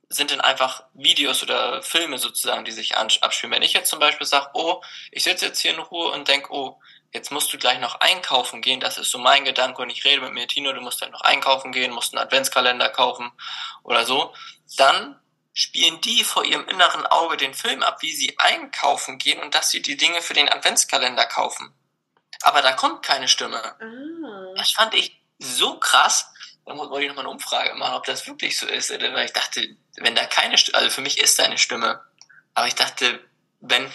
sind 0.08 0.30
dann 0.30 0.40
einfach 0.40 0.84
Videos 0.94 1.42
oder 1.42 1.82
Filme 1.82 2.16
sozusagen, 2.16 2.64
die 2.64 2.72
sich 2.72 2.96
abspielen. 2.96 3.52
Wenn 3.52 3.60
ich 3.60 3.74
jetzt 3.74 3.90
zum 3.90 3.98
Beispiel 3.98 4.26
sage, 4.26 4.48
oh, 4.54 4.80
ich 5.12 5.24
sitze 5.24 5.44
jetzt 5.44 5.60
hier 5.60 5.74
in 5.74 5.78
Ruhe 5.78 6.10
und 6.12 6.26
denke, 6.26 6.50
oh, 6.54 6.80
jetzt 7.12 7.30
musst 7.30 7.52
du 7.52 7.58
gleich 7.58 7.80
noch 7.80 7.96
einkaufen 8.00 8.62
gehen, 8.62 8.80
das 8.80 8.96
ist 8.96 9.10
so 9.10 9.18
mein 9.18 9.44
Gedanke 9.44 9.82
und 9.82 9.90
ich 9.90 10.06
rede 10.06 10.22
mit 10.22 10.32
mir, 10.32 10.48
Tino, 10.48 10.72
du 10.72 10.80
musst 10.80 11.02
dann 11.02 11.10
noch 11.10 11.20
einkaufen 11.20 11.70
gehen, 11.70 11.92
musst 11.92 12.14
einen 12.14 12.24
Adventskalender 12.24 12.88
kaufen 12.88 13.30
oder 13.82 14.06
so, 14.06 14.34
dann 14.78 15.20
spielen 15.52 16.00
die 16.00 16.24
vor 16.24 16.46
ihrem 16.46 16.66
inneren 16.66 17.04
Auge 17.04 17.36
den 17.36 17.52
Film 17.52 17.82
ab, 17.82 18.00
wie 18.00 18.14
sie 18.14 18.38
einkaufen 18.38 19.18
gehen 19.18 19.42
und 19.42 19.54
dass 19.54 19.68
sie 19.68 19.82
die 19.82 19.98
Dinge 19.98 20.22
für 20.22 20.32
den 20.32 20.48
Adventskalender 20.48 21.26
kaufen. 21.26 21.74
Aber 22.42 22.62
da 22.62 22.72
kommt 22.72 23.02
keine 23.02 23.28
Stimme. 23.28 23.62
Ah. 23.62 24.54
Das 24.56 24.72
fand 24.72 24.94
ich 24.94 25.20
so 25.38 25.78
krass. 25.78 26.32
Da 26.64 26.76
wollte 26.76 27.02
ich 27.02 27.08
nochmal 27.08 27.24
eine 27.24 27.32
Umfrage 27.32 27.74
machen, 27.74 27.94
ob 27.94 28.04
das 28.04 28.26
wirklich 28.26 28.58
so 28.58 28.66
ist. 28.66 28.90
Weil 28.90 29.24
ich 29.24 29.32
dachte, 29.32 29.76
wenn 29.96 30.14
da 30.14 30.26
keine 30.26 30.58
Stimme, 30.58 30.78
also 30.78 30.90
für 30.90 31.00
mich 31.00 31.18
ist 31.18 31.38
da 31.38 31.44
eine 31.44 31.58
Stimme. 31.58 32.00
Aber 32.54 32.66
ich 32.66 32.74
dachte, 32.74 33.20
wenn, 33.60 33.90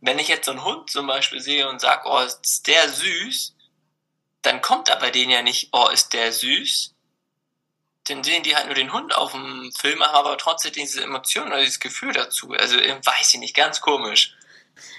wenn 0.00 0.18
ich 0.18 0.28
jetzt 0.28 0.46
so 0.46 0.52
einen 0.52 0.64
Hund 0.64 0.90
zum 0.90 1.06
Beispiel 1.06 1.40
sehe 1.40 1.68
und 1.68 1.80
sage, 1.80 2.02
oh, 2.06 2.18
ist 2.18 2.66
der 2.66 2.88
süß, 2.88 3.54
dann 4.42 4.62
kommt 4.62 4.88
da 4.88 4.94
bei 4.96 5.10
denen 5.10 5.30
ja 5.30 5.42
nicht, 5.42 5.70
oh, 5.72 5.88
ist 5.88 6.12
der 6.12 6.32
süß. 6.32 6.94
Dann 8.08 8.24
sehen 8.24 8.42
die 8.42 8.56
halt 8.56 8.66
nur 8.66 8.74
den 8.74 8.92
Hund 8.92 9.14
auf 9.14 9.32
dem 9.32 9.70
Film, 9.72 10.02
haben 10.02 10.14
aber 10.14 10.38
trotzdem 10.38 10.72
diese 10.72 11.02
Emotion 11.02 11.48
oder 11.48 11.60
dieses 11.60 11.80
Gefühl 11.80 12.12
dazu. 12.12 12.52
Also 12.52 12.76
weiß 12.76 13.34
ich 13.34 13.40
nicht, 13.40 13.54
ganz 13.54 13.80
komisch. 13.80 14.37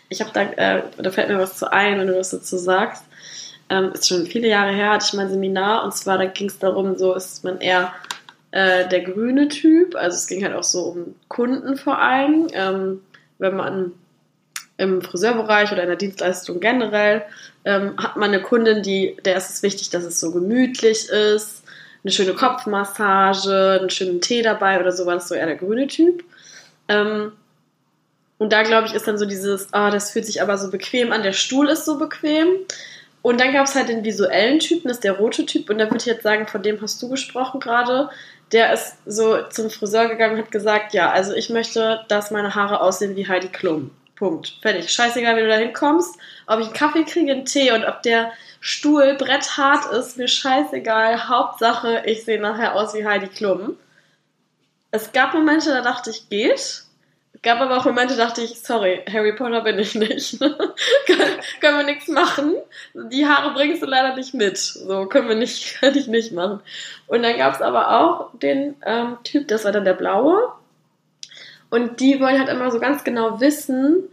Ich 0.10 0.22
habe 0.22 0.32
da, 0.34 0.41
äh, 0.41 0.84
da 0.98 1.12
fällt 1.12 1.30
mir 1.30 1.38
was 1.38 1.58
zu 1.58 1.72
ein, 1.72 2.00
wenn 2.00 2.08
du 2.08 2.17
was 2.17 2.32
dazu 2.32 2.58
sagst. 2.58 3.04
Ähm, 3.69 3.91
ist 3.93 4.08
schon 4.08 4.26
viele 4.26 4.48
Jahre 4.48 4.72
her, 4.72 4.91
hatte 4.91 5.06
ich 5.08 5.13
mein 5.13 5.30
Seminar 5.30 5.84
und 5.84 5.93
zwar 5.93 6.17
da 6.17 6.26
ging 6.26 6.48
es 6.48 6.58
darum, 6.58 6.98
so 6.98 7.13
ist 7.13 7.43
man 7.43 7.62
eher 7.62 7.93
äh, 8.52 8.88
der 8.88 9.02
grüne 9.02 9.48
Typ. 9.48 9.95
Also 9.95 10.15
es 10.15 10.28
ging 10.28 10.43
halt 10.43 10.56
auch 10.56 10.63
so 10.63 10.82
um 10.86 11.15
Kunden 11.28 11.78
vor 11.78 12.00
allem. 12.00 12.48
Ähm, 12.54 13.02
wenn 13.38 13.56
man 13.56 13.91
im 14.78 15.02
Friseurbereich 15.02 15.72
oder 15.72 15.84
in 15.84 15.89
der 15.89 15.98
Dienstleistung 15.98 16.60
generell 16.60 17.24
ähm, 17.65 17.95
hat 17.98 18.15
man 18.15 18.32
eine 18.32 18.41
Kundin, 18.41 18.82
die, 18.82 19.17
der 19.26 19.36
ist 19.36 19.50
es 19.50 19.62
wichtig, 19.62 19.89
dass 19.89 20.04
es 20.04 20.19
so 20.19 20.32
gemütlich 20.32 21.10
ist, 21.10 21.63
eine 22.04 22.12
schöne 22.12 22.34
Kopfmassage, 22.34 23.80
einen 23.80 23.89
schönen 23.89 24.22
Tee 24.22 24.41
dabei 24.41 24.80
oder 24.80 24.91
so 24.91 25.06
war 25.06 25.15
das 25.15 25.28
so 25.28 25.36
eher 25.36 25.48
der 25.48 25.58
grüne 25.58 25.88
Typ. 25.88 26.24
Ähm, 26.88 27.34
und 28.39 28.54
da 28.54 28.63
glaube 28.63 28.88
ich 28.88 28.93
ist 28.93 29.08
dann 29.08 29.17
so 29.17 29.25
dieses, 29.25 29.73
ah, 29.73 29.89
oh, 29.89 29.91
das 29.91 30.12
fühlt 30.12 30.25
sich 30.25 30.41
aber 30.41 30.58
so 30.58 30.71
bequem 30.71 31.12
an, 31.12 31.23
der 31.23 31.34
Stuhl 31.34 31.67
ist 31.69 31.86
so 31.86 31.99
bequem. 31.99 32.47
Und 33.21 33.41
dann 33.41 33.52
gab 33.52 33.65
es 33.65 33.75
halt 33.75 33.89
den 33.89 34.06
visuellen 34.06 34.60
Typen, 34.60 34.88
das 34.88 34.97
ist 34.97 35.04
der 35.04 35.17
rote 35.17 35.45
Typ. 35.45 35.69
Und 35.69 35.78
da 35.78 35.86
würde 35.86 35.97
ich 35.97 36.06
jetzt 36.06 36.23
sagen, 36.23 36.47
von 36.47 36.63
dem 36.63 36.82
hast 36.82 37.02
du 37.02 37.10
gesprochen 37.10 37.60
gerade. 37.60 38.10
Der 38.54 38.73
ist 38.73 38.95
so 39.06 39.43
zum 39.49 39.69
Friseur 39.69 40.08
gegangen 40.08 40.36
und 40.36 40.45
hat 40.45 40.52
gesagt, 40.52 40.93
ja, 40.93 41.12
also 41.12 41.34
ich 41.34 41.49
möchte, 41.49 42.06
dass 42.08 42.32
meine 42.32 42.56
Haare 42.56 42.80
aussehen 42.80 43.17
wie 43.17 43.28
Heidi 43.28 43.49
Klum. 43.49 43.91
Punkt. 44.15 44.58
Fertig. 44.62 44.89
Scheißegal, 44.89 45.36
wie 45.36 45.41
du 45.41 45.49
da 45.49 45.58
hinkommst. 45.58 46.17
Ob 46.47 46.60
ich 46.60 46.67
einen 46.67 46.73
Kaffee 46.73 47.04
kriege, 47.04 47.34
einen 47.34 47.45
Tee 47.45 47.71
und 47.73 47.84
ob 47.84 48.02
der 48.04 48.32
Stuhl 48.62 49.15
bretthart 49.15 49.91
ist, 49.91 50.17
mir 50.17 50.30
scheißegal. 50.30 51.28
Hauptsache, 51.28 52.04
ich 52.06 52.23
sehe 52.23 52.39
nachher 52.39 52.75
aus 52.75 52.93
wie 52.93 53.06
Heidi 53.06 53.28
Klum. 53.28 53.75
Es 54.91 55.12
gab 55.12 55.34
Momente, 55.34 55.71
da 55.71 55.82
dachte 55.82 56.10
ich, 56.10 56.30
geht. 56.30 56.86
Gab 57.41 57.62
aber 57.62 57.78
auch 57.78 57.86
Momente, 57.86 58.17
da 58.17 58.25
dachte 58.25 58.41
ich, 58.41 58.60
sorry, 58.60 59.02
Harry 59.12 59.34
Potter 59.34 59.62
bin 59.62 59.80
ich 59.80 59.95
nicht. 59.95 60.39
können 61.62 61.78
wir 61.78 61.84
nichts 61.84 62.10
machen. 62.10 62.56
Die 62.93 63.25
Haare 63.25 63.54
bringst 63.54 63.82
du 63.82 63.86
leider 63.86 64.15
nicht 64.15 64.34
mit. 64.34 64.58
So 64.58 65.06
können 65.06 65.30
wir 65.30 65.36
nicht, 65.36 65.75
kann 65.80 65.95
ich 65.95 66.08
nicht 66.08 66.34
machen. 66.34 66.60
Und 67.08 67.23
dann 67.23 67.38
gab 67.38 67.54
es 67.54 67.62
aber 67.62 67.99
auch 67.99 68.38
den 68.39 68.75
ähm, 68.86 69.17
Typ, 69.23 69.47
das 69.47 69.63
war 69.63 69.71
dann 69.71 69.86
der 69.86 69.93
Blaue. 69.93 70.52
Und 71.69 71.99
die 72.02 72.19
wollen 72.19 72.39
halt 72.39 72.49
immer 72.49 72.71
so 72.71 72.80
ganz 72.80 73.04
genau 73.04 73.39
wissen, 73.39 74.04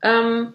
ähm, 0.00 0.54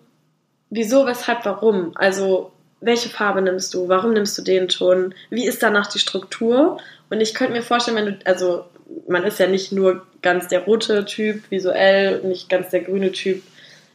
wieso, 0.69 1.05
weshalb, 1.05 1.45
warum. 1.45 1.91
Also, 1.95 2.51
welche 2.81 3.09
Farbe 3.09 3.41
nimmst 3.41 3.73
du? 3.73 3.87
Warum 3.87 4.11
nimmst 4.11 4.37
du 4.37 4.41
den 4.41 4.67
Ton? 4.67 5.15
Wie 5.29 5.45
ist 5.45 5.63
danach 5.63 5.87
die 5.87 5.99
Struktur? 5.99 6.79
Und 7.09 7.21
ich 7.21 7.33
könnte 7.33 7.53
mir 7.53 7.61
vorstellen, 7.61 7.97
wenn 7.97 8.05
du, 8.05 8.19
also, 8.25 8.65
man 9.07 9.23
ist 9.23 9.39
ja 9.39 9.47
nicht 9.47 9.71
nur 9.71 10.05
ganz 10.27 10.49
der 10.49 10.65
rote 10.65 11.05
Typ 11.05 11.49
visuell, 11.49 12.21
nicht 12.23 12.49
ganz 12.49 12.69
der 12.69 12.81
grüne 12.81 13.13
Typ 13.13 13.41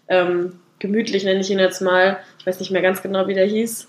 ähm, 0.08 0.58
gemütlich, 0.78 1.24
nenne 1.24 1.40
ich 1.40 1.50
ihn 1.50 1.58
jetzt 1.58 1.82
mal. 1.82 2.16
Ich 2.38 2.46
weiß 2.46 2.58
nicht 2.58 2.70
mehr 2.70 2.80
ganz 2.80 3.02
genau, 3.02 3.28
wie 3.28 3.34
der 3.34 3.44
hieß. 3.44 3.86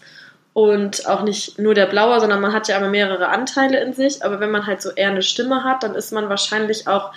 Und 0.51 1.07
auch 1.07 1.23
nicht 1.23 1.57
nur 1.57 1.73
der 1.73 1.85
blaue, 1.85 2.19
sondern 2.19 2.41
man 2.41 2.51
hat 2.51 2.67
ja 2.67 2.75
aber 2.75 2.89
mehrere 2.89 3.29
Anteile 3.29 3.79
in 3.79 3.93
sich. 3.93 4.25
Aber 4.25 4.41
wenn 4.41 4.51
man 4.51 4.67
halt 4.67 4.81
so 4.81 4.91
eher 4.91 5.09
eine 5.09 5.21
Stimme 5.21 5.63
hat, 5.63 5.83
dann 5.83 5.95
ist 5.95 6.11
man 6.11 6.27
wahrscheinlich 6.27 6.85
auch 6.85 7.13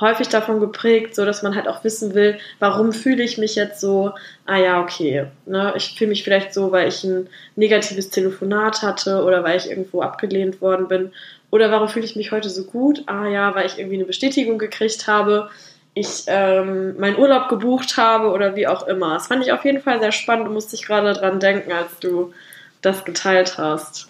häufig 0.00 0.28
davon 0.28 0.58
geprägt, 0.58 1.14
so 1.14 1.24
dass 1.24 1.44
man 1.44 1.54
halt 1.54 1.68
auch 1.68 1.84
wissen 1.84 2.14
will, 2.14 2.38
warum 2.58 2.92
fühle 2.92 3.22
ich 3.22 3.38
mich 3.38 3.54
jetzt 3.54 3.80
so, 3.80 4.14
ah 4.46 4.56
ja, 4.56 4.80
okay, 4.80 5.26
ne, 5.44 5.74
ich 5.76 5.94
fühle 5.96 6.08
mich 6.08 6.24
vielleicht 6.24 6.54
so, 6.54 6.72
weil 6.72 6.88
ich 6.88 7.04
ein 7.04 7.28
negatives 7.54 8.08
Telefonat 8.08 8.82
hatte 8.82 9.22
oder 9.22 9.44
weil 9.44 9.58
ich 9.58 9.68
irgendwo 9.68 10.00
abgelehnt 10.00 10.60
worden 10.62 10.88
bin 10.88 11.12
oder 11.50 11.70
warum 11.70 11.88
fühle 11.88 12.04
ich 12.04 12.16
mich 12.16 12.32
heute 12.32 12.48
so 12.48 12.64
gut, 12.64 13.02
ah 13.06 13.26
ja, 13.26 13.54
weil 13.54 13.66
ich 13.66 13.78
irgendwie 13.78 13.96
eine 13.96 14.04
Bestätigung 14.04 14.58
gekriegt 14.58 15.06
habe, 15.06 15.50
ich 15.94 16.24
ähm, 16.28 16.96
meinen 16.98 17.18
Urlaub 17.18 17.48
gebucht 17.48 17.96
habe 17.96 18.30
oder 18.30 18.54
wie 18.54 18.68
auch 18.68 18.86
immer. 18.86 19.14
Das 19.14 19.26
fand 19.26 19.44
ich 19.44 19.52
auf 19.52 19.64
jeden 19.64 19.80
Fall 19.80 20.00
sehr 20.00 20.12
spannend 20.12 20.46
und 20.46 20.54
musste 20.54 20.76
ich 20.76 20.86
gerade 20.86 21.12
dran 21.12 21.40
denken, 21.40 21.72
als 21.72 21.98
du 21.98 22.32
das 22.80 23.04
geteilt 23.04 23.58
hast. 23.58 24.08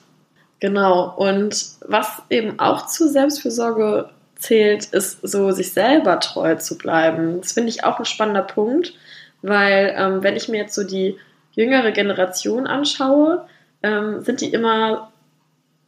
Genau, 0.61 1.15
und 1.17 1.57
was 1.87 2.23
eben 2.29 2.61
auch 2.61 2.87
zu 2.87 3.09
Selbstfürsorge 3.09 4.11
zählt, 4.37 4.87
ist 4.87 5.21
so, 5.23 5.53
sich 5.53 5.73
selber 5.73 6.21
treu 6.21 6.57
zu 6.57 6.77
bleiben. 6.77 7.41
Das 7.41 7.53
finde 7.53 7.71
ich 7.71 7.85
auch 7.85 7.99
ein 7.99 8.05
spannender 8.05 8.43
Punkt, 8.43 8.95
weil 9.41 9.95
ähm, 9.97 10.23
wenn 10.23 10.37
ich 10.37 10.49
mir 10.49 10.59
jetzt 10.59 10.75
so 10.75 10.85
die 10.85 11.17
jüngere 11.53 11.93
Generation 11.93 12.67
anschaue, 12.67 13.47
ähm, 13.83 14.21
sind 14.21 14.43
die 14.43 14.53
immer 14.53 15.11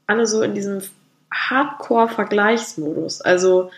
alle 0.07 0.27
so 0.27 0.43
in 0.43 0.55
diesem 0.55 0.81
Hardcore-Vergleichsmodus. 1.33 3.21
Also 3.21 3.71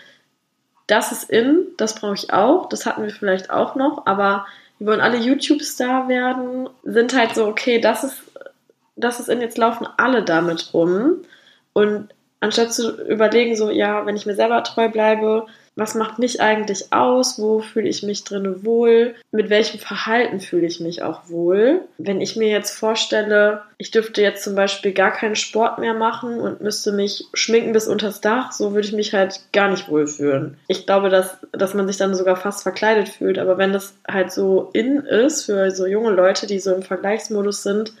das 0.87 1.11
ist 1.11 1.29
in, 1.29 1.67
das 1.77 1.95
brauche 1.95 2.15
ich 2.15 2.31
auch, 2.31 2.69
das 2.69 2.85
hatten 2.85 3.03
wir 3.03 3.09
vielleicht 3.09 3.49
auch 3.49 3.75
noch, 3.75 4.05
aber 4.05 4.45
die 4.79 4.85
wollen 4.85 5.01
alle 5.01 5.17
YouTube-Star 5.17 6.07
werden, 6.07 6.69
sind 6.83 7.15
halt 7.15 7.33
so, 7.33 7.47
okay, 7.47 7.79
das 7.79 8.03
ist, 8.03 8.21
das 8.95 9.19
ist 9.19 9.29
in, 9.29 9.41
jetzt 9.41 9.57
laufen 9.57 9.87
alle 9.97 10.23
damit 10.23 10.73
rum. 10.73 11.23
Und 11.73 12.09
anstatt 12.39 12.73
zu 12.73 13.01
überlegen, 13.07 13.55
so, 13.55 13.69
ja, 13.69 14.05
wenn 14.05 14.15
ich 14.15 14.25
mir 14.25 14.35
selber 14.35 14.63
treu 14.63 14.89
bleibe, 14.89 15.47
was 15.75 15.93
macht 15.93 16.19
mich 16.19 16.39
eigentlich 16.39 16.93
aus? 16.93 17.37
Wo 17.37 17.59
fühle 17.59 17.89
ich 17.89 18.01
mich 18.01 18.23
drinne 18.23 18.63
wohl? 18.63 19.15
Mit 19.31 19.49
welchem 19.49 19.79
Verhalten 19.79 20.39
fühle 20.39 20.65
ich 20.65 20.79
mich 20.79 21.03
auch 21.03 21.27
wohl? 21.27 21.81
Wenn 21.97 22.21
ich 22.21 22.37
mir 22.37 22.47
jetzt 22.47 22.77
vorstelle, 22.77 23.63
ich 23.77 23.91
dürfte 23.91 24.21
jetzt 24.21 24.43
zum 24.43 24.55
Beispiel 24.55 24.93
gar 24.93 25.11
keinen 25.11 25.35
Sport 25.35 25.79
mehr 25.79 25.93
machen 25.93 26.39
und 26.39 26.61
müsste 26.61 26.93
mich 26.93 27.25
schminken 27.33 27.73
bis 27.73 27.87
unters 27.87 28.21
Dach, 28.21 28.53
so 28.53 28.73
würde 28.73 28.87
ich 28.87 28.93
mich 28.93 29.13
halt 29.13 29.41
gar 29.51 29.69
nicht 29.69 29.89
wohlfühlen. 29.89 30.57
Ich 30.69 30.85
glaube, 30.85 31.09
dass, 31.09 31.37
dass 31.51 31.73
man 31.73 31.87
sich 31.87 31.97
dann 31.97 32.15
sogar 32.15 32.37
fast 32.37 32.63
verkleidet 32.63 33.09
fühlt. 33.09 33.37
Aber 33.37 33.57
wenn 33.57 33.73
das 33.73 33.95
halt 34.07 34.31
so 34.31 34.69
in 34.71 34.99
ist 34.99 35.43
für 35.43 35.71
so 35.71 35.85
junge 35.85 36.11
Leute, 36.11 36.47
die 36.47 36.59
so 36.59 36.73
im 36.73 36.83
Vergleichsmodus 36.83 37.63
sind, 37.63 37.91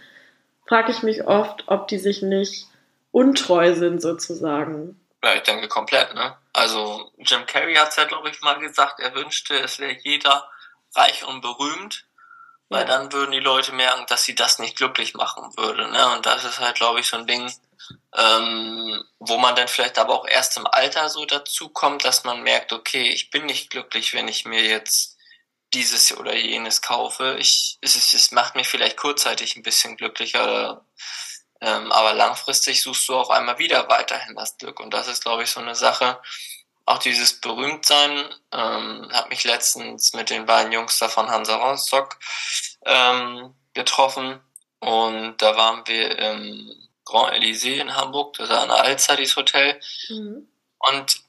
frage 0.65 0.91
ich 0.91 1.03
mich 1.03 1.27
oft, 1.27 1.65
ob 1.67 1.89
die 1.89 1.99
sich 1.99 2.21
nicht 2.21 2.67
untreu 3.11 3.73
sind 3.73 4.01
sozusagen. 4.01 4.97
Ja, 5.21 5.35
ich 5.35 5.43
denke 5.43 5.67
komplett, 5.67 6.13
ne? 6.15 6.35
Also 6.55 7.11
Jim 7.17 7.45
Carrey 7.45 7.75
hat 7.75 7.89
es 7.89 7.97
ja, 7.97 8.05
glaube 8.05 8.29
ich, 8.29 8.39
mal 8.41 8.57
gesagt, 8.59 9.01
er 9.01 9.13
wünschte, 9.13 9.59
es 9.59 9.79
wäre 9.79 9.97
jeder 10.03 10.49
reich 10.95 11.25
und 11.25 11.41
berühmt 11.41 12.05
Weil 12.69 12.85
dann 12.85 13.11
würden 13.13 13.31
die 13.31 13.39
Leute 13.41 13.73
merken, 13.73 14.05
dass 14.07 14.23
sie 14.23 14.35
das 14.35 14.59
nicht 14.59 14.77
glücklich 14.77 15.13
machen 15.15 15.55
würde. 15.57 15.89
Ne? 15.91 16.13
Und 16.15 16.25
das 16.25 16.45
ist 16.45 16.59
halt, 16.59 16.77
glaube 16.77 17.01
ich, 17.01 17.07
so 17.07 17.17
ein 17.17 17.27
Ding, 17.27 17.53
ähm, 18.15 19.03
wo 19.19 19.37
man 19.37 19.55
dann 19.55 19.67
vielleicht 19.67 19.99
aber 19.99 20.13
auch 20.15 20.27
erst 20.27 20.57
im 20.57 20.67
Alter 20.67 21.09
so 21.09 21.25
dazu 21.25 21.69
kommt, 21.69 22.05
dass 22.05 22.23
man 22.23 22.41
merkt, 22.43 22.73
okay, 22.73 23.09
ich 23.09 23.29
bin 23.31 23.45
nicht 23.45 23.69
glücklich, 23.69 24.13
wenn 24.13 24.27
ich 24.29 24.45
mir 24.45 24.63
jetzt 24.63 25.17
dieses 25.73 26.17
oder 26.17 26.35
jenes 26.35 26.81
kaufe. 26.81 27.37
Ich, 27.39 27.77
es, 27.81 28.13
es 28.13 28.31
macht 28.31 28.55
mich 28.55 28.67
vielleicht 28.67 28.97
kurzzeitig 28.97 29.55
ein 29.57 29.63
bisschen 29.63 29.97
glücklicher, 29.97 30.85
ähm, 31.61 31.91
aber 31.91 32.13
langfristig 32.13 32.81
suchst 32.81 33.07
du 33.09 33.15
auch 33.15 33.29
einmal 33.29 33.57
wieder 33.59 33.87
weiterhin 33.89 34.35
das 34.35 34.57
Glück. 34.57 34.79
Und 34.79 34.93
das 34.93 35.07
ist, 35.07 35.23
glaube 35.23 35.43
ich, 35.43 35.49
so 35.49 35.59
eine 35.59 35.75
Sache, 35.75 36.19
auch 36.85 36.99
dieses 36.99 37.41
Berühmtsein, 37.41 38.25
ähm, 38.51 39.09
hat 39.11 39.29
mich 39.29 39.43
letztens 39.43 40.13
mit 40.13 40.29
den 40.29 40.45
beiden 40.45 40.71
Jungs 40.71 40.99
da 40.99 41.09
von 41.09 41.29
Hansa 41.29 41.55
Rostock 41.55 42.19
ähm, 42.85 43.55
getroffen 43.73 44.39
und 44.79 45.41
da 45.41 45.57
waren 45.57 45.87
wir 45.87 46.17
im 46.17 46.71
Grand 47.05 47.33
Elysée 47.33 47.79
in 47.79 47.95
Hamburg, 47.95 48.37
das 48.37 48.49
ist 48.49 48.55
ein 48.55 48.69
Alzadis 48.69 49.35
Hotel 49.35 49.79
mhm. 50.09 50.47
und 50.79 51.23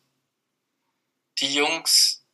die 1.39 1.55
Jungs, 1.55 2.26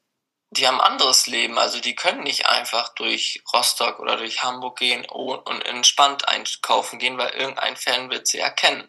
die 0.52 0.68
haben 0.68 0.82
anderes 0.82 1.26
Leben, 1.26 1.58
also 1.58 1.80
die 1.80 1.94
können 1.94 2.24
nicht 2.24 2.46
einfach 2.46 2.90
durch 2.90 3.42
Rostock 3.54 3.98
oder 4.00 4.18
durch 4.18 4.42
Hamburg 4.42 4.78
gehen 4.78 5.06
und 5.06 5.64
entspannt 5.64 6.28
einkaufen 6.28 6.98
gehen, 6.98 7.16
weil 7.16 7.30
irgendein 7.30 7.74
Fan 7.76 8.10
wird 8.10 8.26
sie 8.26 8.38
erkennen. 8.38 8.86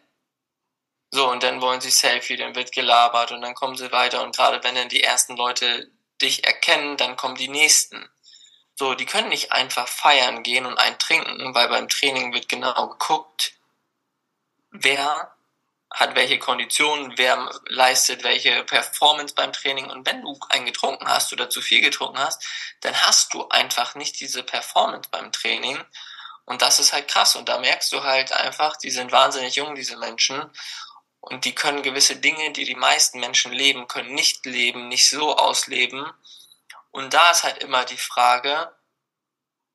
So, 1.10 1.30
und 1.30 1.42
dann 1.42 1.62
wollen 1.62 1.80
sie 1.80 1.92
Selfie, 1.92 2.36
dann 2.36 2.56
wird 2.56 2.74
gelabert 2.74 3.32
und 3.32 3.42
dann 3.42 3.56
kommen 3.56 3.78
sie 3.78 3.92
weiter. 3.94 4.24
Und 4.24 4.36
gerade 4.36 4.62
wenn 4.64 4.76
dann 4.76 4.90
die 4.90 5.04
ersten 5.04 5.38
Leute 5.38 5.90
dich 6.22 6.44
erkennen, 6.44 6.98
dann 6.98 7.16
kommen 7.16 7.36
die 7.36 7.48
nächsten. 7.48 8.10
So, 8.76 8.94
die 8.94 9.06
können 9.06 9.30
nicht 9.30 9.54
einfach 9.54 9.88
feiern 9.88 10.44
gehen 10.44 10.66
und 10.66 10.78
einen 10.78 11.00
trinken, 11.00 11.56
weil 11.56 11.70
beim 11.70 11.88
Training 11.88 12.34
wird 12.34 12.50
genau 12.50 12.90
geguckt, 12.90 13.54
wer 14.72 15.33
hat 15.94 16.16
welche 16.16 16.40
Konditionen, 16.40 17.14
wer 17.18 17.52
leistet 17.68 18.24
welche 18.24 18.64
Performance 18.64 19.36
beim 19.36 19.54
Training. 19.54 19.92
Und 19.92 20.08
wenn 20.08 20.24
du 20.24 20.38
einen 20.50 20.66
getrunken 20.66 21.08
hast 21.08 21.32
oder 21.32 21.52
zu 21.52 21.62
viel 21.62 21.82
getrunken 21.82 22.18
hast, 22.18 22.44
dann 22.82 23.00
hast 23.04 23.34
du 23.34 23.48
einfach 23.50 23.94
nicht 23.94 24.20
diese 24.20 24.42
Performance 24.42 25.10
beim 25.12 25.32
Training. 25.32 25.80
Und 26.46 26.64
das 26.64 26.80
ist 26.80 26.94
halt 26.94 27.08
krass. 27.08 27.36
Und 27.36 27.48
da 27.48 27.60
merkst 27.60 27.92
du 27.94 28.04
halt 28.04 28.32
einfach, 28.32 28.76
die 28.78 28.90
sind 28.90 29.12
wahnsinnig 29.12 29.56
jung, 29.56 29.76
diese 29.76 29.96
Menschen. 29.98 30.44
Und 31.22 31.46
die 31.46 31.54
können 31.54 31.84
gewisse 31.84 32.16
Dinge, 32.16 32.52
die 32.52 32.66
die 32.66 32.76
meisten 32.76 33.20
Menschen 33.20 33.54
leben, 33.54 33.88
können 33.88 34.16
nicht 34.16 34.48
leben, 34.48 34.88
nicht 34.88 35.08
so 35.08 35.38
ausleben. 35.38 36.12
Und 36.90 37.14
da 37.14 37.30
ist 37.30 37.44
halt 37.44 37.60
immer 37.60 37.86
die 37.86 37.98
Frage, 37.98 38.76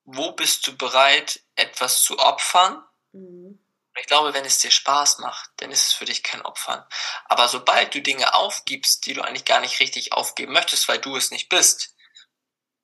wo 0.05 0.33
bist 0.33 0.67
du 0.67 0.77
bereit, 0.77 1.41
etwas 1.55 2.03
zu 2.03 2.19
opfern? 2.19 2.83
Mhm. 3.13 3.61
Ich 4.01 4.07
glaube, 4.07 4.35
wenn 4.35 4.45
es 4.45 4.59
dir 4.59 4.71
Spaß 4.71 5.19
macht, 5.19 5.51
dann 5.57 5.71
ist 5.71 5.89
es 5.89 5.93
für 5.93 6.05
dich 6.05 6.23
kein 6.23 6.43
Opfern. 6.43 6.85
Aber 7.27 7.49
sobald 7.49 7.95
du 7.95 8.01
Dinge 8.01 8.35
aufgibst, 8.35 9.07
die 9.07 9.15
du 9.15 9.23
eigentlich 9.23 9.45
gar 9.45 9.61
nicht 9.61 9.81
richtig 9.81 10.13
aufgeben 10.13 10.53
möchtest, 10.53 10.89
weil 10.89 10.99
du 10.99 11.17
es 11.17 11.31
nicht 11.31 11.49
bist, 11.49 11.95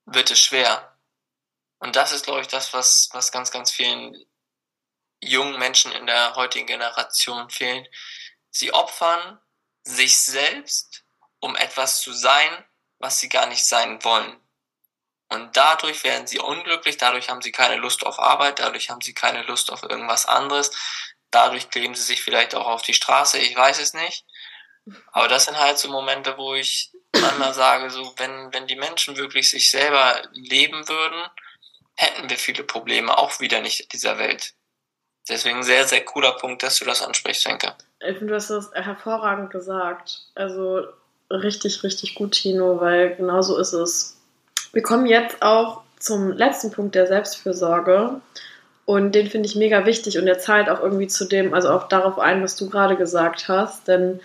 wird 0.07 0.31
es 0.31 0.41
schwer. 0.41 0.99
Und 1.79 1.97
das 1.97 2.13
ist, 2.13 2.25
glaube 2.25 2.41
ich, 2.41 2.49
das, 2.49 2.73
was, 2.73 3.09
was 3.13 3.33
ganz, 3.33 3.51
ganz 3.51 3.71
vielen 3.71 4.15
jungen 5.21 5.59
Menschen 5.59 5.93
in 5.93 6.07
der 6.07 6.35
heutigen 6.35 6.67
Generation 6.67 7.49
fehlen 7.51 7.87
Sie 8.55 8.73
opfern 8.73 9.41
sich 9.83 10.17
selbst, 10.17 11.05
um 11.41 11.57
etwas 11.57 12.01
zu 12.03 12.13
sein, 12.13 12.65
was 13.01 13.19
sie 13.19 13.29
gar 13.29 13.47
nicht 13.47 13.67
sein 13.67 14.03
wollen. 14.05 14.41
Und 15.29 15.57
dadurch 15.57 16.05
werden 16.05 16.29
sie 16.29 16.39
unglücklich, 16.39 16.97
dadurch 16.97 17.29
haben 17.29 17.43
sie 17.43 17.51
keine 17.51 17.75
Lust 17.75 18.07
auf 18.07 18.21
Arbeit, 18.21 18.61
dadurch 18.61 18.91
haben 18.91 19.01
sie 19.01 19.13
keine 19.13 19.43
Lust 19.43 19.73
auf 19.73 19.83
irgendwas 19.83 20.27
anderes, 20.27 20.71
dadurch 21.35 21.71
kleben 21.71 21.95
sie 21.95 22.03
sich 22.03 22.23
vielleicht 22.23 22.55
auch 22.55 22.67
auf 22.67 22.83
die 22.83 22.95
Straße, 22.95 23.39
ich 23.39 23.57
weiß 23.57 23.81
es 23.81 23.95
nicht. 23.95 24.25
Aber 25.13 25.29
das 25.29 25.47
sind 25.47 25.59
halt 25.59 25.79
so 25.79 25.89
Momente, 25.89 26.37
wo 26.37 26.55
ich 26.55 26.93
manchmal 27.13 27.55
sage, 27.55 27.91
so, 27.91 28.13
wenn, 28.19 28.53
wenn 28.53 28.67
die 28.67 28.77
Menschen 28.77 29.17
wirklich 29.17 29.49
sich 29.51 29.71
selber 29.71 30.23
leben 30.33 30.89
würden, 30.89 31.23
hätten 31.97 32.29
wir 32.29 32.37
viele 32.37 32.65
Probleme 32.65 33.17
auch 33.17 33.41
wieder 33.41 33.61
nicht 33.61 33.81
in 33.81 33.89
dieser 33.89 34.19
Welt. 34.19 34.53
Deswegen 35.29 35.63
sehr, 35.63 35.87
sehr 35.87 36.05
cooler 36.05 36.33
Punkt, 36.33 36.63
dass 36.63 36.79
du 36.79 36.85
das 36.85 37.03
ansprichst, 37.03 37.47
Henke. 37.47 37.75
Ich 38.01 38.19
finde, 38.19 38.33
du 38.33 38.35
hast 38.35 38.51
das 38.51 38.71
hervorragend 38.75 39.51
gesagt. 39.51 40.27
Also 40.35 40.87
richtig, 41.31 41.83
richtig 41.83 42.15
gut, 42.15 42.33
Tino, 42.33 42.81
weil 42.81 43.17
genau 43.17 43.41
so 43.41 43.57
ist 43.57 43.73
es. 43.73 44.21
Wir 44.73 44.83
kommen 44.83 45.07
jetzt 45.07 45.41
auch 45.41 45.83
zum 45.99 46.33
letzten 46.33 46.71
Punkt 46.71 46.95
der 46.95 47.07
Selbstfürsorge. 47.07 48.21
Und 48.87 49.15
den 49.15 49.29
finde 49.29 49.49
ich 49.49 49.57
mega 49.57 49.87
wichtig 49.87 50.19
und 50.19 50.27
er 50.27 50.39
zahlt 50.39 50.69
auch 50.69 50.81
irgendwie 50.83 51.07
zu 51.07 51.25
dem, 51.25 51.55
also 51.55 51.71
auch 51.71 51.89
darauf 51.89 52.19
ein, 52.19 52.43
was 52.43 52.57
du 52.57 52.69
gerade 52.69 52.97
gesagt 52.97 53.49
hast. 53.49 53.89
Denn 53.89 54.21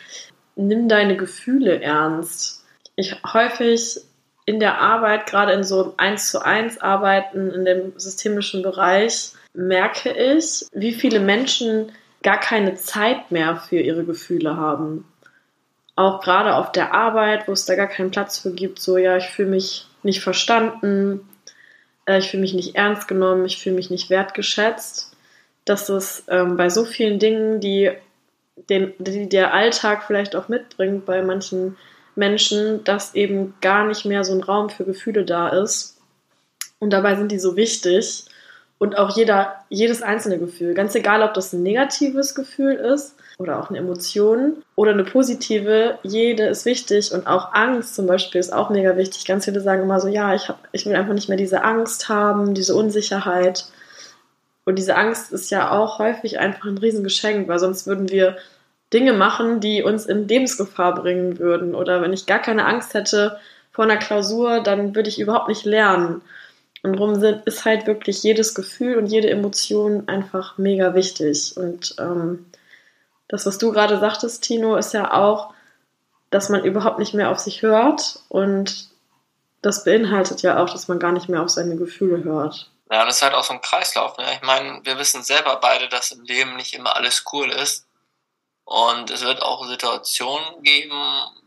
nimm 0.56 0.90
deine 0.90 1.16
Gefühle 1.16 1.82
ernst. 1.82 2.66
Ich 2.96 3.16
häufig 3.34 4.02
in 4.46 4.60
der 4.60 4.80
Arbeit, 4.80 5.28
gerade 5.28 5.54
in 5.54 5.64
so 5.64 5.94
eins 5.98 6.32
zu 6.32 6.44
eins 6.44 6.82
Arbeiten 6.82 7.52
in 7.52 7.66
dem 7.66 7.94
systemischen 7.98 8.64
Bereich, 8.64 9.34
merke 9.54 10.12
ich, 10.12 10.66
wie 10.74 10.94
viele 10.94 11.20
Menschen 11.20 11.92
gar 12.24 12.40
keine 12.40 12.76
Zeit 12.76 13.32
mehr 13.32 13.58
für 13.58 13.80
ihre 13.80 14.04
Gefühle 14.04 14.58
haben. 14.58 15.06
Auch 15.96 16.22
gerade 16.22 16.56
auf 16.56 16.72
der 16.72 16.94
Arbeit, 16.94 17.48
wo 17.48 17.52
es 17.52 17.66
da 17.66 17.76
gar 17.76 17.88
keinen 17.88 18.12
Platz 18.12 18.40
für 18.40 18.52
gibt, 18.52 18.80
so 18.80 18.98
ja, 18.98 19.18
ich 19.18 19.28
fühle 19.28 19.50
mich 19.50 19.88
nicht 20.02 20.22
verstanden, 20.22 21.29
äh, 22.10 22.20
ich 22.20 22.30
fühle 22.30 22.42
mich 22.42 22.54
nicht 22.54 22.76
ernst 22.76 23.08
genommen, 23.08 23.46
ich 23.46 23.58
fühle 23.58 23.76
mich 23.76 23.90
nicht 23.90 24.10
wertgeschätzt. 24.10 25.16
Dass 25.66 25.90
es 25.90 26.24
ähm, 26.30 26.58
bei 26.58 26.70
so 26.70 26.84
vielen 26.84 27.20
Dingen, 27.20 27.60
die, 27.60 27.92
den, 28.70 28.94
die 28.98 29.30
der 29.30 29.54
Alltag 29.54 30.04
vielleicht 30.08 30.36
auch 30.36 30.48
mitbringt 30.48 31.06
bei 31.06 31.22
manchen 31.22 31.78
Menschen, 32.16 32.84
dass 32.84 33.14
eben 33.14 33.54
gar 33.62 33.86
nicht 33.86 34.04
mehr 34.06 34.24
so 34.24 34.34
ein 34.34 34.42
Raum 34.42 34.70
für 34.70 34.84
Gefühle 34.84 35.26
da 35.26 35.50
ist. 35.50 35.98
Und 36.80 36.92
dabei 36.92 37.16
sind 37.16 37.32
die 37.32 37.40
so 37.40 37.56
wichtig 37.56 38.26
und 38.80 38.98
auch 38.98 39.16
jeder, 39.16 39.64
jedes 39.70 40.02
einzelne 40.02 40.40
Gefühl. 40.40 40.74
Ganz 40.74 40.96
egal, 40.96 41.22
ob 41.22 41.34
das 41.34 41.54
ein 41.54 41.62
negatives 41.62 42.34
Gefühl 42.34 42.74
ist 42.74 43.16
oder 43.40 43.58
auch 43.60 43.70
eine 43.70 43.80
Emotion 43.80 44.64
oder 44.76 44.92
eine 44.92 45.06
positive, 45.06 45.98
jede 46.04 46.48
ist 46.48 46.66
wichtig 46.66 47.14
und 47.14 47.26
auch 47.26 47.54
Angst 47.54 47.96
zum 47.96 48.06
Beispiel 48.06 48.40
ist 48.40 48.52
auch 48.52 48.70
mega 48.70 48.98
wichtig. 48.98 49.26
Ganz 49.26 49.46
viele 49.46 49.62
sagen 49.62 49.84
immer 49.84 50.02
so, 50.02 50.10
ja, 50.10 50.36
ich, 50.36 50.50
hab, 50.50 50.68
ich 50.74 50.86
will 50.86 50.96
einfach 50.96 51.14
nicht 51.14 51.30
mehr 51.30 51.38
diese 51.38 51.64
Angst 51.64 52.10
haben, 52.10 52.54
diese 52.54 52.76
Unsicherheit. 52.76 53.66
Und 54.66 54.76
diese 54.78 54.98
Angst 54.98 55.32
ist 55.32 55.50
ja 55.52 55.72
auch 55.72 56.00
häufig 56.00 56.38
einfach 56.38 56.66
ein 56.66 56.78
Riesengeschenk, 56.78 57.48
weil 57.48 57.60
sonst 57.60 57.88
würden 57.88 58.10
wir 58.10 58.38
Dinge 58.92 59.14
machen, 59.14 59.62
die 59.62 59.84
uns 59.84 60.06
in 60.06 60.28
Lebensgefahr 60.28 60.96
bringen 60.96 61.40
würden. 61.40 61.76
Oder 61.76 62.02
wenn 62.02 62.12
ich 62.12 62.26
gar 62.26 62.40
keine 62.40 62.66
Angst 62.66 62.94
hätte 62.94 63.40
vor 63.72 63.86
einer 63.86 63.98
Klausur, 63.98 64.60
dann 64.62 64.96
würde 64.96 65.08
ich 65.08 65.18
überhaupt 65.18 65.48
nicht 65.48 65.64
lernen. 65.64 66.22
Und 66.84 66.94
darum 66.94 67.24
ist 67.46 67.66
halt 67.66 67.88
wirklich 67.88 68.22
jedes 68.24 68.54
Gefühl 68.54 68.98
und 68.98 69.06
jede 69.06 69.30
Emotion 69.30 70.08
einfach 70.08 70.58
mega 70.58 70.94
wichtig. 70.94 71.56
Und 71.56 71.96
ähm, 72.00 72.46
das, 73.30 73.46
was 73.46 73.58
du 73.58 73.72
gerade 73.72 74.00
sagtest, 74.00 74.44
Tino, 74.44 74.76
ist 74.76 74.94
ja 74.94 75.14
auch, 75.14 75.54
dass 76.32 76.50
man 76.50 76.66
überhaupt 76.66 77.00
nicht 77.00 77.14
mehr 77.14 77.30
auf 77.30 77.40
sich 77.40 77.62
hört. 77.62 78.20
Und 78.28 78.90
das 79.62 79.84
beinhaltet 79.84 80.42
ja 80.42 80.62
auch, 80.62 80.70
dass 80.70 80.88
man 80.88 81.00
gar 81.00 81.12
nicht 81.12 81.30
mehr 81.30 81.42
auf 81.42 81.50
seine 81.50 81.78
Gefühle 81.78 82.24
hört. 82.24 82.72
Ja, 82.92 83.02
und 83.02 83.08
das 83.08 83.18
ist 83.18 83.22
halt 83.22 83.36
auch 83.36 83.44
so 83.44 83.54
ein 83.54 83.62
Kreislauf. 83.62 84.18
Ne? 84.18 84.26
Ich 84.34 84.42
meine, 84.42 84.82
wir 84.84 84.98
wissen 84.98 85.24
selber 85.24 85.58
beide, 85.58 85.88
dass 85.90 86.12
im 86.12 86.24
Leben 86.24 86.56
nicht 86.56 86.74
immer 86.74 86.96
alles 86.96 87.24
cool 87.32 87.52
ist. 87.52 87.86
Und 88.66 89.12
es 89.12 89.22
wird 89.22 89.42
auch 89.42 89.66
Situationen 89.68 90.64
geben, 90.64 91.00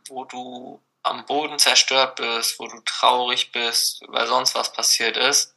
wo 0.09 0.25
du 0.25 0.81
am 1.03 1.27
Boden 1.27 1.59
zerstört 1.59 2.17
bist, 2.17 2.61
wo 2.61 2.69
du 2.69 2.81
traurig 2.85 3.51
bist, 3.51 4.03
weil 4.09 4.27
sonst 4.29 4.55
was 4.55 4.73
passiert 4.73 5.17
ist. 5.17 5.55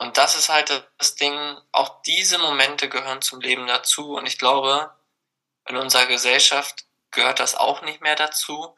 Und 0.00 0.16
das 0.16 0.34
ist 0.34 0.48
halt 0.48 0.90
das 0.96 1.14
Ding, 1.14 1.58
auch 1.72 2.00
diese 2.02 2.38
Momente 2.38 2.88
gehören 2.88 3.20
zum 3.20 3.40
Leben 3.40 3.66
dazu. 3.66 4.14
Und 4.14 4.26
ich 4.26 4.38
glaube, 4.38 4.90
in 5.68 5.76
unserer 5.76 6.06
Gesellschaft 6.06 6.86
gehört 7.10 7.38
das 7.38 7.54
auch 7.54 7.82
nicht 7.82 8.00
mehr 8.00 8.16
dazu, 8.16 8.74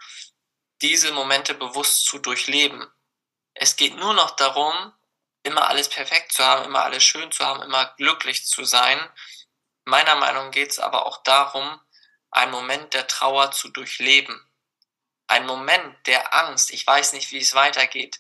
diese 0.80 1.12
Momente 1.12 1.54
bewusst 1.54 2.06
zu 2.06 2.18
durchleben. 2.18 2.84
Es 3.54 3.76
geht 3.76 3.96
nur 3.96 4.14
noch 4.14 4.34
darum, 4.34 4.92
immer 5.44 5.68
alles 5.68 5.88
perfekt 5.88 6.32
zu 6.32 6.44
haben, 6.44 6.64
immer 6.64 6.82
alles 6.82 7.04
schön 7.04 7.30
zu 7.30 7.46
haben, 7.46 7.62
immer 7.62 7.94
glücklich 7.96 8.44
zu 8.46 8.64
sein. 8.64 8.98
Meiner 9.84 10.16
Meinung 10.16 10.50
geht 10.50 10.72
es 10.72 10.80
aber 10.80 11.06
auch 11.06 11.22
darum, 11.22 11.80
einen 12.32 12.50
Moment 12.50 12.94
der 12.94 13.06
Trauer 13.06 13.52
zu 13.52 13.68
durchleben 13.68 14.44
ein 15.32 15.46
Moment 15.46 16.06
der 16.06 16.34
Angst, 16.34 16.72
ich 16.72 16.86
weiß 16.86 17.14
nicht, 17.14 17.32
wie 17.32 17.38
es 17.38 17.54
weitergeht, 17.54 18.18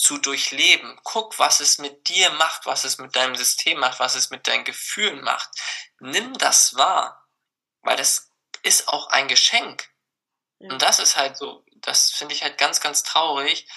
zu 0.00 0.16
durchleben. 0.18 0.98
Guck, 1.04 1.38
was 1.38 1.60
es 1.60 1.78
mit 1.78 2.08
dir 2.08 2.30
macht, 2.30 2.64
was 2.64 2.84
es 2.84 2.98
mit 2.98 3.14
deinem 3.14 3.36
System 3.36 3.78
macht, 3.78 4.00
was 4.00 4.14
es 4.14 4.30
mit 4.30 4.46
deinen 4.46 4.64
Gefühlen 4.64 5.20
macht. 5.20 5.50
Nimm 5.98 6.36
das 6.38 6.74
wahr, 6.74 7.28
weil 7.82 7.96
das 7.96 8.30
ist 8.62 8.88
auch 8.88 9.08
ein 9.08 9.28
Geschenk. 9.28 9.88
Und 10.58 10.80
das 10.80 10.98
ist 11.00 11.16
halt 11.16 11.36
so, 11.36 11.64
das 11.76 12.10
finde 12.12 12.34
ich 12.34 12.42
halt 12.42 12.56
ganz, 12.56 12.80
ganz 12.80 13.02
traurig, 13.02 13.68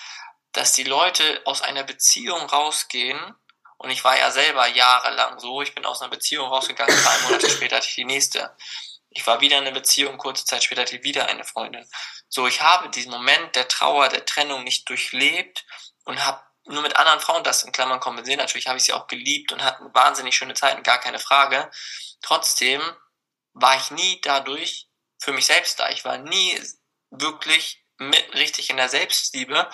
dass 0.54 0.74
die 0.74 0.84
Leute 0.84 1.42
aus 1.46 1.62
einer 1.62 1.84
Beziehung 1.84 2.42
rausgehen 2.42 3.20
Und 3.78 3.90
ich 3.90 4.04
war 4.06 4.18
ja 4.18 4.32
selber 4.32 4.68
jahrelang 4.68 5.40
so. 5.40 5.62
Ich 5.62 5.76
bin 5.76 5.86
aus 5.86 6.02
einer 6.02 6.12
Beziehung 6.12 6.48
rausgegangen, 6.48 6.96
drei 6.96 7.18
Monate 7.24 7.50
später 7.50 7.78
hatte 7.78 7.88
ich 7.90 7.96
die 7.96 8.06
nächste. 8.06 8.56
Ich 9.10 9.28
war 9.28 9.42
wieder 9.42 9.58
in 9.58 9.66
einer 9.66 9.74
Beziehung, 9.74 10.18
kurze 10.18 10.46
Zeit 10.46 10.64
später 10.64 10.82
hatte 10.82 10.96
ich 10.96 11.04
wieder 11.04 11.28
eine 11.28 11.44
Freundin. 11.44 11.86
So, 12.30 12.48
ich 12.48 12.62
habe 12.62 12.90
diesen 12.90 13.12
Moment 13.12 13.56
der 13.56 13.68
Trauer, 13.68 14.08
der 14.08 14.26
Trennung 14.26 14.64
nicht 14.64 14.88
durchlebt 14.90 15.66
und 16.06 16.26
habe 16.26 16.42
nur 16.66 16.82
mit 16.82 16.96
anderen 16.96 17.20
Frauen 17.20 17.44
das 17.44 17.64
in 17.64 17.72
Klammern 17.72 18.00
kompensiert. 18.00 18.40
Natürlich 18.40 18.68
habe 18.68 18.78
ich 18.78 18.86
sie 18.86 18.94
auch 18.94 19.08
geliebt 19.08 19.52
und 19.52 19.64
hatten 19.64 19.94
wahnsinnig 19.94 20.36
schöne 20.36 20.54
Zeiten, 20.54 20.84
gar 20.84 21.00
keine 21.00 21.20
Frage. 21.20 21.70
Trotzdem 22.22 22.82
war 23.54 23.76
ich 23.76 23.92
nie 23.92 24.22
dadurch 24.22 24.88
für 25.20 25.34
mich 25.34 25.46
selbst 25.46 25.80
da. 25.80 25.90
Ich 25.90 26.06
war 26.06 26.18
nie 26.18 26.60
wirklich 27.10 27.84
mit, 27.98 28.34
richtig 28.34 28.70
in 28.70 28.78
der 28.78 28.90
Selbstliebe, 28.90 29.70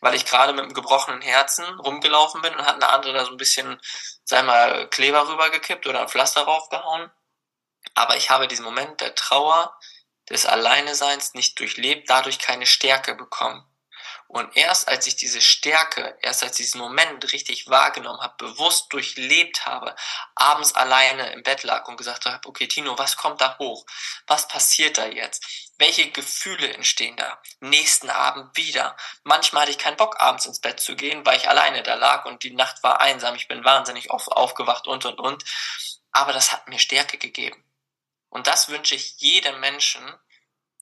weil 0.00 0.14
ich 0.14 0.24
gerade 0.24 0.52
mit 0.52 0.62
einem 0.62 0.74
gebrochenen 0.74 1.22
Herzen 1.22 1.64
rumgelaufen 1.80 2.40
bin 2.40 2.54
und 2.54 2.64
hat 2.64 2.76
eine 2.76 2.88
andere 2.88 3.12
da 3.12 3.24
so 3.24 3.32
ein 3.32 3.36
bisschen, 3.36 3.80
sei 4.24 4.42
mal, 4.42 4.88
Kleber 4.88 5.28
rübergekippt 5.28 5.86
oder 5.86 6.02
ein 6.02 6.08
Pflaster 6.08 6.42
raufgehauen. 6.42 7.10
Aber 7.94 8.16
ich 8.16 8.30
habe 8.30 8.46
diesen 8.46 8.64
Moment 8.64 9.00
der 9.00 9.14
Trauer, 9.14 9.76
des 10.30 10.46
Alleineseins 10.46 11.34
nicht 11.34 11.58
durchlebt, 11.58 12.10
dadurch 12.10 12.38
keine 12.38 12.66
Stärke 12.66 13.14
bekommen. 13.14 13.64
Und 14.30 14.54
erst 14.58 14.88
als 14.88 15.06
ich 15.06 15.16
diese 15.16 15.40
Stärke, 15.40 16.18
erst 16.20 16.42
als 16.42 16.60
ich 16.60 16.66
diesen 16.66 16.82
Moment 16.82 17.32
richtig 17.32 17.70
wahrgenommen 17.70 18.20
habe, 18.20 18.34
bewusst 18.36 18.92
durchlebt 18.92 19.64
habe, 19.64 19.96
abends 20.34 20.74
alleine 20.74 21.32
im 21.32 21.42
Bett 21.42 21.62
lag 21.62 21.88
und 21.88 21.96
gesagt 21.96 22.26
habe, 22.26 22.46
okay, 22.46 22.68
Tino, 22.68 22.98
was 22.98 23.16
kommt 23.16 23.40
da 23.40 23.56
hoch? 23.58 23.86
Was 24.26 24.46
passiert 24.46 24.98
da 24.98 25.06
jetzt? 25.06 25.72
Welche 25.78 26.10
Gefühle 26.10 26.74
entstehen 26.74 27.16
da? 27.16 27.40
Nächsten 27.60 28.10
Abend 28.10 28.54
wieder. 28.54 28.98
Manchmal 29.24 29.62
hatte 29.62 29.70
ich 29.70 29.78
keinen 29.78 29.96
Bock, 29.96 30.20
abends 30.20 30.44
ins 30.44 30.60
Bett 30.60 30.78
zu 30.78 30.94
gehen, 30.94 31.24
weil 31.24 31.38
ich 31.38 31.48
alleine 31.48 31.82
da 31.82 31.94
lag 31.94 32.26
und 32.26 32.42
die 32.42 32.50
Nacht 32.50 32.82
war 32.82 33.00
einsam. 33.00 33.34
Ich 33.34 33.48
bin 33.48 33.64
wahnsinnig 33.64 34.10
auf, 34.10 34.28
aufgewacht 34.28 34.86
und, 34.86 35.06
und, 35.06 35.20
und. 35.20 35.44
Aber 36.12 36.34
das 36.34 36.52
hat 36.52 36.68
mir 36.68 36.78
Stärke 36.78 37.16
gegeben. 37.16 37.64
Und 38.28 38.46
das 38.46 38.68
wünsche 38.68 38.94
ich 38.94 39.18
jedem 39.20 39.58
Menschen, 39.60 40.04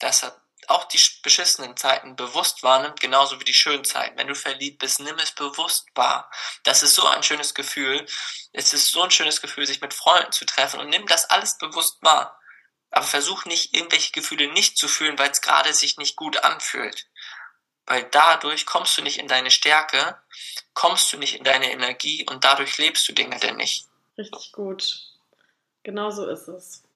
dass 0.01 0.25
er 0.25 0.37
auch 0.69 0.85
die 0.85 1.01
beschissenen 1.23 1.77
Zeiten 1.77 2.17
bewusst 2.17 2.63
wahrnimmt, 2.63 3.01
genauso 3.01 3.39
wie 3.41 3.45
die 3.45 3.55
schönen 3.55 3.85
Zeiten. 3.85 4.19
Wenn 4.19 4.27
du 4.27 4.35
verliebt 4.35 4.79
bist, 4.79 5.01
nimm 5.01 5.19
es 5.19 5.33
bewusst 5.33 5.87
wahr. 5.95 6.31
Das 6.65 6.83
ist 6.83 6.95
so 6.95 7.07
ein 7.07 7.23
schönes 7.23 7.55
Gefühl. 7.55 8.07
Es 8.53 8.73
ist 8.73 8.91
so 8.91 9.03
ein 9.03 9.11
schönes 9.11 9.41
Gefühl, 9.41 9.67
sich 9.67 9.81
mit 9.81 9.95
Freunden 9.95 10.33
zu 10.33 10.45
treffen 10.45 10.81
und 10.81 10.89
nimm 10.89 11.07
das 11.07 11.31
alles 11.31 11.59
bewusst 11.59 11.99
wahr. 12.03 12.41
Aber 12.91 13.05
versuch 13.05 13.45
nicht, 13.45 13.75
irgendwelche 13.75 14.13
Gefühle 14.13 14.53
nicht 14.53 14.79
zu 14.79 14.89
fühlen, 14.89 15.19
weil 15.19 15.31
es 15.31 15.43
gerade 15.43 15.73
sich 15.73 15.99
nicht 15.99 16.17
gut 16.17 16.39
anfühlt. 16.39 17.07
Weil 17.85 18.05
dadurch 18.05 18.67
kommst 18.67 18.97
du 18.99 19.03
nicht 19.03 19.19
in 19.19 19.29
deine 19.29 19.51
Stärke, 19.51 20.21
kommst 20.75 21.13
du 21.13 21.19
nicht 21.19 21.37
in 21.37 21.45
deine 21.45 21.71
Energie 21.71 22.27
und 22.29 22.45
dadurch 22.45 22.79
lebst 22.79 23.07
du 23.09 23.13
Dinge 23.13 23.39
denn 23.39 23.57
nicht. 23.57 23.87
Richtig 24.19 24.53
gut. 24.53 25.13
Genau 25.83 26.11
so 26.11 26.27
ist 26.27 26.49
es. 26.49 26.83